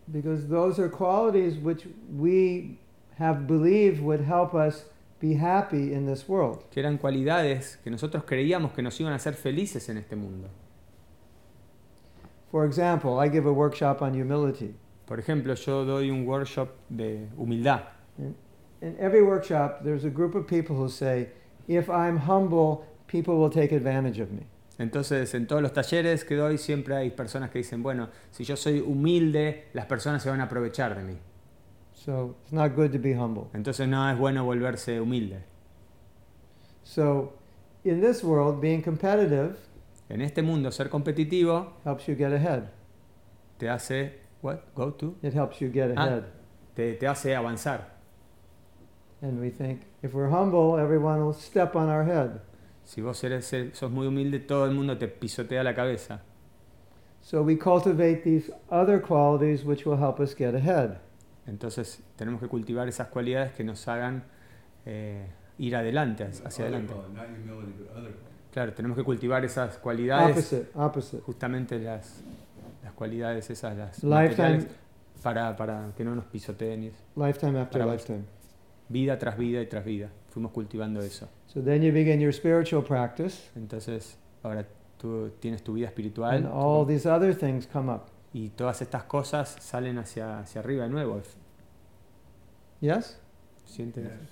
Because 0.09 0.49
those 0.49 0.81
are 0.81 0.89
qualities 0.91 1.57
which 1.59 1.87
we 2.13 2.79
have 3.19 3.47
believed 3.47 4.03
would 4.03 4.21
help 4.21 4.53
us 4.53 4.85
be 5.21 5.35
happy 5.35 5.93
in 5.95 6.07
this 6.07 6.29
world. 6.29 6.65
que 6.73 6.81
eran 6.83 6.99
cualidades 6.99 7.79
que 7.85 7.91
nosotros 7.91 8.25
creíamos 8.25 8.73
que 8.73 8.83
nos 8.83 8.99
iban 9.01 9.13
a 9.13 9.17
hacer 9.17 9.35
felices 9.35 9.89
en 9.89 9.99
este 9.99 10.17
mundo. 10.17 10.49
For 12.51 12.67
example, 12.67 13.19
I 13.19 13.29
give 13.29 13.47
a 13.47 13.53
workshop 13.53 14.03
on 14.03 14.13
humility. 14.15 14.75
Por 15.07 15.19
ejemplo, 15.19 15.55
yo 15.55 15.85
doy 15.85 16.11
un 16.11 16.27
workshop 16.27 16.69
de 16.89 17.29
humildad. 17.37 17.83
In 18.19 18.97
every 18.99 19.23
workshop, 19.23 19.85
there's 19.85 20.05
a 20.05 20.11
group 20.11 20.35
of 20.35 20.47
people 20.47 20.75
who 20.77 20.89
say, 20.89 21.29
if 21.69 21.89
I'm 21.89 22.17
humble, 22.19 22.85
people 23.07 23.39
will 23.39 23.51
take 23.51 23.71
advantage 23.73 24.19
of 24.19 24.33
me. 24.33 24.47
Entonces, 24.83 25.33
en 25.35 25.47
todos 25.47 25.63
los 25.63 25.73
talleres 25.73 26.25
que 26.25 26.35
doy 26.37 26.59
siempre 26.59 26.95
hay 26.97 27.11
personas 27.11 27.51
que 27.51 27.59
dicen, 27.59 27.83
bueno, 27.83 28.09
si 28.31 28.45
yo 28.45 28.57
soy 28.57 28.81
humilde, 28.81 29.69
las 29.73 29.87
personas 29.87 30.23
se 30.23 30.29
van 30.31 30.41
a 30.41 30.45
aprovechar 30.45 30.95
de 30.97 31.03
mí. 31.05 31.19
So 31.95 32.35
it's 32.43 32.53
not 32.53 32.75
good 32.75 32.91
to 32.91 32.99
be 32.99 33.15
humble. 33.17 33.45
Entonces 33.55 33.87
no 33.89 34.11
es 34.11 34.19
bueno 34.19 34.45
volverse 34.45 35.01
humilde. 35.01 35.45
So 36.83 37.35
in 37.85 38.01
this 38.01 38.23
world, 38.25 38.61
being 38.61 38.83
competitive 38.83 39.57
En 40.09 40.21
este 40.21 40.43
mundo 40.43 40.71
ser 40.71 40.91
competitivo 40.91 41.75
helps 41.85 42.07
you 42.07 42.15
get 42.17 42.33
ahead. 42.33 42.65
te 43.59 43.69
hace 43.69 44.19
what? 44.43 44.59
Go 44.75 44.93
to? 44.95 45.15
It 45.23 45.33
helps 45.35 45.61
you 45.61 45.71
get 45.73 45.93
Ah. 45.97 46.05
ahead. 46.05 46.25
Te, 46.75 46.95
te 46.95 47.07
hace 47.07 47.35
avanzar. 47.37 47.93
And 49.23 49.41
we 49.41 49.51
think 49.51 49.83
if 50.03 50.13
we're 50.15 50.29
humble, 50.31 50.79
everyone 50.81 51.25
will 51.25 51.33
step 51.35 51.77
on 51.77 51.89
our 51.89 52.05
head. 52.05 52.41
Si 52.85 53.01
vos 53.01 53.23
eres, 53.25 53.55
sos 53.73 53.91
muy 53.91 54.07
humilde, 54.07 54.41
todo 54.41 54.67
el 54.67 54.73
mundo 54.73 54.99
te 54.99 55.09
pisotea 55.09 55.63
la 55.63 55.75
cabeza. 55.75 56.23
So 57.21 57.43
we 57.43 57.57
cultivate 57.57 58.23
these 58.25 58.53
other 58.71 59.01
qualities 59.01 59.65
which 59.65 59.87
will 59.87 59.99
help 59.99 60.19
us 60.21 60.35
get 60.37 60.55
ahead. 60.55 60.99
Entonces 61.47 62.03
tenemos 62.17 62.41
que 62.41 62.49
cultivar 62.49 62.89
esas 62.89 63.09
cualidades 63.09 63.53
que 63.53 63.63
nos 63.65 63.87
hagan 63.89 64.25
eh, 64.85 65.27
ir 65.59 65.77
adelante, 65.77 66.25
hacia 66.45 66.65
adelante. 66.65 66.95
Claro, 68.53 68.73
tenemos 68.75 68.99
que 68.99 69.05
cultivar 69.05 69.45
esas 69.45 69.79
cualidades, 69.79 70.31
Opposite, 70.53 70.71
opposite. 70.75 71.23
justamente 71.23 71.79
las, 71.79 72.23
las 72.83 72.93
cualidades 72.93 73.49
esas, 73.51 73.77
las 73.77 74.03
Lifetime, 74.05 74.49
materiales, 74.49 74.67
para, 75.23 75.57
para 75.57 75.93
que 75.97 76.05
no 76.05 76.15
nos 76.15 76.25
pisoteen. 76.27 76.93
lifetime 77.17 77.61
after 77.61 77.87
lifetime. 77.87 78.25
Vida 78.89 79.19
tras 79.19 79.39
vida 79.39 79.63
y 79.63 79.67
tras 79.67 79.85
vida. 79.85 80.09
Fuimos 80.33 80.51
cultivando 80.53 81.01
eso. 81.03 81.29
So 81.47 81.61
then 81.63 81.83
you 81.83 81.93
begin 81.93 82.21
your 82.21 82.33
spiritual 82.33 82.83
practice, 82.83 83.51
Entonces, 83.55 84.17
ahora 84.43 84.67
tú 84.99 85.31
tienes 85.41 85.63
tu 85.63 85.75
vida 85.75 85.87
espiritual 85.89 86.31
and 86.35 86.47
all 86.47 86.87
these 86.87 87.07
other 87.07 87.35
things 87.35 87.67
come 87.67 87.91
up. 87.93 88.05
y 88.33 88.49
todas 88.49 88.81
estas 88.81 89.05
cosas 89.05 89.57
salen 89.61 89.99
hacia, 89.99 90.39
hacia 90.41 90.61
arriba 90.63 90.85
de 90.85 90.91
nuevo. 90.91 91.21
Yes? 92.81 93.19
¿Sientes? 93.67 94.05
Yes. 94.05 94.31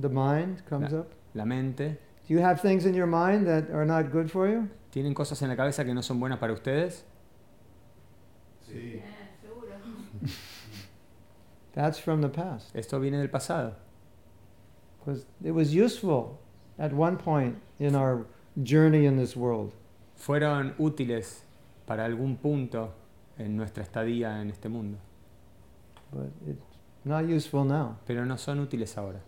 The 0.00 0.08
mind 0.08 0.62
comes 0.68 0.90
Yeah. 0.92 1.00
up. 1.00 1.08
La 1.34 1.44
mente. 1.44 1.98
Do 2.28 2.34
you 2.34 2.40
have 2.40 2.60
things 2.60 2.86
in 2.86 2.94
your 2.94 3.06
mind 3.08 3.46
that 3.46 3.70
are 3.74 3.84
not 3.84 4.10
good 4.12 4.28
for 4.30 4.48
you? 4.48 4.68
¿Tienen 4.90 5.14
cosas 5.14 5.42
en 5.42 5.48
la 5.48 5.56
cabeza 5.56 5.84
que 5.84 5.92
no 5.92 6.02
son 6.02 6.20
buenas 6.20 6.38
para 6.38 6.52
ustedes? 6.52 7.04
Sí. 8.66 9.00
Eh, 9.02 9.02
seguro. 9.42 9.74
That's 11.74 11.98
from 12.00 12.20
the 12.22 12.28
past. 12.28 12.74
Esto 12.74 13.00
viene 13.00 13.18
del 13.18 13.30
pasado. 13.30 13.74
Because 15.04 15.26
it 15.44 15.50
was 15.52 15.74
useful 15.74 16.38
at 16.78 16.92
one 16.92 17.16
point 17.16 17.56
in 17.78 17.94
our 17.94 18.26
journey 18.62 19.04
in 19.04 19.16
this 19.16 19.36
world. 19.36 19.72
Fueron 20.16 20.74
útiles 20.78 21.42
para 21.86 22.04
algún 22.06 22.36
punto 22.36 22.92
en 23.38 23.56
nuestra 23.56 23.82
estadía 23.82 24.40
en 24.40 24.50
este 24.50 24.68
mundo, 24.68 24.96
But 26.12 26.30
it's 26.46 26.62
not 27.04 27.24
useful 27.28 27.64
now. 27.64 27.96
pero 28.06 28.24
no 28.24 28.36
son 28.36 28.60
útiles 28.60 28.96
ahora. 28.96 29.20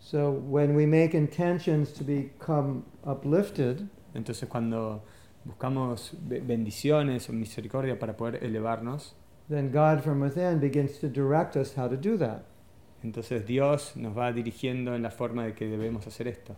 So 0.00 0.30
when 0.30 0.74
we 0.74 0.86
make 0.86 1.14
intentions 1.14 1.92
to 1.92 2.04
become 2.04 2.84
uplifted, 3.04 3.88
Entonces 4.14 4.48
cuando 4.48 5.02
buscamos 5.44 6.14
bendiciones 6.26 7.28
o 7.28 7.32
misericordia 7.34 7.98
para 7.98 8.16
poder 8.16 8.42
elevarnos, 8.42 9.12
then 9.48 9.70
God 9.70 10.02
from 10.02 10.20
within 10.20 10.58
begins 10.58 10.98
to 10.98 11.08
direct 11.08 11.54
us 11.54 11.74
how 11.76 11.86
to 11.86 11.96
do 11.96 12.16
that. 12.16 12.44
Entonces 13.06 13.46
Dios 13.46 13.96
nos 13.96 14.18
va 14.18 14.32
dirigiendo 14.32 14.96
en 14.96 15.02
la 15.02 15.12
forma 15.12 15.44
de 15.44 15.54
que 15.54 15.68
debemos 15.68 16.08
hacer 16.08 16.26
esto. 16.26 16.56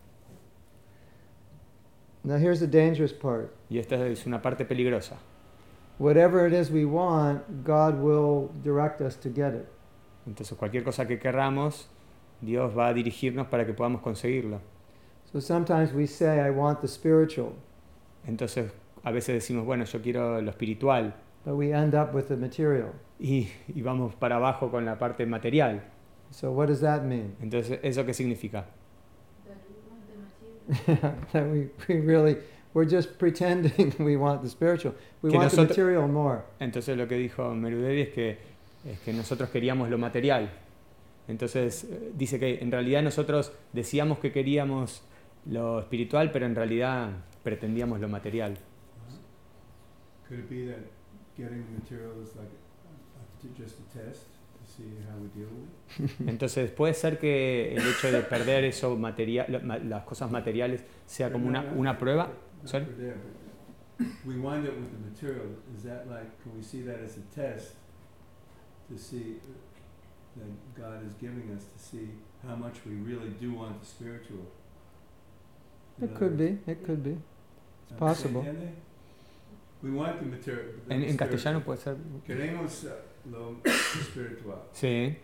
Now 2.24 2.36
here's 2.36 2.58
the 2.58 2.66
dangerous 2.66 3.12
part. 3.12 3.50
Y 3.68 3.78
esta 3.78 4.06
es 4.06 4.24
una 4.24 4.40
parte 4.40 4.64
peligrosa. 4.64 5.18
Whatever 5.98 6.46
it 6.46 6.58
is 6.58 6.70
we 6.70 6.86
want, 6.86 7.42
God 7.64 8.00
will 8.00 8.48
direct 8.62 9.02
us 9.02 9.16
to 9.20 9.28
get 9.28 9.54
it. 9.54 9.66
Entonces 10.26 10.56
cualquier 10.56 10.84
cosa 10.84 11.06
que 11.06 11.18
querramos, 11.18 11.90
Dios 12.40 12.72
va 12.76 12.88
a 12.88 12.94
dirigirnos 12.94 13.46
para 13.48 13.66
que 13.66 13.74
podamos 13.74 14.00
conseguirlo. 14.00 14.60
So 15.30 15.42
sometimes 15.42 15.92
we 15.92 16.06
say, 16.06 16.40
I 16.40 16.48
want 16.48 16.80
the 16.80 16.88
spiritual, 16.88 17.52
Entonces 18.26 18.72
a 19.04 19.10
veces 19.10 19.34
decimos, 19.34 19.66
bueno, 19.66 19.84
yo 19.84 20.00
quiero 20.00 20.40
lo 20.40 20.50
espiritual 20.50 21.14
but 21.44 21.56
we 21.56 21.74
end 21.74 21.94
up 21.94 22.14
with 22.14 22.28
the 22.28 22.36
material. 22.38 22.94
y, 23.20 23.48
y 23.68 23.82
vamos 23.82 24.14
para 24.14 24.36
abajo 24.36 24.70
con 24.70 24.86
la 24.86 24.98
parte 24.98 25.26
material. 25.26 25.82
So 26.30 26.52
what 26.52 26.66
does 26.68 26.80
that 26.80 27.02
mean? 27.04 27.34
Entonces, 27.42 27.78
¿eso 27.82 28.04
qué 28.04 28.12
significa? 28.14 28.66
That 29.46 29.56
we 29.68 29.74
want 29.88 30.86
the 30.86 30.92
material. 30.92 31.14
that 31.32 31.46
we, 31.88 32.00
really, 32.00 32.36
we're 32.74 32.84
just 32.88 33.18
pretending 33.18 33.94
we 33.98 34.16
want 34.16 34.42
the 34.42 34.48
spiritual. 34.48 34.94
We 35.22 35.30
Que 35.30 35.38
want 35.38 35.50
the 35.50 35.56
nosotros- 35.56 35.76
material 35.78 36.08
more. 36.08 36.42
Entonces 36.60 36.96
lo 36.96 37.06
que 37.08 37.16
dijo 37.16 37.54
Merudevi 37.54 38.02
es 38.02 38.08
que, 38.10 38.38
es 38.86 38.98
que 39.00 39.12
nosotros 39.12 39.48
queríamos 39.50 39.88
lo 39.90 39.98
material. 39.98 40.50
Entonces 41.26 41.84
eh, 41.84 42.12
dice 42.16 42.38
que 42.38 42.58
en 42.60 42.70
realidad 42.70 43.02
nosotros 43.02 43.52
decíamos 43.72 44.18
que 44.18 44.30
queríamos 44.32 45.02
lo 45.46 45.80
espiritual, 45.80 46.30
pero 46.30 46.46
en 46.46 46.54
realidad 46.54 47.10
pretendíamos 47.42 48.00
lo 48.00 48.08
material. 48.08 48.56
Could 50.28 50.40
it 50.40 50.48
be 50.50 50.66
that 50.66 50.80
getting 51.36 51.64
the 51.64 51.72
material 51.80 52.12
is 52.22 52.34
like 52.36 52.50
a, 52.50 53.46
a, 53.46 53.56
just 53.56 53.78
a 53.80 53.98
test 53.98 54.26
Entonces 56.26 56.70
puede 56.70 56.94
ser 56.94 57.18
que 57.18 57.74
el 57.74 57.86
hecho 57.86 58.10
de 58.12 58.20
perder 58.22 58.64
eso 58.64 58.96
material, 58.96 59.62
las 59.88 60.04
cosas 60.04 60.30
materiales 60.30 60.84
sea 61.06 61.32
como 61.32 61.48
una, 61.48 61.62
una 61.76 61.98
prueba. 61.98 62.30
Sorry? 62.64 62.84
for 62.84 62.92
there, 62.92 63.16
but 63.98 64.06
we 64.26 64.36
wind 64.36 64.66
up 64.66 64.74
with 64.76 64.90
the 64.90 64.98
material. 65.10 65.46
Is 65.76 65.84
that 65.84 66.08
like, 66.08 66.42
can 66.42 66.56
we 66.56 66.62
see 66.62 66.82
that 66.82 67.00
as 67.00 67.16
a 67.16 67.22
test 67.34 67.74
to 68.90 68.98
see 68.98 69.36
that 70.36 70.74
God 70.76 71.04
is 71.06 71.14
giving 71.20 71.50
us 71.56 71.64
to 71.64 71.78
see 71.78 72.10
how 72.46 72.56
much 72.56 72.84
we 72.84 72.94
really 72.94 73.30
do 73.40 73.54
want 73.54 73.80
the 73.80 73.86
spiritual? 73.86 74.46
In 76.00 76.08
It 76.08 76.14
could 76.14 76.38
words, 76.38 76.60
be, 76.66 76.70
it 76.72 76.84
could 76.84 77.02
be. 77.02 77.16
¿se 77.88 77.94
possible. 77.94 78.44
We 79.82 79.90
want 79.90 80.18
the 80.20 80.26
material. 80.26 80.64
the 80.88 80.94
En, 80.94 81.16
castellano 81.16 81.60
puede 81.60 81.78
ser. 81.78 81.96
Queremos 82.26 82.84
uh, 82.84 82.90
lo 83.30 83.60
espiritual. 83.64 84.62
Sí. 84.72 85.16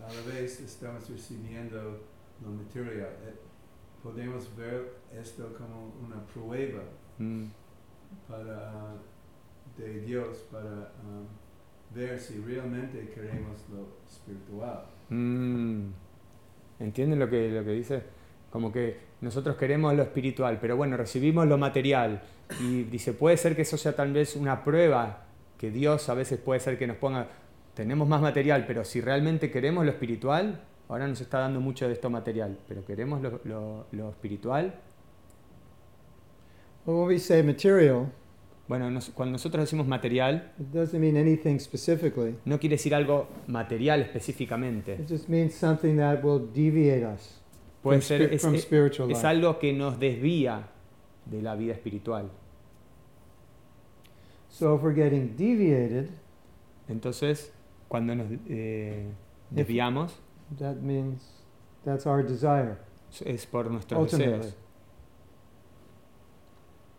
A 0.00 0.12
la 0.12 0.34
vez 0.34 0.60
estamos 0.60 1.08
recibiendo 1.08 2.00
lo 2.42 2.50
material. 2.50 3.10
Eh, 3.24 3.34
Podemos 4.02 4.56
ver 4.56 4.94
esto 5.16 5.54
como 5.56 5.92
una 6.04 6.20
prueba 6.26 6.82
Mm. 7.18 7.44
para, 8.28 8.94
de 9.76 10.00
Dios 10.00 10.38
para 10.50 10.90
um, 11.04 11.26
ver 11.94 12.18
si 12.18 12.40
realmente 12.40 13.10
queremos 13.14 13.64
lo 13.70 13.86
espiritual. 14.10 14.86
Mm. 15.08 15.90
¿Entienden 16.80 17.18
lo 17.20 17.30
que, 17.30 17.48
lo 17.50 17.62
que 17.64 17.70
dice? 17.70 18.02
Como 18.50 18.72
que 18.72 18.98
nosotros 19.20 19.56
queremos 19.56 19.94
lo 19.94 20.02
espiritual, 20.02 20.58
pero 20.60 20.76
bueno, 20.76 20.96
recibimos 20.96 21.46
lo 21.46 21.56
material. 21.58 22.22
Y 22.60 22.82
dice, 22.84 23.12
puede 23.12 23.36
ser 23.36 23.54
que 23.54 23.62
eso 23.62 23.76
sea 23.76 23.94
tal 23.94 24.12
vez 24.12 24.34
una 24.34 24.64
prueba, 24.64 25.26
que 25.58 25.70
Dios 25.70 26.08
a 26.08 26.14
veces 26.14 26.40
puede 26.40 26.58
ser 26.58 26.76
que 26.76 26.88
nos 26.88 26.96
ponga, 26.96 27.28
tenemos 27.74 28.06
más 28.08 28.20
material, 28.20 28.64
pero 28.66 28.84
si 28.84 29.00
realmente 29.00 29.50
queremos 29.50 29.84
lo 29.84 29.90
espiritual, 29.92 30.62
ahora 30.88 31.06
nos 31.08 31.20
está 31.20 31.38
dando 31.38 31.60
mucho 31.60 31.86
de 31.86 31.94
esto 31.94 32.10
material, 32.10 32.58
pero 32.68 32.84
queremos 32.84 33.20
lo, 33.22 33.40
lo- 33.44 33.86
lo 33.92 34.10
espiritual. 34.10 34.74
Well, 36.84 36.98
when 36.98 37.08
we 37.08 37.18
say 37.18 37.42
material, 37.42 38.06
Bueno, 38.68 38.90
nos- 38.90 39.10
cuando 39.10 39.32
nosotros 39.32 39.64
decimos 39.64 39.86
material, 39.86 40.52
it 40.58 40.66
doesn't 40.72 40.98
mean 41.00 41.16
anything 41.16 41.58
specifically. 41.58 42.36
no 42.44 42.58
quiere 42.58 42.76
decir 42.76 42.94
algo 42.94 43.28
material 43.46 44.00
específicamente. 44.02 44.94
It 44.94 45.08
just 45.08 45.28
means 45.28 45.54
something 45.54 45.96
that 45.96 46.22
will 46.22 46.40
deviate 46.54 47.04
us 47.04 47.40
Puede 47.82 48.00
from, 48.00 48.06
ser, 48.06 48.32
es- 48.34 48.40
from 48.42 48.54
es- 48.54 48.62
spiritual 48.62 49.10
es 49.10 49.18
life. 49.18 49.26
algo 49.26 49.58
que 49.58 49.72
nos 49.72 49.98
desvía 49.98 50.68
de 51.26 51.42
la 51.42 51.54
vida 51.56 51.72
espiritual. 51.72 52.30
So 54.48 54.76
if 54.76 54.82
we're 54.82 54.94
getting 54.94 55.36
deviated, 55.36 56.10
Entonces, 56.88 57.52
cuando 57.92 58.14
nos 58.14 58.26
eh, 58.48 59.04
desviamos, 59.50 60.18
that 60.58 60.76
means 60.76 61.44
that's 61.84 62.06
our 62.06 62.24
desire. 62.26 62.78
es 63.26 63.44
por 63.44 63.70
nuestros 63.70 64.00
Ultimately, 64.00 64.38
deseos. 64.38 64.54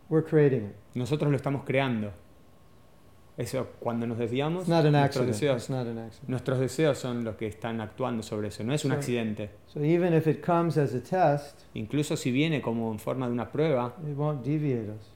we're 0.10 0.22
creating 0.24 0.66
it. 0.66 0.76
Nosotros 0.94 1.32
lo 1.32 1.36
estamos 1.38 1.64
creando. 1.66 2.12
Eso, 3.36 3.66
cuando 3.80 4.06
nos 4.06 4.20
desviamos, 4.20 4.68
nuestros 4.68 5.26
deseos, 5.26 5.68
nuestros 6.28 6.60
deseos 6.60 7.00
son 7.00 7.24
los 7.24 7.36
que 7.38 7.48
están 7.48 7.82
actuando 7.82 8.22
sobre 8.22 8.50
eso. 8.50 8.64
No 8.64 8.76
es 8.76 8.86
un 8.86 8.92
Sí. 8.92 8.98
accidente. 8.98 9.50
So 9.66 9.80
even 9.84 10.14
if 10.14 10.28
it 10.28 10.46
comes 10.46 10.78
as 10.78 10.94
a 10.94 11.02
test, 11.02 11.62
Incluso 11.74 12.16
si 12.16 12.32
viene 12.32 12.62
como 12.62 12.92
en 12.92 13.00
forma 13.00 13.26
de 13.26 13.34
una 13.34 13.52
prueba, 13.52 13.96
it 14.08 14.16
won't 14.16 14.46
deviate 14.46 14.92
us. 14.92 15.13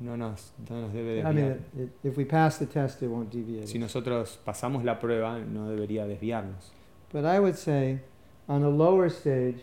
No 0.00 0.16
nos, 0.16 0.52
no 0.68 0.80
nos 0.82 0.92
debe 0.92 1.20
I 1.20 1.22
desviar. 1.22 1.34
mean, 1.34 1.46
it, 1.46 1.80
it, 1.82 1.90
if 2.02 2.16
we 2.16 2.24
pass 2.24 2.58
the 2.58 2.66
test, 2.66 3.02
it 3.02 3.08
won't 3.08 3.30
deviate. 3.30 3.66
Si 3.66 3.78
nosotros 3.78 4.38
pasamos 4.44 4.82
la 4.84 4.98
prueba, 4.98 5.38
no 5.38 5.68
debería 5.70 6.06
desviarnos. 6.06 6.72
But 7.12 7.24
I 7.24 7.38
would 7.40 7.56
say, 7.56 8.00
on 8.48 8.62
a 8.64 8.68
lower 8.68 9.06
stage, 9.10 9.60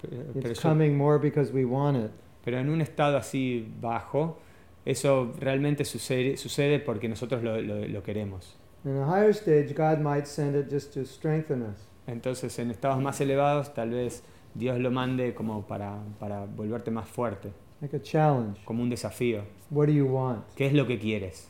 Pero, 0.00 0.24
pero 0.34 0.50
it's 0.50 0.62
yo- 0.62 0.68
coming 0.68 0.96
more 0.96 1.18
because 1.18 1.52
we 1.52 1.64
want 1.64 1.96
it. 1.96 2.10
pero 2.44 2.58
en 2.58 2.68
un 2.70 2.80
estado 2.80 3.16
así 3.16 3.66
bajo, 3.80 4.38
eso 4.84 5.32
realmente 5.38 5.84
sucede, 5.84 6.36
sucede 6.36 6.78
porque 6.78 7.08
nosotros 7.08 7.42
lo, 7.42 7.60
lo- 7.60 7.86
lo 7.86 8.02
queremos. 8.02 8.56
In 8.84 8.96
a 8.98 9.04
higher 9.06 9.30
stage, 9.34 9.74
God 9.74 9.98
might 10.00 10.26
send 10.26 10.54
it 10.54 10.70
just 10.70 10.94
to 10.94 11.04
strengthen 11.04 11.62
us. 11.62 11.88
Entonces, 12.06 12.56
en 12.60 12.70
estados 12.70 13.02
más 13.02 13.20
elevados, 13.20 13.74
tal 13.74 13.90
vez 13.90 14.22
Dios 14.54 14.78
lo 14.78 14.92
mande 14.92 15.34
como 15.34 15.66
para, 15.66 15.98
para 16.20 16.44
volverte 16.46 16.92
más 16.92 17.08
fuerte, 17.08 17.50
like 17.80 17.94
a 17.96 18.00
challenge. 18.02 18.60
como 18.64 18.82
un 18.82 18.88
desafío. 18.90 19.42
What 19.70 19.86
do 19.86 19.92
you 19.92 20.06
want? 20.06 20.44
¿Qué 20.56 20.66
es 20.66 20.72
lo 20.72 20.86
que 20.86 20.98
quieres? 20.98 21.48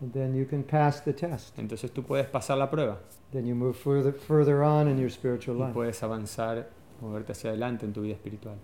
And 0.00 0.12
then 0.12 0.34
you 0.34 0.46
can 0.46 0.62
pass 0.62 1.02
the 1.04 1.12
test. 1.12 1.58
Entonces 1.58 1.92
tú 1.92 2.02
puedes 2.02 2.26
pasar 2.26 2.56
la 2.56 2.70
prueba 2.70 2.98
Then 3.32 3.46
you 3.46 3.54
move 3.54 3.74
further 3.74 4.12
further 4.12 4.62
on 4.62 4.88
in 4.88 4.98
your 4.98 5.10
spiritual 5.10 5.56
y 5.56 5.60
life. 5.60 5.72
puedes 5.74 6.02
avanzar, 6.02 6.68
moverte 7.00 7.32
hacia 7.32 7.50
adelante 7.50 7.84
en 7.86 7.92
tu 7.92 8.00
vida 8.02 8.14
espiritual. 8.14 8.56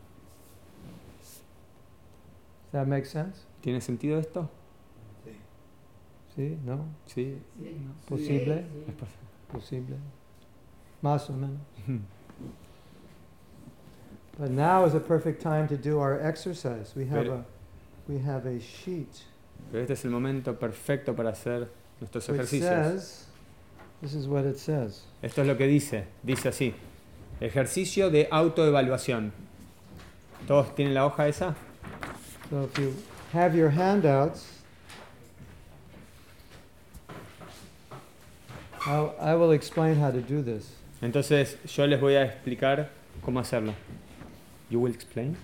Does 2.73 2.73
that 2.73 2.87
make 2.87 3.05
sense? 3.07 3.43
¿Tiene 3.61 3.81
sentido 3.81 4.19
esto? 4.19 4.49
Sí. 5.25 5.31
Sí, 6.35 6.59
no, 6.65 6.85
Sí. 7.07 7.39
posible, 8.09 8.67
Es 8.89 8.95
pos- 8.95 9.09
posible, 9.53 9.97
más 11.03 11.29
o 11.31 11.33
menos. 11.35 11.61
But 14.39 14.51
now 14.51 14.85
is 14.85 14.95
a 14.95 15.01
perfect 15.01 15.41
time 15.43 15.67
to 15.69 15.77
do 15.77 15.99
our 15.99 16.21
exercise. 16.21 16.93
We 16.95 17.07
have 17.07 17.25
Pero- 17.25 17.35
a 17.39 17.45
we 18.09 18.19
have 18.19 18.47
a 18.47 18.61
sheet 18.61 19.09
Pero 19.73 19.83
este 19.83 19.95
es 19.95 20.05
el 20.05 20.11
momento 20.11 20.55
perfecto 20.55 21.15
para 21.15 21.31
hacer 21.31 21.69
nuestros 22.01 22.29
ejercicios. 22.29 22.69
says, 22.69 23.25
this 24.03 24.15
is 24.15 24.27
what 24.29 24.45
it 24.45 24.59
says. 24.59 25.03
Esto 25.23 25.41
es 25.43 25.47
lo 25.49 25.57
que 25.57 25.67
dice. 25.67 26.05
Dice 26.23 26.49
así. 26.51 26.75
Ejercicio 27.41 28.11
de 28.11 28.29
autoevaluación. 28.31 29.33
¿Todos 30.47 30.75
tienen 30.75 30.95
la 30.95 31.07
hoja 31.07 31.27
esa? 31.27 31.55
So 32.51 32.65
if 32.65 32.79
you 32.79 32.95
have 33.33 33.57
your 33.57 33.71
handouts, 33.71 34.47
I 38.87 39.35
will 39.35 39.51
explain 39.51 39.97
how 39.97 40.11
to 40.13 40.21
do 40.21 40.43
this. 40.43 40.71
Entonces 41.03 41.57
yo 41.67 41.87
les 41.87 42.01
voy 42.01 42.15
a 42.15 42.25
explicar 42.25 42.91
cómo 43.25 43.41
hacerlo. 43.41 43.73
You 44.71 44.81
will 44.81 44.93
explain? 44.93 45.37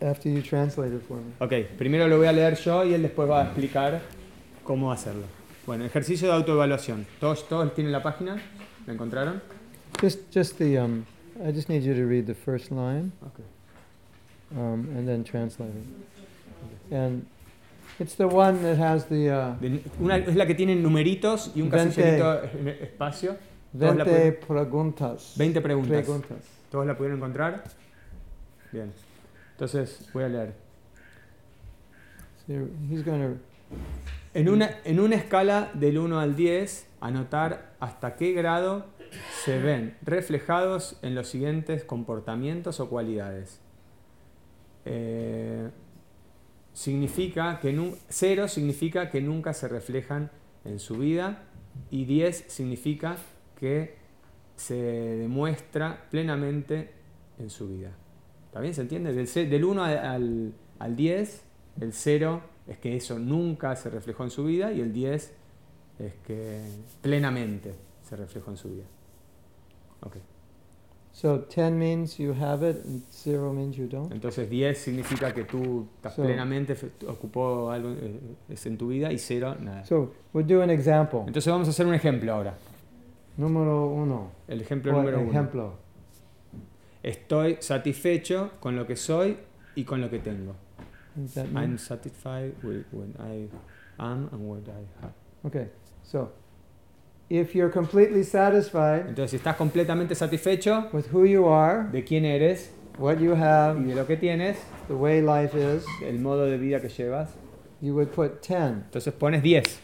After 0.00 0.28
you 0.28 0.42
translate 0.42 0.92
it 0.94 1.02
for 1.06 1.16
me. 1.18 1.32
Ok, 1.38 1.52
primero 1.78 2.08
lo 2.08 2.18
voy 2.18 2.26
a 2.26 2.32
leer 2.32 2.56
yo 2.56 2.84
y 2.84 2.92
él 2.94 3.02
después 3.02 3.28
va 3.28 3.42
a 3.42 3.44
explicar 3.44 4.00
cómo 4.64 4.90
hacerlo. 4.92 5.22
Bueno, 5.66 5.84
ejercicio 5.84 6.28
de 6.28 6.34
autoevaluación. 6.34 7.06
¿Todos, 7.20 7.48
todos 7.48 7.72
tienen 7.74 7.92
la 7.92 8.02
página? 8.02 8.36
¿La 8.86 8.92
encontraron? 8.92 9.40
Just, 10.00 10.20
just 10.34 10.58
the, 10.58 10.78
um, 10.80 11.04
I 11.42 11.52
just 11.52 11.68
need 11.68 11.82
you 11.82 11.94
to 11.94 12.04
read 12.06 12.26
the 12.26 12.34
first 12.34 12.70
line, 12.70 13.12
Ok. 13.24 13.40
um, 14.56 14.88
and 14.96 15.06
then 15.06 15.24
translate 15.24 15.70
it. 15.70 16.92
And 16.92 17.24
it's 17.98 18.14
the 18.16 18.26
one 18.26 18.60
that 18.62 18.76
has 18.76 19.06
the, 19.06 19.30
uh, 19.30 19.54
De- 19.60 19.80
una, 20.00 20.16
es 20.18 20.34
la 20.34 20.46
que 20.46 20.54
tiene 20.54 20.74
numeritos 20.74 21.52
y 21.54 21.62
un 21.62 21.70
Veinte. 21.70 21.94
casillerito 21.94 22.42
en 22.58 22.68
espacio. 22.68 23.36
Todos 23.78 23.96
la 23.96 24.04
20 24.04 24.32
preguntas. 24.46 25.34
20 25.36 25.60
preguntas. 25.60 26.02
Preguntas. 26.02 26.38
¿Todos 26.70 26.86
la 26.86 26.96
pudieron 26.96 27.18
encontrar? 27.18 27.64
Bien. 28.74 28.92
Entonces 29.52 30.10
voy 30.12 30.24
a 30.24 30.28
leer. 30.28 30.54
En 34.34 34.48
una, 34.48 34.68
en 34.82 34.98
una 34.98 35.14
escala 35.14 35.70
del 35.74 35.96
1 35.96 36.18
al 36.18 36.34
10, 36.34 36.88
anotar 37.00 37.76
hasta 37.78 38.16
qué 38.16 38.32
grado 38.32 38.86
se 39.44 39.60
ven 39.60 39.96
reflejados 40.02 40.98
en 41.02 41.14
los 41.14 41.28
siguientes 41.28 41.84
comportamientos 41.84 42.80
o 42.80 42.90
cualidades. 42.90 43.60
Eh, 44.86 45.70
significa 46.72 47.60
que 47.60 47.94
0 48.08 48.48
significa 48.48 49.08
que 49.08 49.20
nunca 49.20 49.52
se 49.52 49.68
reflejan 49.68 50.32
en 50.64 50.80
su 50.80 50.98
vida 50.98 51.44
y 51.92 52.06
10 52.06 52.46
significa 52.48 53.18
que 53.56 53.94
se 54.56 54.74
demuestra 54.74 56.08
plenamente 56.10 56.90
en 57.38 57.50
su 57.50 57.68
vida. 57.68 57.92
¿Está 58.54 58.60
bien? 58.60 58.72
¿Se 58.72 58.82
entiende? 58.82 59.12
Del, 59.12 59.26
del 59.50 59.64
1 59.64 59.82
al, 59.82 60.52
al 60.78 60.94
10, 60.94 61.42
el 61.80 61.92
0 61.92 62.40
es 62.68 62.78
que 62.78 62.94
eso 62.96 63.18
nunca 63.18 63.74
se 63.74 63.90
reflejó 63.90 64.22
en 64.22 64.30
su 64.30 64.44
vida 64.44 64.70
y 64.70 64.80
el 64.80 64.92
10 64.92 65.34
es 65.98 66.14
que 66.24 66.60
plenamente 67.02 67.74
se 68.08 68.14
reflejó 68.14 68.52
en 68.52 68.56
su 68.56 68.68
vida. 68.70 68.84
Ok. 70.02 70.18
so 71.10 71.46
10 71.52 71.72
means 71.72 72.16
you 72.18 72.32
have 72.32 72.62
it, 72.70 72.76
and 72.84 73.02
0 73.10 73.52
means 73.52 73.74
you 73.74 73.88
don't. 73.88 74.12
Entonces 74.12 74.48
10 74.48 74.78
significa 74.78 75.34
que 75.34 75.42
tú 75.42 75.88
estás 75.96 76.14
So- 76.14 76.22
plenamente 76.22 76.76
ocupó 77.08 77.72
algo 77.72 77.90
eh, 77.90 78.20
es 78.50 78.64
en 78.66 78.78
tu 78.78 78.86
vida 78.86 79.10
y 79.12 79.18
0 79.18 79.56
nada. 79.62 79.84
So 79.84 80.12
we'll 80.32 80.46
do 80.46 80.62
an 80.62 80.70
example. 80.70 81.22
Entonces 81.26 81.50
vamos 81.50 81.66
a 81.66 81.72
hacer 81.72 81.86
un 81.86 81.94
ejemplo 81.94 82.32
ahora. 82.32 82.54
Número 83.36 83.88
uno. 83.88 84.30
El 84.46 84.60
ejemplo 84.60 84.92
Por 84.92 85.00
número 85.00 85.20
1. 85.22 85.30
ejemplo. 85.30 85.83
Estoy 87.04 87.58
satisfecho 87.60 88.52
con 88.60 88.76
lo 88.76 88.86
que 88.86 88.96
soy 88.96 89.36
y 89.74 89.84
con 89.84 90.00
lo 90.00 90.08
que 90.08 90.18
tengo. 90.18 90.56
I'm 91.54 91.78
satisfied 91.78 92.54
with 92.62 92.86
what 92.90 93.08
I 93.20 93.48
am 93.98 94.28
and 94.32 94.48
what 94.48 94.62
I 94.68 94.86
have. 95.02 95.12
Okay, 95.44 95.68
so 96.02 96.32
if 97.28 97.54
you're 97.54 97.70
completely 97.70 98.24
satisfied 98.24 99.06
Entonces, 99.08 99.30
si 99.32 99.36
estás 99.36 99.56
completamente 99.56 100.14
satisfecho 100.14 100.88
with 100.94 101.12
who 101.12 101.26
you 101.26 101.46
are, 101.46 101.90
de 101.92 102.02
quién 102.02 102.24
eres 102.24 102.70
what 102.98 103.18
you 103.18 103.34
y 103.34 103.42
have, 103.42 103.78
de 103.86 103.94
lo 103.94 104.06
que 104.06 104.16
tienes, 104.16 104.56
the 104.88 104.94
way 104.94 105.20
life 105.20 105.54
is, 105.54 105.84
el 106.02 106.18
modo 106.18 106.46
de 106.46 106.56
vida 106.56 106.80
que 106.80 106.88
llevas, 106.88 107.28
you 107.82 107.94
would 107.94 108.12
put 108.12 108.40
10. 108.40 108.84
entonces 108.86 109.12
pones 109.12 109.42
10. 109.42 109.78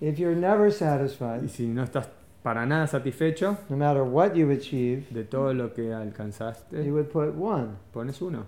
If 0.00 0.18
you're 0.18 0.36
never 0.36 0.68
Y 0.68 0.72
satisfied, 0.72 1.48
si 1.48 1.66
no 1.66 1.82
estás 1.82 2.06
para 2.46 2.64
nada 2.64 2.86
satisfecho 2.86 3.56
no 3.68 3.76
matter 3.76 4.04
what 4.04 4.36
you 4.36 4.48
achieve, 4.52 5.08
de 5.10 5.24
todo 5.24 5.52
lo 5.52 5.74
que 5.74 5.82
you 5.86 5.92
alcanzaste, 5.92 6.88
would 6.92 7.10
put 7.10 7.34
1. 7.34 7.76
pones 7.92 8.20
1. 8.22 8.44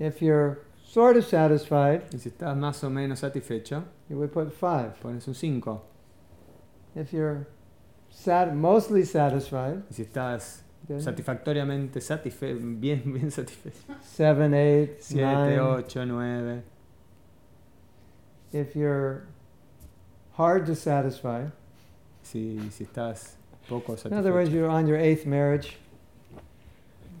If 0.00 0.20
you're 0.20 0.58
sort 0.84 1.16
of 1.16 1.24
satisfied, 1.24 2.02
Y 2.12 2.18
si 2.18 2.30
estás 2.30 2.56
más 2.56 2.82
o 2.82 2.90
menos 2.90 3.20
satisfecho, 3.20 3.84
you 4.10 4.16
would 4.18 4.32
put 4.32 4.50
5. 4.52 4.96
pones 5.00 5.28
un 5.28 5.34
5. 5.34 5.80
If 6.96 7.12
you're 7.12 7.46
sat- 8.10 8.52
mostly 8.52 9.04
satisfied, 9.04 9.84
Y 9.90 9.94
si 9.94 10.02
estás 10.02 10.62
then 10.88 11.00
satisfactoriamente 11.00 12.00
satisfecho, 12.00 12.58
bien, 12.60 13.00
bien 13.14 13.30
satisfecho, 13.30 13.94
7, 14.02 14.52
8, 14.52 14.96
7, 15.00 15.56
9. 15.56 15.60
8, 15.78 16.04
9. 16.04 16.62
If 18.52 18.74
you're 18.74 19.28
hard 20.36 20.66
to 20.66 20.74
satisfy, 20.74 21.44
Si, 22.24 22.58
si 22.70 22.84
estás 22.84 23.36
poco 23.68 23.92
in 24.04 24.12
other 24.12 24.32
words, 24.32 24.48
satisfecho. 24.48 24.52
you're 24.54 24.68
on 24.70 24.86
your 24.88 24.98
eighth 24.98 25.24
marriage, 25.26 25.76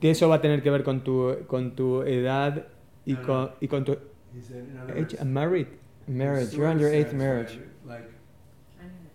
Que 0.00 0.10
eso 0.10 0.28
va 0.28 0.36
a 0.36 0.40
tener 0.40 0.60
que 0.62 0.70
ver 0.70 0.82
con 0.82 1.00
tu, 1.04 1.44
con 1.46 1.70
tu 1.76 2.02
edad 2.02 2.66
y 3.06 3.12
No, 3.12 3.20
no. 3.20 3.26
con, 3.26 3.50
y 3.60 3.66
con 3.68 3.84
tu 3.84 3.92
He 4.34 4.40
said, 4.42 4.64
in 4.68 4.76
other 4.78 4.94
age 4.94 5.12
words, 5.12 5.14
and 5.20 5.32
married. 5.32 5.66
marriage, 6.08 6.52
you're 6.54 6.66
on 6.66 6.78
your 6.80 6.88
eighth 6.90 7.12
satisfied, 7.12 7.18
marriage. 7.18 7.58
Like, 7.86 8.10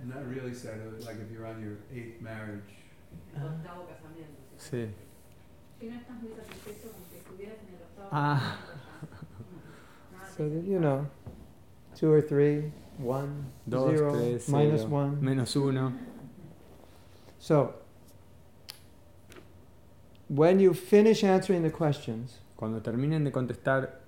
not 0.08 0.26
really 0.28 0.54
satisfied, 0.54 1.04
like 1.06 1.18
if 1.22 1.30
you're 1.32 1.46
on 1.46 1.60
your 1.62 1.78
eighth 1.94 2.22
marriage. 2.22 2.64
Casamiento. 3.36 4.58
Sí. 4.58 4.88
No 5.82 6.00
satisfecho 6.08 6.90
Ah. 8.12 8.58
So 10.38 10.44
you 10.46 10.80
know, 10.80 11.06
two 11.96 12.10
or 12.12 12.22
three, 12.22 12.72
one, 13.00 13.46
2, 13.70 13.96
zero, 13.96 14.14
3, 14.14 14.40
minus 14.50 14.84
one. 14.84 15.18
menos 15.22 15.56
1. 15.56 15.98
So, 17.40 17.74
when 20.28 20.60
you 20.60 20.74
finish 20.74 21.24
answering 21.24 21.64
the 21.64 21.72
questions, 21.72 22.40
Cuando 22.60 22.82
terminen 22.82 23.24
de 23.24 23.32
contestar 23.32 24.02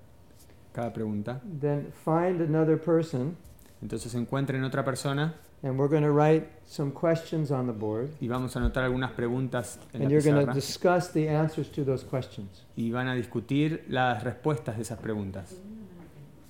cada 0.73 0.91
pregunta, 0.91 1.39
then 1.61 1.89
find 2.03 2.41
another 2.41 2.77
person, 2.77 3.37
entonces 3.81 4.13
encuentren 4.13 4.61
otra 4.65 4.83
persona 4.83 5.35
and 5.63 5.79
we're 5.79 5.87
going 5.87 6.03
to 6.03 6.11
write 6.11 6.49
some 6.65 6.91
questions 6.91 7.49
on 7.49 7.65
the 7.65 7.71
board, 7.71 8.09
y 8.19 8.27
vamos 8.27 8.53
a 8.57 8.59
anotar 8.59 8.83
algunas 8.83 9.11
preguntas 9.11 9.79
en 9.93 10.01
la 10.01 10.05
and 10.05 10.11
you're 10.11 10.21
going 10.21 10.45
to 10.45 10.51
discuss 10.51 11.13
the 11.13 11.29
answers 11.29 11.71
to 11.71 11.85
those 11.85 12.03
questions, 12.03 12.65
y 12.75 12.91
van 12.91 13.07
a 13.07 13.15
discutir 13.15 13.85
las 13.87 14.21
respuestas 14.21 14.75
de 14.75 14.81
esas 14.81 14.99
preguntas. 14.99 15.55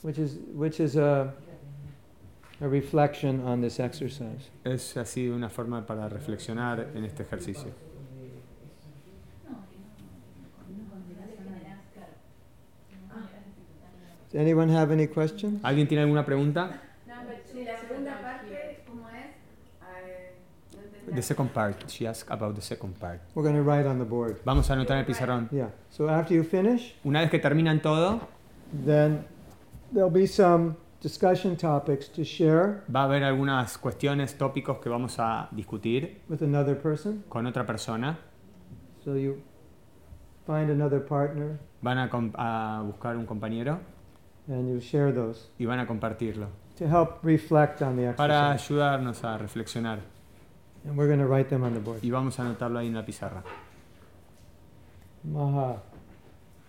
which 0.02 0.18
is 0.18 0.40
which 0.56 0.80
is 0.80 0.96
a 0.96 1.32
a 2.62 2.68
reflection 2.68 3.42
on 3.46 3.62
this 3.62 3.80
exercise. 3.80 4.50
Es 4.64 4.96
así 4.96 5.28
una 5.28 5.50
forma 5.50 5.86
para 5.86 6.08
reflexionar 6.08 6.92
en 6.96 7.06
este 7.06 7.24
ejercicio. 7.24 7.72
Does 14.32 14.40
anyone 14.40 14.70
have 14.70 14.94
any 14.94 15.08
questions? 15.08 15.60
¿Alguien 15.64 15.88
tiene 15.88 16.04
alguna 16.04 16.24
pregunta? 16.24 16.80
The 21.14 21.22
second 21.22 21.52
part. 21.52 21.90
She 21.90 22.08
asked 22.08 22.32
about 22.32 22.56
the 22.56 22.62
second 22.62 22.98
part. 22.98 23.20
We're 23.36 23.44
going 23.44 23.56
to 23.56 23.64
write 23.64 23.86
on 23.86 24.00
the 24.00 24.06
board. 24.06 24.38
Vamos 24.46 24.70
a 24.70 24.74
anotar 24.74 24.92
en 24.92 25.00
el 25.00 25.06
pizarrón. 25.06 25.50
Yeah. 25.52 25.72
So 25.90 26.08
after 26.08 26.34
you 26.34 26.44
finish, 26.44 26.96
Una 27.04 27.20
vez 27.20 27.30
que 27.30 27.40
terminan 27.40 27.82
todo, 27.82 28.22
then 28.72 29.26
there'll 29.92 30.10
be 30.10 30.26
some 30.26 30.78
discussion 31.02 31.56
topics 31.58 32.10
to 32.12 32.24
share 32.24 32.84
va 32.94 33.02
a 33.02 33.04
haber 33.06 33.24
algunas 33.24 33.78
cuestiones, 33.78 34.38
tópicos 34.38 34.80
que 34.80 34.90
vamos 34.90 35.16
a 35.20 35.48
discutir 35.52 36.22
with 36.30 36.42
another 36.44 36.80
person. 36.80 37.24
con 37.30 37.46
otra 37.48 37.66
persona. 37.66 38.20
So 39.04 39.16
you 39.16 39.42
find 40.46 40.70
another 40.70 41.04
partner 41.06 41.60
Van 41.82 41.98
a, 41.98 42.10
com- 42.10 42.32
a 42.36 42.84
buscar 42.86 43.18
un 43.18 43.26
compañero 43.26 43.80
and 44.48 44.70
you 44.70 44.80
share 44.80 45.12
those 45.12 45.50
y 45.58 45.66
van 45.66 45.80
a 45.80 45.88
compartirlo 45.88 46.48
to 46.78 46.86
help 46.88 47.24
reflect 47.24 47.82
on 47.82 47.96
the 47.96 48.14
para 48.14 48.52
exercise. 48.54 48.72
ayudarnos 48.74 49.24
a 49.24 49.38
reflexionar. 49.38 50.00
And 50.84 50.98
we're 50.98 51.08
going 51.08 51.20
to 51.20 51.28
write 51.28 51.48
them 51.50 51.64
on 51.64 51.74
the 51.76 51.80
board. 51.80 52.04
Y 52.04 52.10
vamos 52.10 52.40
a 52.40 52.44
anotarlo 52.44 52.80
ahí 52.80 52.88
en 52.88 52.96
la 52.96 53.06
pizarra. 53.06 53.44
Maha. 55.24 55.78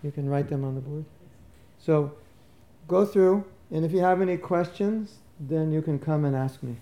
You 0.03 0.11
can 0.11 0.29
write 0.29 0.49
them 0.49 0.63
on 0.63 0.75
the 0.75 0.81
board. 0.81 1.05
So 1.79 2.11
go 2.87 3.05
through, 3.05 3.43
and 3.73 3.83
if 3.83 3.91
you 3.91 3.99
have 4.01 4.21
any 4.21 4.37
questions, 4.37 5.19
then 5.39 5.71
you 5.73 5.81
can 5.81 5.99
come 5.99 6.25
and 6.25 6.35
ask 6.35 6.61
me. 6.63 6.75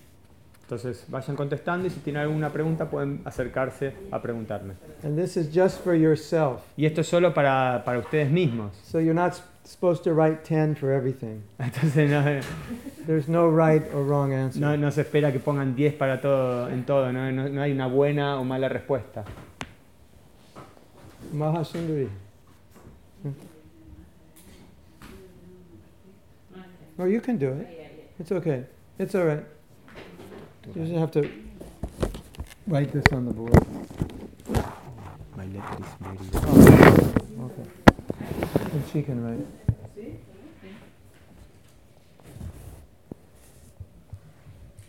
Entonces 0.64 1.04
vayan 1.10 1.36
contestando 1.36 1.88
y 1.88 1.90
si 1.90 2.00
tienen 2.00 2.22
alguna 2.22 2.50
pregunta 2.50 2.90
pueden 2.90 3.22
acercarse 3.26 3.94
a 4.10 4.22
preguntarme. 4.22 4.76
And 5.04 5.18
this 5.18 5.36
is 5.36 5.54
just 5.54 5.82
for 5.84 5.96
yourself. 5.96 6.62
Y 6.78 6.86
esto 6.86 7.02
es 7.02 7.08
solo 7.08 7.34
para, 7.34 7.84
para 7.84 8.00
ustedes 8.00 8.32
mismos. 8.32 8.72
So 8.84 9.00
you're 9.00 9.14
not 9.14 9.34
supposed 9.66 10.04
to 10.04 10.14
write 10.14 10.44
10 10.46 10.76
for 10.76 10.92
everything. 10.92 11.42
Entonces 11.60 12.10
no, 12.10 12.24
There's 13.06 13.28
no 13.28 13.50
right 13.50 13.84
or 13.94 14.04
wrong 14.06 14.34
answer. 14.34 14.62
no, 14.62 14.78
no 14.78 14.92
se 14.92 15.02
espera 15.02 15.32
que 15.34 15.40
pongan 15.40 15.76
10 15.76 15.96
para 15.96 16.22
todo, 16.22 16.70
en 16.70 16.86
todo, 16.86 17.12
no, 17.12 17.32
no, 17.32 17.50
no 17.50 17.62
hay 17.62 17.72
una 17.74 17.88
buena 17.88 18.40
o 18.40 18.46
mala 18.46 18.70
respuesta. 18.70 19.26
Maha 21.34 21.64
Sundari. 27.02 27.04
Oh, 27.04 27.06
you 27.06 27.22
can 27.22 27.38
do 27.38 27.50
it. 27.50 27.68
It's 28.20 28.32
okay. 28.32 28.66
It's 29.00 29.16
all 29.16 29.26
right. 29.26 29.44
You 30.68 30.86
just 30.86 30.94
have 30.94 31.12
to 31.12 31.30
write 32.68 32.92
this 32.92 33.06
on 33.12 33.26
the 33.26 33.34
board. 33.34 33.54
My 35.36 35.46
letter 35.46 35.78
is 35.80 35.88
very 36.00 36.18
Oh, 36.36 37.46
okay. 37.46 37.70
And 38.74 38.84
she 38.92 39.02
can 39.02 39.24
write. 39.24 39.48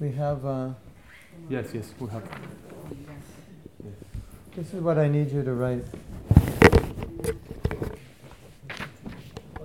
We 0.00 0.12
have, 0.12 0.44
uh, 0.44 0.70
Yes, 1.48 1.68
yes, 1.72 1.92
we 1.98 2.08
have. 2.10 2.22
this 4.54 4.74
is 4.74 4.80
what 4.80 4.98
I 4.98 5.08
need 5.08 5.30
you 5.30 5.42
to 5.42 5.54
write. 5.54 5.84